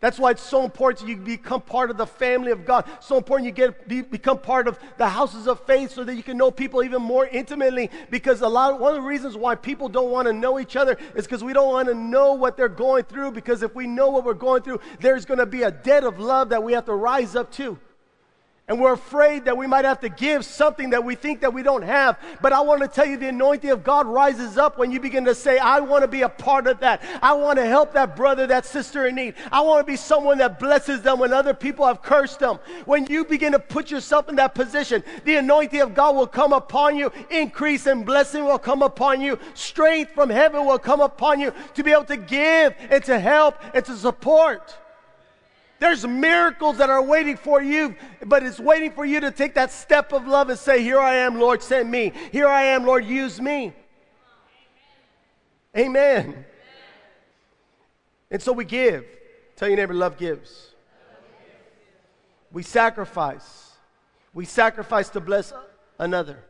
That's 0.00 0.18
why 0.18 0.30
it's 0.30 0.42
so 0.42 0.64
important 0.64 1.08
you 1.08 1.16
become 1.16 1.60
part 1.60 1.90
of 1.90 1.96
the 1.96 2.06
family 2.06 2.52
of 2.52 2.64
God. 2.64 2.88
So 3.00 3.16
important 3.16 3.46
you 3.46 3.52
get 3.52 3.88
be, 3.88 4.02
become 4.02 4.38
part 4.38 4.68
of 4.68 4.78
the 4.96 5.08
houses 5.08 5.48
of 5.48 5.60
faith 5.66 5.90
so 5.90 6.04
that 6.04 6.14
you 6.14 6.22
can 6.22 6.36
know 6.36 6.52
people 6.52 6.84
even 6.84 7.02
more 7.02 7.26
intimately. 7.26 7.90
Because 8.08 8.40
a 8.40 8.48
lot 8.48 8.78
one 8.78 8.94
of 8.94 9.02
the 9.02 9.08
reasons 9.08 9.36
why 9.36 9.56
people 9.56 9.88
don't 9.88 10.10
want 10.10 10.26
to 10.28 10.32
know 10.32 10.60
each 10.60 10.76
other 10.76 10.96
is 11.16 11.24
because 11.24 11.42
we 11.42 11.52
don't 11.52 11.68
want 11.68 11.88
to 11.88 11.94
know 11.94 12.34
what 12.34 12.56
they're 12.56 12.68
going 12.68 13.04
through. 13.04 13.32
Because 13.32 13.64
if 13.64 13.74
we 13.74 13.88
know 13.88 14.10
what 14.10 14.24
we're 14.24 14.34
going 14.34 14.62
through, 14.62 14.80
there's 15.00 15.24
going 15.24 15.38
to 15.38 15.46
be 15.46 15.62
a 15.62 15.70
debt 15.70 16.04
of 16.04 16.20
love 16.20 16.50
that 16.50 16.62
we 16.62 16.74
have 16.74 16.84
to 16.84 16.94
rise 16.94 17.34
up 17.34 17.50
to. 17.52 17.78
And 18.68 18.78
we're 18.78 18.92
afraid 18.92 19.46
that 19.46 19.56
we 19.56 19.66
might 19.66 19.86
have 19.86 20.00
to 20.00 20.10
give 20.10 20.44
something 20.44 20.90
that 20.90 21.02
we 21.02 21.14
think 21.14 21.40
that 21.40 21.54
we 21.54 21.62
don't 21.62 21.82
have. 21.82 22.18
But 22.42 22.52
I 22.52 22.60
want 22.60 22.82
to 22.82 22.88
tell 22.88 23.06
you 23.06 23.16
the 23.16 23.28
anointing 23.28 23.70
of 23.70 23.82
God 23.82 24.06
rises 24.06 24.58
up 24.58 24.76
when 24.76 24.90
you 24.90 25.00
begin 25.00 25.24
to 25.24 25.34
say, 25.34 25.56
I 25.56 25.80
want 25.80 26.02
to 26.02 26.08
be 26.08 26.20
a 26.20 26.28
part 26.28 26.66
of 26.66 26.80
that. 26.80 27.02
I 27.22 27.32
want 27.32 27.58
to 27.58 27.64
help 27.64 27.94
that 27.94 28.14
brother, 28.14 28.46
that 28.48 28.66
sister 28.66 29.06
in 29.06 29.14
need. 29.14 29.36
I 29.50 29.62
want 29.62 29.86
to 29.86 29.90
be 29.90 29.96
someone 29.96 30.36
that 30.38 30.58
blesses 30.58 31.00
them 31.00 31.18
when 31.18 31.32
other 31.32 31.54
people 31.54 31.86
have 31.86 32.02
cursed 32.02 32.40
them. 32.40 32.58
When 32.84 33.06
you 33.06 33.24
begin 33.24 33.52
to 33.52 33.58
put 33.58 33.90
yourself 33.90 34.28
in 34.28 34.36
that 34.36 34.54
position, 34.54 35.02
the 35.24 35.36
anointing 35.36 35.80
of 35.80 35.94
God 35.94 36.14
will 36.14 36.26
come 36.26 36.52
upon 36.52 36.98
you. 36.98 37.10
Increase 37.30 37.86
and 37.86 38.04
blessing 38.04 38.44
will 38.44 38.58
come 38.58 38.82
upon 38.82 39.22
you. 39.22 39.38
Strength 39.54 40.12
from 40.12 40.28
heaven 40.28 40.66
will 40.66 40.78
come 40.78 41.00
upon 41.00 41.40
you 41.40 41.54
to 41.72 41.82
be 41.82 41.90
able 41.90 42.04
to 42.04 42.18
give 42.18 42.74
and 42.90 43.02
to 43.04 43.18
help 43.18 43.56
and 43.72 43.82
to 43.86 43.96
support. 43.96 44.76
There's 45.80 46.06
miracles 46.06 46.78
that 46.78 46.90
are 46.90 47.02
waiting 47.02 47.36
for 47.36 47.62
you, 47.62 47.94
but 48.26 48.42
it's 48.42 48.58
waiting 48.58 48.90
for 48.90 49.04
you 49.04 49.20
to 49.20 49.30
take 49.30 49.54
that 49.54 49.70
step 49.70 50.12
of 50.12 50.26
love 50.26 50.50
and 50.50 50.58
say, 50.58 50.82
Here 50.82 50.98
I 50.98 51.14
am, 51.14 51.38
Lord, 51.38 51.62
send 51.62 51.90
me. 51.90 52.12
Here 52.32 52.48
I 52.48 52.62
am, 52.64 52.84
Lord, 52.84 53.04
use 53.04 53.40
me. 53.40 53.72
Amen. 55.76 56.24
Amen. 56.26 56.44
And 58.30 58.42
so 58.42 58.52
we 58.52 58.64
give. 58.64 59.04
Tell 59.56 59.68
your 59.68 59.76
neighbor, 59.76 59.94
love 59.94 60.18
gives. 60.18 60.74
We 62.52 62.62
sacrifice. 62.62 63.72
We 64.34 64.44
sacrifice 64.44 65.08
to 65.10 65.20
bless 65.20 65.52
another. 65.98 66.44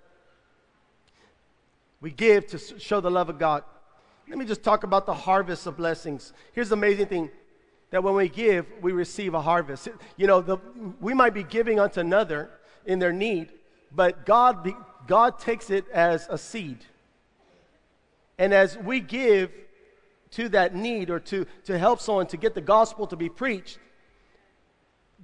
We 2.00 2.10
give 2.10 2.46
to 2.48 2.58
show 2.58 3.00
the 3.00 3.10
love 3.10 3.28
of 3.28 3.38
God. 3.38 3.64
Let 4.28 4.38
me 4.38 4.44
just 4.44 4.62
talk 4.62 4.84
about 4.84 5.06
the 5.06 5.14
harvest 5.14 5.66
of 5.66 5.76
blessings. 5.76 6.32
Here's 6.52 6.68
the 6.68 6.74
amazing 6.74 7.06
thing 7.06 7.30
that 7.90 8.02
when 8.02 8.14
we 8.14 8.28
give, 8.28 8.66
we 8.82 8.92
receive 8.92 9.34
a 9.34 9.40
harvest. 9.40 9.88
You 10.16 10.26
know, 10.26 10.40
the, 10.40 10.58
we 11.00 11.14
might 11.14 11.34
be 11.34 11.42
giving 11.42 11.80
unto 11.80 12.00
another 12.00 12.50
in 12.84 12.98
their 12.98 13.12
need, 13.12 13.52
but 13.92 14.26
God, 14.26 14.62
be, 14.62 14.74
God 15.06 15.38
takes 15.38 15.70
it 15.70 15.84
as 15.92 16.26
a 16.30 16.36
seed. 16.36 16.84
And 18.38 18.52
as 18.52 18.76
we 18.76 19.00
give 19.00 19.50
to 20.32 20.48
that 20.50 20.74
need 20.74 21.10
or 21.10 21.18
to, 21.20 21.46
to 21.64 21.78
help 21.78 22.00
someone 22.00 22.26
to 22.28 22.36
get 22.36 22.54
the 22.54 22.60
gospel 22.60 23.06
to 23.06 23.16
be 23.16 23.28
preached, 23.28 23.78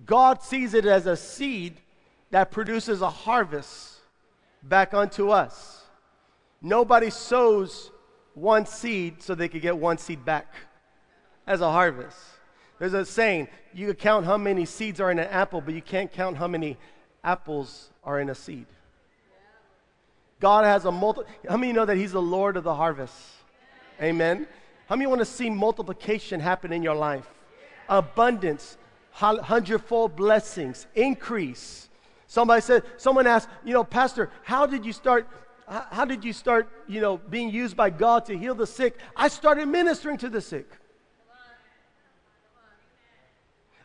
God 0.07 0.43
sees 0.43 0.75
it 0.75 0.87
as 0.87 1.07
a 1.07 1.17
seed 1.17 1.81
that 2.31 2.51
produces 2.51 3.03
a 3.03 3.11
harvest 3.11 3.99
back 4.63 4.95
unto 4.95 5.31
us. 5.31 5.85
Nobody 6.61 7.11
sows 7.11 7.93
one 8.33 8.67
seed 8.67 9.23
so 9.23 9.35
they 9.35 9.49
could 9.49 9.63
get 9.63 9.77
one 9.77 9.99
seed 9.99 10.25
back 10.25 10.53
as 11.47 11.61
a 11.61 11.71
harvest. 11.71 12.19
There's 12.79 12.95
a 12.95 13.05
saying 13.05 13.49
you 13.73 13.87
can 13.87 13.97
count 13.97 14.27
how 14.27 14.37
many 14.37 14.65
seeds 14.65 15.01
are 15.01 15.11
in 15.11 15.19
an 15.19 15.29
apple, 15.29 15.61
but 15.61 15.75
you 15.75 15.83
can't 15.83 16.13
count 16.13 16.37
how 16.37 16.49
many 16.49 16.77
apples 17.23 17.91
are 18.03 18.21
in 18.21 18.31
a 18.31 18.35
seed. 18.35 18.67
God 20.41 20.65
has 20.65 20.85
a 20.85 20.93
multi. 20.93 21.23
How 21.49 21.57
many 21.57 21.73
know 21.73 21.85
that 21.85 21.97
He's 21.97 22.13
the 22.13 22.21
Lord 22.21 22.57
of 22.57 22.65
the 22.65 22.75
harvest? 22.75 23.15
Amen. 24.03 24.47
How 24.89 24.97
many 24.97 25.07
want 25.07 25.21
to 25.21 25.25
see 25.25 25.49
multiplication 25.49 26.41
happen 26.41 26.73
in 26.73 26.83
your 26.83 26.95
life? 26.95 27.27
Abundance, 27.89 28.77
hundredfold 29.13 30.17
blessings, 30.17 30.87
increase. 30.95 31.89
Somebody 32.27 32.61
said, 32.61 32.83
someone 32.97 33.27
asked, 33.27 33.49
you 33.65 33.73
know, 33.73 33.85
Pastor, 33.85 34.31
how 34.43 34.67
did 34.67 34.85
you 34.85 34.93
start? 34.93 35.29
How 35.67 36.05
did 36.05 36.25
you 36.25 36.35
start, 36.35 36.69
you 36.87 37.01
know, 37.01 37.17
being 37.17 37.49
used 37.49 37.75
by 37.75 37.89
God 37.89 38.27
to 38.27 38.37
heal 38.37 38.55
the 38.55 38.67
sick? 38.67 38.99
I 39.17 39.29
started 39.29 39.67
ministering 39.67 40.19
to 40.19 40.29
the 40.29 40.43
sick. 40.43 40.71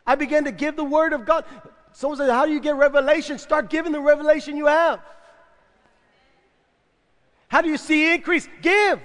I 0.06 0.14
began 0.14 0.44
to 0.44 0.52
give 0.52 0.76
the 0.76 0.84
word 0.84 1.12
of 1.12 1.24
God. 1.24 1.44
Someone 1.92 2.18
said, 2.18 2.30
How 2.30 2.46
do 2.46 2.52
you 2.52 2.60
get 2.60 2.76
revelation? 2.76 3.38
Start 3.38 3.70
giving 3.70 3.92
the 3.92 4.00
revelation 4.00 4.56
you 4.56 4.66
have. 4.66 5.00
How 7.48 7.62
do 7.62 7.68
you 7.68 7.76
see 7.76 8.14
increase? 8.14 8.48
Give. 8.62 9.00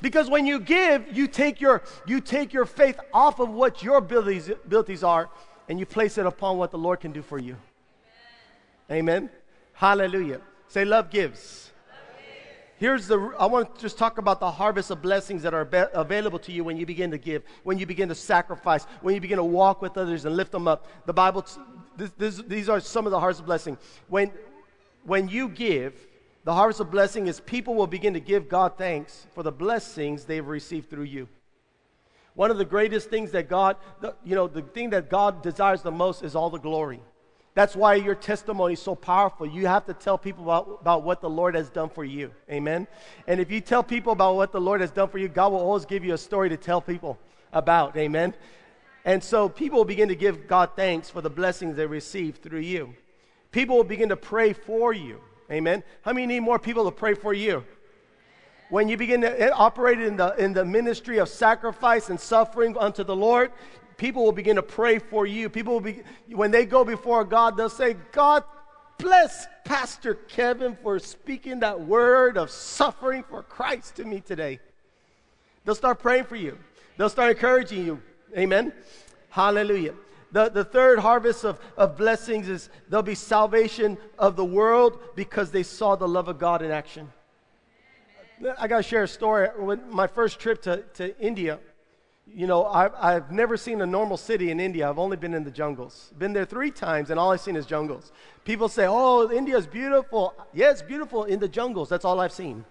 Because 0.00 0.30
when 0.30 0.46
you 0.46 0.60
give, 0.60 1.16
you 1.16 1.26
take 1.26 1.60
your, 1.60 1.82
you 2.06 2.20
take 2.20 2.52
your 2.52 2.66
faith 2.66 3.00
off 3.12 3.40
of 3.40 3.50
what 3.50 3.82
your 3.82 3.96
abilities, 3.96 4.48
abilities 4.48 5.02
are 5.02 5.28
and 5.68 5.78
you 5.78 5.86
place 5.86 6.18
it 6.18 6.26
upon 6.26 6.56
what 6.56 6.70
the 6.70 6.78
Lord 6.78 7.00
can 7.00 7.12
do 7.12 7.22
for 7.22 7.38
you. 7.38 7.56
Amen. 8.90 8.98
Amen. 8.98 9.30
Hallelujah. 9.72 10.40
Say, 10.68 10.84
love 10.84 11.10
gives. 11.10 11.72
Here's 12.78 13.08
the, 13.08 13.34
I 13.38 13.46
want 13.46 13.74
to 13.74 13.80
just 13.80 13.98
talk 13.98 14.18
about 14.18 14.38
the 14.38 14.50
harvest 14.50 14.92
of 14.92 15.02
blessings 15.02 15.42
that 15.42 15.52
are 15.52 15.64
be- 15.64 15.82
available 15.92 16.38
to 16.40 16.52
you 16.52 16.62
when 16.62 16.76
you 16.76 16.86
begin 16.86 17.10
to 17.10 17.18
give, 17.18 17.42
when 17.64 17.76
you 17.76 17.86
begin 17.86 18.08
to 18.08 18.14
sacrifice, 18.14 18.84
when 19.02 19.16
you 19.16 19.20
begin 19.20 19.38
to 19.38 19.44
walk 19.44 19.82
with 19.82 19.98
others 19.98 20.24
and 20.24 20.36
lift 20.36 20.52
them 20.52 20.68
up. 20.68 20.86
The 21.04 21.12
Bible, 21.12 21.44
this, 21.96 22.10
this, 22.16 22.36
these 22.36 22.68
are 22.68 22.78
some 22.78 23.04
of 23.04 23.10
the 23.10 23.18
harvest 23.18 23.40
of 23.40 23.46
blessing. 23.46 23.76
When, 24.06 24.30
when 25.02 25.28
you 25.28 25.48
give, 25.48 25.94
the 26.44 26.54
harvest 26.54 26.78
of 26.78 26.90
blessing 26.92 27.26
is 27.26 27.40
people 27.40 27.74
will 27.74 27.88
begin 27.88 28.14
to 28.14 28.20
give 28.20 28.48
God 28.48 28.78
thanks 28.78 29.26
for 29.34 29.42
the 29.42 29.52
blessings 29.52 30.24
they've 30.24 30.46
received 30.46 30.88
through 30.88 31.04
you. 31.04 31.28
One 32.34 32.52
of 32.52 32.58
the 32.58 32.64
greatest 32.64 33.10
things 33.10 33.32
that 33.32 33.48
God, 33.48 33.76
you 34.24 34.36
know, 34.36 34.46
the 34.46 34.62
thing 34.62 34.90
that 34.90 35.10
God 35.10 35.42
desires 35.42 35.82
the 35.82 35.90
most 35.90 36.22
is 36.22 36.36
all 36.36 36.48
the 36.48 36.58
glory. 36.58 37.00
That's 37.58 37.74
why 37.74 37.96
your 37.96 38.14
testimony 38.14 38.74
is 38.74 38.80
so 38.80 38.94
powerful. 38.94 39.44
You 39.44 39.66
have 39.66 39.84
to 39.86 39.92
tell 39.92 40.16
people 40.16 40.44
about, 40.44 40.78
about 40.80 41.02
what 41.02 41.20
the 41.20 41.28
Lord 41.28 41.56
has 41.56 41.68
done 41.68 41.88
for 41.88 42.04
you. 42.04 42.30
Amen. 42.48 42.86
And 43.26 43.40
if 43.40 43.50
you 43.50 43.60
tell 43.60 43.82
people 43.82 44.12
about 44.12 44.36
what 44.36 44.52
the 44.52 44.60
Lord 44.60 44.80
has 44.80 44.92
done 44.92 45.08
for 45.08 45.18
you, 45.18 45.26
God 45.26 45.50
will 45.50 45.58
always 45.58 45.84
give 45.84 46.04
you 46.04 46.14
a 46.14 46.18
story 46.18 46.48
to 46.50 46.56
tell 46.56 46.80
people 46.80 47.18
about. 47.52 47.96
Amen. 47.96 48.32
And 49.04 49.24
so 49.24 49.48
people 49.48 49.78
will 49.78 49.84
begin 49.84 50.06
to 50.06 50.14
give 50.14 50.46
God 50.46 50.70
thanks 50.76 51.10
for 51.10 51.20
the 51.20 51.30
blessings 51.30 51.74
they 51.74 51.84
receive 51.84 52.36
through 52.36 52.60
you. 52.60 52.94
People 53.50 53.76
will 53.76 53.82
begin 53.82 54.10
to 54.10 54.16
pray 54.16 54.52
for 54.52 54.92
you. 54.92 55.20
Amen. 55.50 55.82
How 56.02 56.12
many 56.12 56.28
need 56.28 56.40
more 56.44 56.60
people 56.60 56.84
to 56.84 56.92
pray 56.92 57.14
for 57.14 57.34
you? 57.34 57.64
When 58.70 58.88
you 58.88 58.96
begin 58.96 59.22
to 59.22 59.52
operate 59.52 60.00
in 60.00 60.16
the, 60.16 60.32
in 60.36 60.52
the 60.52 60.64
ministry 60.64 61.18
of 61.18 61.28
sacrifice 61.28 62.08
and 62.08 62.20
suffering 62.20 62.78
unto 62.78 63.02
the 63.02 63.16
Lord, 63.16 63.50
people 63.98 64.24
will 64.24 64.32
begin 64.32 64.56
to 64.56 64.62
pray 64.62 64.98
for 64.98 65.26
you. 65.26 65.50
People 65.50 65.74
will 65.74 65.80
be, 65.80 66.02
when 66.30 66.50
they 66.50 66.64
go 66.64 66.84
before 66.84 67.24
God, 67.24 67.56
they'll 67.56 67.68
say, 67.68 67.96
God, 68.12 68.44
bless 68.96 69.46
Pastor 69.64 70.14
Kevin 70.14 70.78
for 70.82 70.98
speaking 70.98 71.60
that 71.60 71.80
word 71.80 72.38
of 72.38 72.50
suffering 72.50 73.22
for 73.28 73.42
Christ 73.42 73.96
to 73.96 74.04
me 74.04 74.20
today. 74.20 74.60
They'll 75.64 75.74
start 75.74 75.98
praying 75.98 76.24
for 76.24 76.36
you. 76.36 76.56
They'll 76.96 77.10
start 77.10 77.32
encouraging 77.32 77.84
you. 77.84 78.00
Amen. 78.36 78.72
Hallelujah. 79.28 79.94
The, 80.30 80.48
the 80.48 80.64
third 80.64 80.98
harvest 80.98 81.44
of, 81.44 81.60
of 81.76 81.96
blessings 81.96 82.48
is 82.48 82.70
there'll 82.88 83.02
be 83.02 83.14
salvation 83.14 83.98
of 84.18 84.36
the 84.36 84.44
world 84.44 84.98
because 85.16 85.50
they 85.50 85.62
saw 85.62 85.96
the 85.96 86.08
love 86.08 86.28
of 86.28 86.38
God 86.38 86.62
in 86.62 86.70
action. 86.70 87.12
I 88.58 88.68
got 88.68 88.76
to 88.78 88.82
share 88.82 89.02
a 89.02 89.08
story. 89.08 89.48
When 89.56 89.90
my 89.90 90.06
first 90.06 90.38
trip 90.38 90.62
to, 90.62 90.84
to 90.94 91.18
India, 91.18 91.58
you 92.34 92.46
know, 92.46 92.66
I've, 92.66 92.92
I've 92.94 93.32
never 93.32 93.56
seen 93.56 93.80
a 93.80 93.86
normal 93.86 94.16
city 94.16 94.50
in 94.50 94.60
India. 94.60 94.88
I've 94.88 94.98
only 94.98 95.16
been 95.16 95.34
in 95.34 95.44
the 95.44 95.50
jungles. 95.50 96.12
Been 96.18 96.32
there 96.32 96.44
three 96.44 96.70
times, 96.70 97.10
and 97.10 97.18
all 97.18 97.32
I've 97.32 97.40
seen 97.40 97.56
is 97.56 97.66
jungles. 97.66 98.12
People 98.44 98.68
say, 98.68 98.86
oh, 98.88 99.30
India's 99.30 99.66
beautiful. 99.66 100.34
Yeah, 100.52 100.70
it's 100.70 100.82
beautiful 100.82 101.24
in 101.24 101.40
the 101.40 101.48
jungles. 101.48 101.88
That's 101.88 102.04
all 102.04 102.20
I've 102.20 102.32
seen. 102.32 102.64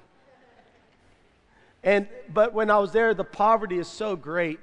And, 1.84 2.08
but 2.34 2.54
when 2.54 2.70
I 2.70 2.80
was 2.80 2.92
there, 2.92 3.14
the 3.14 3.24
poverty 3.24 3.78
is 3.78 3.88
so 3.88 4.16
great. 4.16 4.60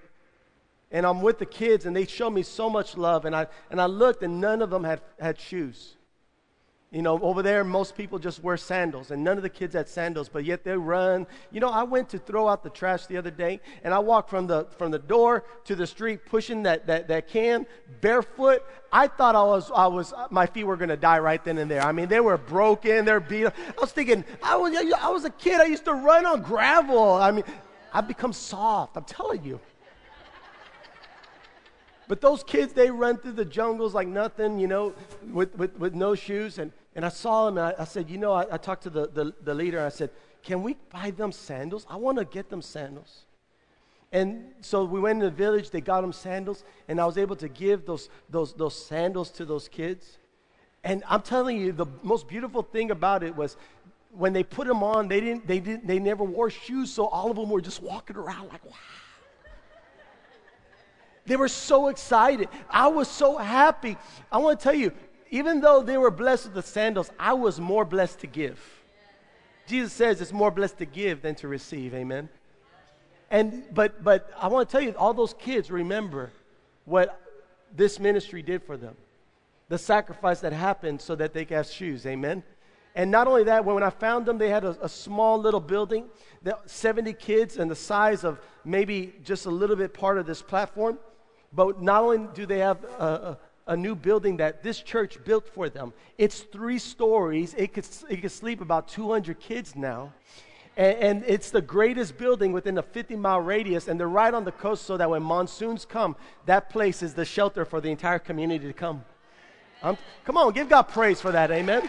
And 0.91 1.05
I'm 1.05 1.23
with 1.23 1.39
the 1.39 1.47
kids, 1.47 1.87
and 1.87 1.95
they 1.95 2.07
show 2.07 2.31
me 2.31 2.43
so 2.43 2.71
much 2.71 2.97
love. 2.97 3.25
And 3.25 3.35
I, 3.35 3.47
and 3.71 3.81
I 3.81 3.87
looked, 3.87 4.23
and 4.23 4.41
none 4.41 4.63
of 4.63 4.71
them 4.71 4.85
had, 4.85 5.01
had 5.19 5.41
shoes. 5.41 5.97
You 6.95 7.03
know, 7.03 7.21
over 7.23 7.43
there, 7.43 7.65
most 7.65 7.97
people 7.97 8.21
just 8.21 8.41
wear 8.41 8.57
sandals, 8.57 9.11
and 9.11 9.25
none 9.25 9.37
of 9.37 9.43
the 9.43 9.51
kids 9.51 9.75
had 9.75 9.89
sandals, 9.89 10.29
but 10.29 10.45
yet 10.45 10.63
they 10.63 10.77
run. 10.77 11.27
You 11.51 11.59
know, 11.59 11.69
I 11.69 11.83
went 11.83 12.09
to 12.11 12.19
throw 12.19 12.49
out 12.49 12.63
the 12.63 12.71
trash 12.71 13.07
the 13.07 13.17
other 13.17 13.33
day, 13.33 13.61
and 13.83 13.93
I 13.93 13.99
walked 13.99 14.31
from 14.31 14.47
the, 14.47 14.69
from 14.79 14.93
the 14.93 15.01
door 15.01 15.43
to 15.65 15.75
the 15.75 15.89
street 15.89 16.25
pushing 16.25 16.63
that, 16.63 16.87
that, 16.87 17.09
that 17.09 17.27
can 17.27 17.67
barefoot. 18.01 18.63
I 18.93 19.09
thought 19.09 19.35
I 19.35 19.43
was, 19.43 19.73
I 19.75 19.89
was, 19.89 20.15
my 20.31 20.47
feet 20.47 20.63
were 20.63 20.77
going 20.77 20.89
to 20.89 20.97
die 20.97 21.19
right 21.19 21.45
then 21.45 21.59
and 21.59 21.69
there. 21.69 21.83
I 21.83 21.91
mean, 21.91 22.07
they 22.07 22.21
were 22.21 22.39
broken, 22.39 23.05
they're 23.05 23.19
beat 23.19 23.47
up. 23.47 23.57
I 23.77 23.81
was 23.81 23.91
thinking, 23.91 24.25
I 24.41 24.55
was, 24.55 24.73
I 24.97 25.09
was 25.09 25.25
a 25.25 25.31
kid, 25.31 25.61
I 25.61 25.65
used 25.65 25.87
to 25.87 25.95
run 25.95 26.25
on 26.25 26.43
gravel. 26.43 27.15
I 27.15 27.33
mean, 27.33 27.45
I've 27.93 28.07
become 28.07 28.33
soft, 28.33 28.97
I'm 28.97 29.03
telling 29.03 29.43
you. 29.43 29.59
But 32.07 32.21
those 32.21 32.45
kids, 32.45 32.73
they 32.73 32.91
run 32.91 33.17
through 33.17 33.33
the 33.33 33.45
jungles 33.45 33.95
like 33.95 34.07
nothing, 34.07 34.61
you 34.61 34.69
know, 34.69 34.95
with, 35.33 35.57
with, 35.57 35.77
with 35.79 35.95
no 35.95 36.15
shoes. 36.15 36.59
And 36.59 36.71
and 36.95 37.05
I 37.05 37.09
saw 37.09 37.49
him 37.49 37.59
and 37.59 37.67
I, 37.67 37.83
I 37.83 37.85
said, 37.85 38.09
You 38.09 38.19
know, 38.19 38.33
I, 38.33 38.47
I 38.53 38.57
talked 38.57 38.83
to 38.85 38.91
the, 38.91 39.09
the, 39.09 39.35
the 39.43 39.55
leader 39.55 39.79
and 39.79 39.87
I 39.87 39.91
said, 39.91 40.11
Can 40.43 40.63
we 40.63 40.77
buy 40.93 41.11
them 41.11 41.33
sandals? 41.33 41.87
I 41.89 41.97
want 41.97 42.19
to 42.19 42.25
get 42.25 42.51
them 42.51 42.63
sandals. 42.63 43.25
And 44.13 44.53
so 44.61 44.85
we 44.85 45.01
went 45.01 45.21
in 45.21 45.25
the 45.25 45.31
village, 45.31 45.71
they 45.71 45.81
got 45.81 46.03
them 46.03 46.13
sandals, 46.13 46.63
and 46.87 47.01
I 47.01 47.05
was 47.05 47.19
able 47.19 47.35
to 47.37 47.49
give 47.49 47.85
those, 47.85 48.09
those, 48.31 48.53
those 48.53 48.87
sandals 48.87 49.31
to 49.33 49.45
those 49.45 49.69
kids. 49.69 50.19
And 50.85 51.03
I'm 51.09 51.23
telling 51.23 51.57
you, 51.57 51.73
the 51.73 51.87
most 52.03 52.29
beautiful 52.29 52.63
thing 52.63 52.93
about 52.93 53.25
it 53.25 53.35
was 53.35 53.57
when 54.13 54.33
they 54.33 54.45
put 54.45 54.69
them 54.69 54.85
on, 54.85 55.09
they, 55.09 55.19
didn't, 55.19 55.49
they, 55.49 55.59
didn't, 55.59 55.89
they 55.89 55.99
never 55.99 56.23
wore 56.23 56.49
shoes, 56.49 56.93
so 56.93 57.07
all 57.07 57.29
of 57.29 57.37
them 57.37 57.51
were 57.51 57.61
just 57.61 57.83
walking 57.83 58.17
around 58.17 58.51
like, 58.51 58.65
wow. 58.65 58.77
They 61.27 61.37
were 61.37 61.49
so 61.49 61.89
excited. 61.89 62.49
I 62.69 62.89
was 62.89 63.09
so 63.09 63.39
happy. 63.39 63.97
I 64.31 64.39
want 64.39 64.61
to 64.61 64.63
tell 64.63 64.75
you, 64.75 64.93
even 65.31 65.61
though 65.61 65.83
they 65.83 65.99
were 65.99 66.11
blessed 66.11 66.47
with 66.47 66.55
the 66.55 66.63
sandals, 66.63 67.11
I 67.19 67.33
was 67.33 67.61
more 67.61 67.85
blessed 67.85 68.21
to 68.21 68.27
give. 68.27 68.61
Jesus 69.67 69.93
says 69.93 70.21
it's 70.21 70.33
more 70.33 70.51
blessed 70.51 70.79
to 70.79 70.85
give 70.87 71.23
than 71.23 71.35
to 71.37 71.49
receive. 71.49 71.95
Amen. 71.95 72.29
And 73.31 73.65
but 73.73 74.05
but 74.05 74.31
I 74.41 74.49
want 74.49 74.69
to 74.69 74.73
tell 74.73 74.83
you, 74.83 74.95
all 74.97 75.15
those 75.15 75.35
kids 75.35 75.71
remember 75.71 76.31
what 76.85 77.21
this 77.75 77.99
ministry 77.99 78.43
did 78.43 78.63
for 78.63 78.77
them. 78.77 78.97
The 79.69 79.79
sacrifice 79.79 80.41
that 80.41 80.53
happened 80.53 81.01
so 81.01 81.15
that 81.17 81.33
they 81.33 81.45
could 81.45 81.57
have 81.57 81.67
shoes. 81.67 82.05
Amen. 82.07 82.43
And 82.95 83.11
not 83.11 83.27
only 83.27 83.45
that, 83.45 83.65
when 83.65 83.83
I 83.83 83.91
found 83.91 84.25
them, 84.27 84.39
they 84.39 84.51
had 84.51 84.65
a, 84.65 84.77
a 84.81 84.89
small 84.89 85.39
little 85.39 85.59
building, 85.59 86.05
70 86.67 87.13
kids, 87.15 87.57
and 87.57 87.69
the 87.69 87.75
size 87.75 88.23
of 88.23 88.39
maybe 88.65 89.15
just 89.25 89.47
a 89.47 89.51
little 89.51 89.75
bit 89.75 89.93
part 89.93 90.17
of 90.17 90.27
this 90.27 90.43
platform. 90.43 90.99
But 91.53 91.83
not 91.83 92.03
only 92.03 92.29
do 92.35 92.47
they 92.47 92.59
have 92.59 92.85
a, 92.85 93.05
a, 93.05 93.39
a 93.67 93.77
new 93.77 93.95
building 93.95 94.37
that 94.39 94.63
this 94.63 94.81
church 94.81 95.23
built 95.25 95.49
for 95.49 95.69
them, 95.69 95.93
it's 96.19 96.41
three 96.41 96.79
stories. 96.79 97.55
It 97.55 97.73
could, 97.73 97.87
it 98.09 98.21
could 98.23 98.31
sleep 98.31 98.61
about 98.61 98.89
200 98.89 99.41
kids 99.41 99.75
now. 99.75 100.13
And, 100.77 100.99
and, 100.99 101.25
it's 101.29 101.51
the 101.51 101.63
greatest 101.63 102.19
building 102.19 102.53
within 102.53 102.79
a 102.79 102.83
50 102.83 103.15
mile 103.15 103.41
radius, 103.41 103.87
and 103.87 103.99
they're 103.99 104.09
right 104.09 104.35
on 104.35 104.45
the 104.45 104.53
coast 104.53 104.85
so 104.85 104.97
that 104.97 105.09
when 105.09 105.23
monsoons 105.23 105.85
come, 105.85 106.17
that 106.47 106.69
place 106.69 107.01
is 107.01 107.15
the 107.15 107.25
shelter 107.25 107.65
for 107.65 107.81
the 107.81 107.91
entire 107.91 108.19
community 108.19 108.67
to 108.67 108.73
come. 108.73 109.05
Um, 109.85 109.97
come 110.25 110.37
on, 110.37 110.53
give 110.53 110.69
God 110.69 110.83
praise 110.83 111.21
for 111.21 111.31
that. 111.31 111.53
Amen. 111.53 111.89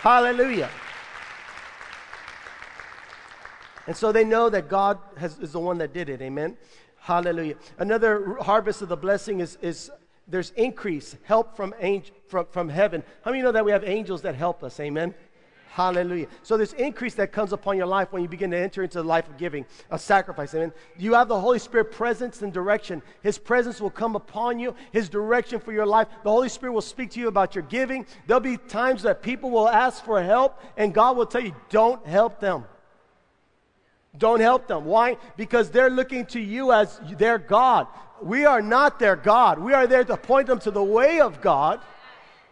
Hallelujah. 0.00 0.68
And 3.86 3.96
so 3.96 4.12
they 4.12 4.24
know 4.24 4.50
that 4.50 4.68
God 4.68 4.98
has, 5.16 5.38
is 5.38 5.52
the 5.52 5.60
one 5.60 5.78
that 5.78 5.92
did 5.92 6.08
it. 6.08 6.20
Amen. 6.20 6.56
Hallelujah. 6.98 7.56
Another 7.78 8.36
harvest 8.40 8.82
of 8.82 8.88
the 8.88 8.96
blessing 8.96 9.40
is, 9.40 9.58
is 9.60 9.90
there's 10.28 10.50
increase, 10.50 11.16
help 11.24 11.56
from, 11.56 11.74
angel, 11.80 12.14
from, 12.28 12.46
from 12.46 12.68
heaven. 12.68 13.02
How 13.24 13.30
many 13.30 13.42
know 13.42 13.52
that 13.52 13.64
we 13.64 13.72
have 13.72 13.84
angels 13.84 14.22
that 14.22 14.34
help 14.34 14.62
us? 14.62 14.78
Amen. 14.80 15.14
Hallelujah. 15.72 16.26
So 16.42 16.58
there's 16.58 16.74
increase 16.74 17.14
that 17.14 17.32
comes 17.32 17.54
upon 17.54 17.78
your 17.78 17.86
life 17.86 18.12
when 18.12 18.22
you 18.22 18.28
begin 18.28 18.50
to 18.50 18.58
enter 18.58 18.82
into 18.82 18.98
the 18.98 19.04
life 19.04 19.26
of 19.26 19.38
giving, 19.38 19.64
a 19.90 19.98
sacrifice. 19.98 20.54
Amen. 20.54 20.70
You 20.98 21.14
have 21.14 21.28
the 21.28 21.40
Holy 21.40 21.58
Spirit 21.58 21.92
presence 21.92 22.42
and 22.42 22.52
direction. 22.52 23.00
His 23.22 23.38
presence 23.38 23.80
will 23.80 23.90
come 23.90 24.14
upon 24.14 24.58
you, 24.58 24.74
His 24.92 25.08
direction 25.08 25.60
for 25.60 25.72
your 25.72 25.86
life. 25.86 26.08
The 26.24 26.30
Holy 26.30 26.50
Spirit 26.50 26.72
will 26.72 26.82
speak 26.82 27.10
to 27.12 27.20
you 27.20 27.28
about 27.28 27.54
your 27.54 27.64
giving. 27.64 28.04
There'll 28.26 28.40
be 28.40 28.58
times 28.58 29.02
that 29.04 29.22
people 29.22 29.50
will 29.50 29.66
ask 29.66 30.04
for 30.04 30.22
help, 30.22 30.60
and 30.76 30.92
God 30.92 31.16
will 31.16 31.24
tell 31.24 31.42
you, 31.42 31.56
don't 31.70 32.06
help 32.06 32.38
them. 32.38 32.66
Don't 34.18 34.40
help 34.40 34.68
them. 34.68 34.84
Why? 34.84 35.16
Because 35.38 35.70
they're 35.70 35.88
looking 35.88 36.26
to 36.26 36.40
you 36.40 36.72
as 36.72 37.00
their 37.16 37.38
God. 37.38 37.86
We 38.22 38.44
are 38.44 38.62
not 38.62 38.98
their 38.98 39.16
God. 39.16 39.58
We 39.58 39.74
are 39.74 39.86
there 39.86 40.04
to 40.04 40.16
point 40.16 40.46
them 40.46 40.58
to 40.60 40.70
the 40.70 40.82
way 40.82 41.20
of 41.20 41.40
God 41.40 41.80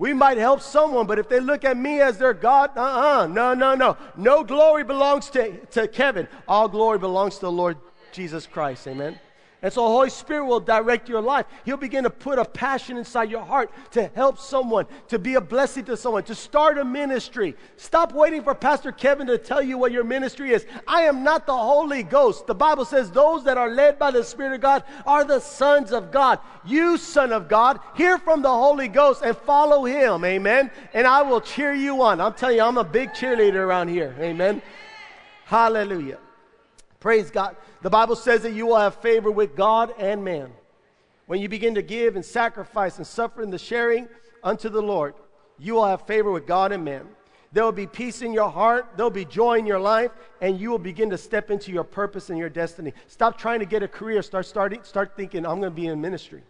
we 0.01 0.15
might 0.15 0.39
help 0.39 0.63
someone, 0.63 1.07
but 1.07 1.19
if 1.19 1.29
they 1.29 1.41
look 1.41 1.63
at 1.63 1.77
me 1.77 2.01
as 2.01 2.17
their 2.17 2.33
God, 2.33 2.71
uh 2.75 2.81
uh-uh, 2.81 3.25
uh 3.25 3.27
no, 3.27 3.53
no, 3.53 3.75
no. 3.75 3.99
No 4.17 4.43
glory 4.43 4.83
belongs 4.83 5.29
to, 5.31 5.59
to 5.67 5.87
Kevin. 5.87 6.27
All 6.49 6.69
glory 6.69 6.99
belongs 6.99 7.35
to 7.35 7.43
the 7.43 7.53
Lord 7.53 7.77
Jesus 8.11 8.47
Christ. 8.47 8.89
Amen. 8.89 9.21
And 9.63 9.71
so 9.71 9.83
the 9.83 9.89
Holy 9.89 10.09
Spirit 10.09 10.47
will 10.47 10.61
direct 10.61 11.09
your 11.09 11.21
life. 11.21 11.45
He'll 11.67 11.77
begin 11.77 12.05
to 12.05 12.11
put 12.11 12.39
a 12.39 12.45
passion 12.47 12.97
inside 12.97 13.31
your 13.31 13.45
heart 13.45 13.71
to 13.91 14.07
help 14.15 14.39
someone, 14.39 14.87
to 15.09 15.19
be 15.19 15.35
a 15.35 15.41
blessing 15.41 15.85
to 15.85 15.99
someone, 15.99 16.23
to 16.25 16.35
start 16.35 16.79
a 16.79 16.85
ministry. 16.85 17.55
Stop 17.77 18.13
waiting 18.15 18.43
for 18.43 18.55
Pastor 18.55 18.91
Kevin 18.91 19.27
to 19.27 19.37
tell 19.37 19.61
you 19.61 19.77
what 19.77 19.93
your 19.93 20.05
ministry 20.05 20.53
is. 20.53 20.65
I 20.87 21.03
am 21.03 21.23
not 21.23 21.47
the 21.47 21.57
Holy 21.57 22.03
Ghost. 22.03 22.47
The 22.47 22.55
Bible 22.55 22.87
says 22.87 23.11
those 23.11 23.45
that 23.45 23.59
are 23.59 23.71
led 23.71 23.99
by 23.99 24.11
the 24.11 24.25
Spirit 24.25 24.55
of 24.55 24.61
God 24.63 24.85
are 25.07 25.25
the 25.25 25.41
sons 25.41 25.93
of 25.93 26.11
God. 26.11 26.39
You, 26.65 26.97
son 26.97 27.31
of 27.33 27.49
God, 27.49 27.81
hear 27.95 28.17
from 28.19 28.41
the 28.41 28.49
Holy 28.49 28.89
Ghost 28.89 29.23
and 29.23 29.37
follow 29.37 29.85
him. 29.85 30.25
Amen. 30.25 30.71
And 30.95 31.07
I 31.07 31.21
will 31.21 31.41
cheer 31.41 31.75
you 31.75 32.01
on. 32.03 32.21
I'm 32.21 32.33
telling 32.33 32.57
you, 32.57 32.63
I'm 32.63 32.79
a 32.79 32.85
big 32.85 33.11
cheerleader 33.11 33.57
around 33.57 33.89
here. 33.89 34.17
Amen. 34.19 34.63
Hallelujah. 35.45 36.19
Praise 37.01 37.31
God. 37.31 37.57
The 37.81 37.91
Bible 37.91 38.15
says 38.15 38.43
that 38.43 38.53
you 38.53 38.67
will 38.67 38.77
have 38.77 38.97
favor 38.97 39.31
with 39.31 39.57
God 39.57 39.95
and 39.99 40.23
man. 40.23 40.53
When 41.27 41.41
you 41.41 41.49
begin 41.49 41.75
to 41.77 41.83
give 41.83 42.15
and 42.15 42.25
sacrifice 42.25 42.99
and 42.99 43.07
suffer 43.07 43.43
in 43.43 43.51
the 43.51 43.59
sharing 43.59 44.09
unto 44.43 44.69
the 44.69 44.83
Lord, 44.83 45.15
you 45.59 45.75
will 45.75 45.87
have 45.87 46.07
favor 46.07 46.31
with 46.31 46.47
God 46.47 46.73
and 46.73 46.85
man. 46.85 47.09
There 47.53 47.65
will 47.65 47.73
be 47.73 47.87
peace 47.87 48.23
in 48.23 48.33
your 48.33 48.49
heart, 48.49 48.91
there'll 48.97 49.11
be 49.11 49.25
joy 49.25 49.59
in 49.59 49.67
your 49.67 49.81
life, 49.81 50.13
and 50.41 50.61
you 50.61 50.71
will 50.71 50.79
begin 50.79 51.11
to 51.11 51.19
step 51.19 51.51
into 51.51 51.73
your 51.73 51.83
purpose 51.83 52.31
and 52.31 52.39
your 52.39 52.49
destiny. 52.49 52.93
Stop 53.09 53.39
trying 53.39 53.59
to 53.59 53.67
get 53.67 53.83
a 53.83 53.89
career. 53.89 54.23
Start, 54.23 54.47
starting, 54.47 54.85
start 54.85 55.17
thinking, 55.17 55.45
I'm 55.45 55.59
going 55.59 55.73
to 55.73 55.77
be 55.77 55.87
in 55.87 56.01
ministry. 56.01 56.43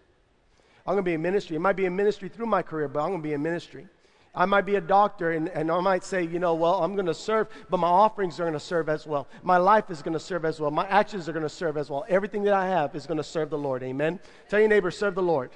I'm 0.86 0.94
going 0.94 1.04
to 1.04 1.08
be 1.08 1.14
in 1.14 1.22
ministry. 1.22 1.56
It 1.56 1.60
might 1.60 1.76
be 1.76 1.86
in 1.86 1.96
ministry 1.96 2.28
through 2.28 2.46
my 2.46 2.62
career, 2.62 2.88
but 2.88 3.00
I'm 3.00 3.10
going 3.10 3.22
to 3.22 3.28
be 3.28 3.32
in 3.32 3.42
ministry. 3.42 3.86
I 4.34 4.44
might 4.46 4.64
be 4.64 4.76
a 4.76 4.80
doctor 4.80 5.32
and, 5.32 5.48
and 5.48 5.70
I 5.70 5.80
might 5.80 6.04
say, 6.04 6.22
you 6.22 6.38
know, 6.38 6.54
well, 6.54 6.82
I'm 6.82 6.94
going 6.94 7.06
to 7.06 7.14
serve, 7.14 7.48
but 7.68 7.78
my 7.78 7.88
offerings 7.88 8.38
are 8.38 8.44
going 8.44 8.52
to 8.52 8.60
serve 8.60 8.88
as 8.88 9.06
well. 9.06 9.26
My 9.42 9.56
life 9.56 9.90
is 9.90 10.02
going 10.02 10.12
to 10.12 10.20
serve 10.20 10.44
as 10.44 10.60
well. 10.60 10.70
My 10.70 10.86
actions 10.86 11.28
are 11.28 11.32
going 11.32 11.42
to 11.42 11.48
serve 11.48 11.76
as 11.76 11.90
well. 11.90 12.04
Everything 12.08 12.44
that 12.44 12.54
I 12.54 12.68
have 12.68 12.94
is 12.94 13.06
going 13.06 13.18
to 13.18 13.24
serve 13.24 13.50
the 13.50 13.58
Lord. 13.58 13.82
Amen. 13.82 14.20
Tell 14.48 14.60
your 14.60 14.68
neighbor, 14.68 14.90
serve 14.90 15.16
the 15.16 15.22
Lord. 15.22 15.50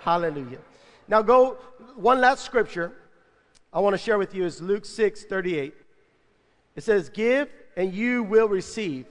Hallelujah. 0.00 0.58
Now 1.08 1.22
go, 1.22 1.56
one 1.94 2.20
last 2.20 2.44
scripture 2.44 2.92
I 3.72 3.80
want 3.80 3.94
to 3.94 3.98
share 3.98 4.18
with 4.18 4.34
you 4.34 4.44
is 4.44 4.60
Luke 4.60 4.84
6 4.84 5.24
38. 5.24 5.74
It 6.76 6.82
says, 6.82 7.08
Give 7.08 7.48
and 7.76 7.92
you 7.92 8.22
will 8.22 8.48
receive. 8.48 9.06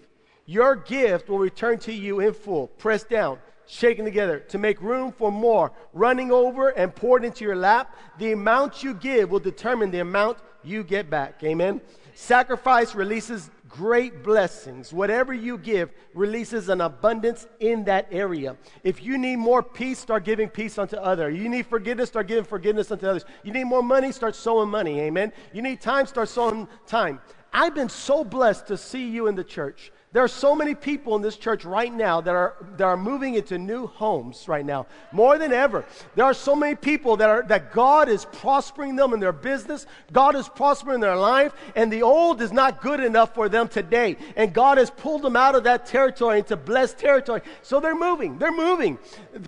Your 0.45 0.75
gift 0.75 1.27
will 1.27 1.39
return 1.39 1.79
to 1.79 1.93
you 1.93 2.19
in 2.19 2.33
full, 2.33 2.67
pressed 2.67 3.09
down 3.09 3.39
shaken 3.67 4.05
together 4.05 4.39
to 4.39 4.57
make 4.57 4.81
room 4.81 5.11
for 5.11 5.31
more, 5.31 5.71
running 5.93 6.31
over 6.31 6.69
and 6.69 6.95
poured 6.95 7.23
into 7.25 7.43
your 7.43 7.55
lap. 7.55 7.95
The 8.19 8.31
amount 8.31 8.83
you 8.83 8.93
give 8.93 9.29
will 9.31 9.39
determine 9.39 9.91
the 9.91 9.99
amount 9.99 10.37
you 10.63 10.83
get 10.83 11.09
back. 11.09 11.43
Amen. 11.43 11.81
Sacrifice 12.13 12.95
releases 12.95 13.49
great 13.75 14.23
blessings. 14.23 14.93
Whatever 14.93 15.33
you 15.33 15.57
give 15.57 15.91
releases 16.13 16.69
an 16.69 16.79
abundance 16.79 17.45
in 17.59 17.83
that 17.83 18.07
area. 18.09 18.55
If 18.83 19.03
you 19.03 19.17
need 19.17 19.35
more 19.35 19.61
peace, 19.61 19.99
start 19.99 20.23
giving 20.23 20.47
peace 20.47 20.77
unto 20.77 20.95
others. 20.95 21.37
You 21.37 21.49
need 21.49 21.65
forgiveness, 21.65 22.09
start 22.09 22.27
giving 22.27 22.45
forgiveness 22.45 22.89
unto 22.91 23.05
others. 23.05 23.25
You 23.43 23.51
need 23.51 23.65
more 23.65 23.83
money, 23.83 24.13
start 24.13 24.35
sowing 24.35 24.69
money. 24.69 25.01
Amen. 25.01 25.33
You 25.51 25.61
need 25.61 25.81
time, 25.81 26.05
start 26.05 26.29
sowing 26.29 26.67
time. 26.87 27.19
I've 27.51 27.75
been 27.75 27.89
so 27.89 28.23
blessed 28.23 28.67
to 28.67 28.77
see 28.77 29.09
you 29.09 29.27
in 29.27 29.35
the 29.35 29.43
church. 29.43 29.91
There 30.15 30.23
are 30.23 30.29
so 30.29 30.55
many 30.55 30.75
people 30.75 31.17
in 31.17 31.21
this 31.21 31.35
church 31.35 31.65
right 31.65 31.93
now 31.93 32.21
that 32.21 32.33
are, 32.33 32.55
that 32.77 32.85
are 32.85 32.95
moving 32.95 33.35
into 33.35 33.57
new 33.57 33.85
homes 33.85 34.47
right 34.47 34.65
now, 34.65 34.85
more 35.11 35.37
than 35.37 35.51
ever. 35.51 35.83
There 36.15 36.23
are 36.23 36.33
so 36.33 36.55
many 36.55 36.75
people 36.75 37.17
that, 37.17 37.29
are, 37.29 37.43
that 37.49 37.73
God 37.73 38.07
is 38.07 38.23
prospering 38.23 38.95
them 38.95 39.11
in 39.11 39.19
their 39.19 39.33
business, 39.33 39.85
God 40.13 40.37
is 40.37 40.47
prospering 40.47 41.01
their 41.01 41.17
life, 41.17 41.53
and 41.75 41.91
the 41.91 42.01
old 42.01 42.41
is 42.41 42.53
not 42.53 42.81
good 42.81 43.01
enough 43.01 43.35
for 43.35 43.49
them 43.49 43.67
today. 43.67 44.15
And 44.37 44.53
God 44.53 44.77
has 44.77 44.89
pulled 44.89 45.21
them 45.21 45.35
out 45.35 45.53
of 45.53 45.65
that 45.65 45.85
territory 45.85 46.39
into 46.39 46.55
blessed 46.55 46.97
territory. 46.97 47.41
So 47.61 47.81
they're 47.81 47.93
moving. 47.93 48.37
They're 48.37 48.55
moving. 48.55 48.97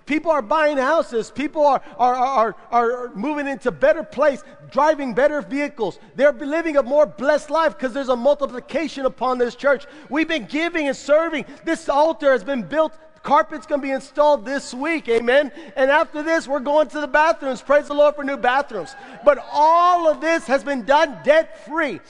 People 0.04 0.30
are 0.32 0.42
buying 0.42 0.76
houses. 0.76 1.30
People 1.30 1.64
are, 1.64 1.82
are, 1.96 2.14
are, 2.14 2.56
are 2.70 3.14
moving 3.14 3.46
into 3.46 3.70
better 3.70 4.02
place, 4.02 4.44
driving 4.70 5.14
better 5.14 5.40
vehicles. 5.40 5.98
They're 6.14 6.32
living 6.32 6.76
a 6.76 6.82
more 6.82 7.06
blessed 7.06 7.50
life 7.50 7.76
because 7.76 7.92
there's 7.92 8.08
a 8.08 8.16
multiplication 8.16 9.06
upon 9.06 9.38
this 9.38 9.54
church. 9.54 9.86
We've 10.08 10.28
been 10.28 10.46
giving 10.46 10.88
and 10.88 10.96
serving. 10.96 11.44
This 11.64 11.88
altar 11.88 12.32
has 12.32 12.44
been 12.44 12.62
built. 12.62 12.92
Carpet's 13.22 13.66
going 13.66 13.80
to 13.80 13.86
be 13.86 13.92
installed 13.92 14.44
this 14.44 14.72
week, 14.72 15.08
amen. 15.08 15.52
And 15.76 15.90
after 15.90 16.22
this, 16.22 16.46
we're 16.46 16.60
going 16.60 16.88
to 16.88 17.00
the 17.00 17.08
bathrooms. 17.08 17.60
Praise 17.60 17.88
the 17.88 17.94
Lord 17.94 18.14
for 18.14 18.24
new 18.24 18.36
bathrooms. 18.36 18.94
But 19.24 19.44
all 19.52 20.08
of 20.08 20.20
this 20.20 20.46
has 20.46 20.64
been 20.64 20.84
done 20.84 21.18
debt 21.24 21.64
free. 21.66 22.00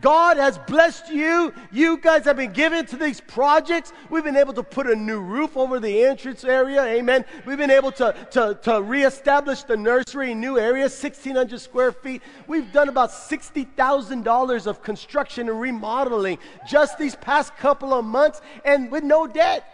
God 0.00 0.36
has 0.36 0.58
blessed 0.58 1.10
you. 1.10 1.54
You 1.72 1.96
guys 1.98 2.24
have 2.24 2.36
been 2.36 2.52
given 2.52 2.84
to 2.86 2.96
these 2.96 3.20
projects. 3.20 3.92
We've 4.10 4.24
been 4.24 4.36
able 4.36 4.52
to 4.54 4.62
put 4.62 4.86
a 4.86 4.94
new 4.94 5.20
roof 5.20 5.56
over 5.56 5.80
the 5.80 6.04
entrance 6.04 6.44
area. 6.44 6.84
Amen. 6.84 7.24
We've 7.46 7.56
been 7.56 7.70
able 7.70 7.92
to, 7.92 8.14
to, 8.32 8.58
to 8.62 8.82
reestablish 8.82 9.62
the 9.62 9.76
nursery 9.76 10.34
new 10.34 10.58
area, 10.58 10.82
1,600 10.82 11.60
square 11.60 11.92
feet. 11.92 12.22
We've 12.46 12.70
done 12.72 12.88
about 12.88 13.10
$60,000 13.10 14.66
of 14.66 14.82
construction 14.82 15.48
and 15.48 15.60
remodeling 15.60 16.38
just 16.68 16.98
these 16.98 17.16
past 17.16 17.56
couple 17.56 17.94
of 17.94 18.04
months 18.04 18.42
and 18.64 18.90
with 18.90 19.02
no 19.02 19.26
debt. 19.26 19.64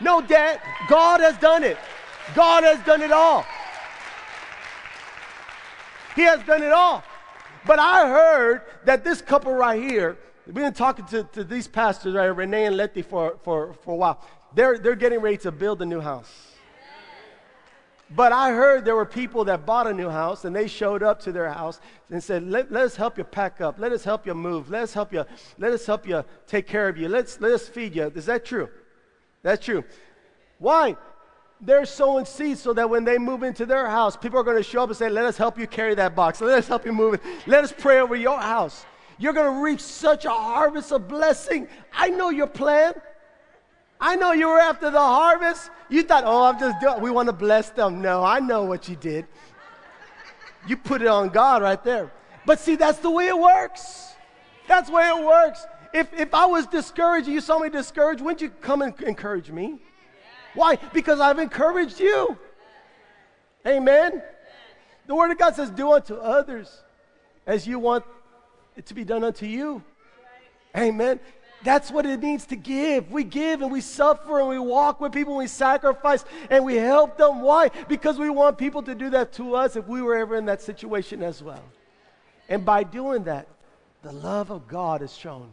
No 0.00 0.20
debt. 0.20 0.60
God 0.88 1.20
has 1.20 1.38
done 1.38 1.64
it. 1.64 1.78
God 2.34 2.64
has 2.64 2.78
done 2.84 3.00
it 3.00 3.12
all. 3.12 3.46
He 6.14 6.22
has 6.22 6.42
done 6.44 6.62
it 6.62 6.72
all. 6.72 7.02
But 7.66 7.80
I 7.80 8.08
heard 8.08 8.62
that 8.84 9.02
this 9.02 9.20
couple 9.20 9.52
right 9.52 9.82
here, 9.82 10.16
we've 10.46 10.54
been 10.54 10.72
talking 10.72 11.04
to, 11.06 11.24
to 11.32 11.42
these 11.42 11.66
pastors, 11.66 12.14
right, 12.14 12.26
Renee 12.26 12.66
and 12.66 12.76
Letty, 12.76 13.02
for, 13.02 13.38
for, 13.42 13.74
for 13.82 13.94
a 13.94 13.96
while. 13.96 14.24
They're, 14.54 14.78
they're 14.78 14.94
getting 14.94 15.20
ready 15.20 15.38
to 15.38 15.50
build 15.50 15.82
a 15.82 15.86
new 15.86 16.00
house. 16.00 16.52
But 18.08 18.30
I 18.30 18.52
heard 18.52 18.84
there 18.84 18.94
were 18.94 19.04
people 19.04 19.44
that 19.46 19.66
bought 19.66 19.88
a 19.88 19.92
new 19.92 20.08
house 20.08 20.44
and 20.44 20.54
they 20.54 20.68
showed 20.68 21.02
up 21.02 21.18
to 21.22 21.32
their 21.32 21.52
house 21.52 21.80
and 22.08 22.22
said, 22.22 22.44
let, 22.44 22.70
let, 22.70 22.84
us 22.84 22.94
help 22.94 23.18
you 23.18 23.24
pack 23.24 23.60
up. 23.60 23.80
Let 23.80 23.90
us 23.90 24.04
help 24.04 24.26
you 24.26 24.34
move. 24.34 24.70
Let 24.70 24.84
us 24.84 24.94
help 24.94 25.12
you, 25.12 25.24
let 25.58 25.72
us 25.72 25.84
help 25.84 26.06
you 26.06 26.24
take 26.46 26.68
care 26.68 26.88
of 26.88 26.96
you. 26.96 27.08
Let's, 27.08 27.40
let 27.40 27.50
us 27.50 27.68
feed 27.68 27.96
you. 27.96 28.12
Is 28.14 28.26
that 28.26 28.44
true? 28.44 28.68
That's 29.42 29.64
true. 29.64 29.82
Why? 30.58 30.96
They're 31.60 31.86
sowing 31.86 32.24
seeds 32.24 32.60
so 32.60 32.72
that 32.74 32.88
when 32.88 33.04
they 33.04 33.18
move 33.18 33.42
into 33.42 33.64
their 33.64 33.88
house, 33.88 34.16
people 34.16 34.38
are 34.38 34.42
going 34.42 34.56
to 34.56 34.62
show 34.62 34.82
up 34.82 34.90
and 34.90 34.96
say, 34.96 35.08
Let 35.08 35.24
us 35.24 35.36
help 35.36 35.58
you 35.58 35.66
carry 35.66 35.94
that 35.94 36.14
box. 36.14 36.40
Let 36.40 36.58
us 36.58 36.68
help 36.68 36.84
you 36.84 36.92
move 36.92 37.14
it. 37.14 37.22
Let 37.46 37.64
us 37.64 37.72
pray 37.76 38.00
over 38.00 38.14
your 38.14 38.38
house. 38.38 38.84
You're 39.18 39.32
going 39.32 39.54
to 39.54 39.62
reap 39.62 39.80
such 39.80 40.26
a 40.26 40.30
harvest 40.30 40.92
of 40.92 41.08
blessing. 41.08 41.68
I 41.92 42.10
know 42.10 42.30
your 42.30 42.46
plan. 42.46 42.92
I 43.98 44.16
know 44.16 44.32
you 44.32 44.48
were 44.48 44.60
after 44.60 44.90
the 44.90 45.00
harvest. 45.00 45.70
You 45.88 46.02
thought, 46.02 46.24
oh, 46.26 46.44
I'm 46.44 46.58
just 46.58 46.78
doing, 46.80 47.00
we 47.00 47.10
want 47.10 47.28
to 47.28 47.32
bless 47.32 47.70
them. 47.70 48.02
No, 48.02 48.22
I 48.22 48.40
know 48.40 48.64
what 48.64 48.88
you 48.88 48.96
did. 48.96 49.26
You 50.66 50.76
put 50.76 51.00
it 51.00 51.08
on 51.08 51.30
God 51.30 51.62
right 51.62 51.82
there. 51.82 52.12
But 52.44 52.60
see, 52.60 52.76
that's 52.76 52.98
the 52.98 53.10
way 53.10 53.28
it 53.28 53.38
works. 53.38 54.14
That's 54.68 54.88
the 54.88 54.96
way 54.96 55.08
it 55.08 55.24
works. 55.24 55.64
If, 55.94 56.12
if 56.12 56.34
I 56.34 56.44
was 56.46 56.66
discouraged 56.66 57.26
you 57.28 57.40
saw 57.40 57.58
me 57.58 57.70
discouraged, 57.70 58.20
wouldn't 58.20 58.42
you 58.42 58.50
come 58.50 58.82
and 58.82 59.00
encourage 59.02 59.50
me? 59.50 59.78
Why? 60.56 60.76
Because 60.92 61.20
I've 61.20 61.38
encouraged 61.38 62.00
you. 62.00 62.36
Amen. 63.64 64.22
The 65.06 65.14
Word 65.14 65.30
of 65.30 65.38
God 65.38 65.54
says, 65.54 65.70
Do 65.70 65.92
unto 65.92 66.16
others 66.16 66.82
as 67.46 67.66
you 67.66 67.78
want 67.78 68.04
it 68.74 68.86
to 68.86 68.94
be 68.94 69.04
done 69.04 69.22
unto 69.22 69.46
you. 69.46 69.82
Amen. 70.76 71.20
That's 71.62 71.90
what 71.90 72.06
it 72.06 72.20
means 72.20 72.46
to 72.46 72.56
give. 72.56 73.10
We 73.10 73.24
give 73.24 73.62
and 73.62 73.72
we 73.72 73.80
suffer 73.80 74.40
and 74.40 74.48
we 74.48 74.58
walk 74.58 75.00
with 75.00 75.12
people 75.12 75.34
and 75.34 75.38
we 75.38 75.46
sacrifice 75.46 76.24
and 76.50 76.64
we 76.64 76.76
help 76.76 77.16
them. 77.16 77.40
Why? 77.40 77.70
Because 77.88 78.18
we 78.18 78.30
want 78.30 78.58
people 78.58 78.82
to 78.82 78.94
do 78.94 79.10
that 79.10 79.32
to 79.34 79.54
us 79.54 79.74
if 79.76 79.86
we 79.86 80.02
were 80.02 80.16
ever 80.16 80.36
in 80.36 80.44
that 80.46 80.60
situation 80.60 81.22
as 81.22 81.42
well. 81.42 81.62
And 82.48 82.64
by 82.64 82.84
doing 82.84 83.24
that, 83.24 83.48
the 84.02 84.12
love 84.12 84.50
of 84.50 84.68
God 84.68 85.02
is 85.02 85.16
shown. 85.16 85.52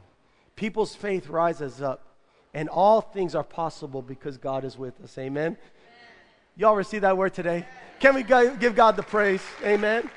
People's 0.56 0.94
faith 0.94 1.30
rises 1.30 1.82
up, 1.82 2.06
and 2.54 2.70
all 2.70 3.02
things 3.02 3.36
are 3.36 3.44
possible 3.44 4.02
because 4.02 4.38
God 4.38 4.64
is 4.64 4.78
with 4.78 5.00
us. 5.04 5.18
Amen. 5.18 5.58
Y'all 6.56 6.76
receive 6.76 7.02
that 7.02 7.18
word 7.18 7.34
today? 7.34 7.66
Can 8.00 8.14
we 8.14 8.24
give 8.24 8.76
God 8.76 8.96
the 8.96 9.04
praise? 9.04 9.42
Amen. 9.64 10.10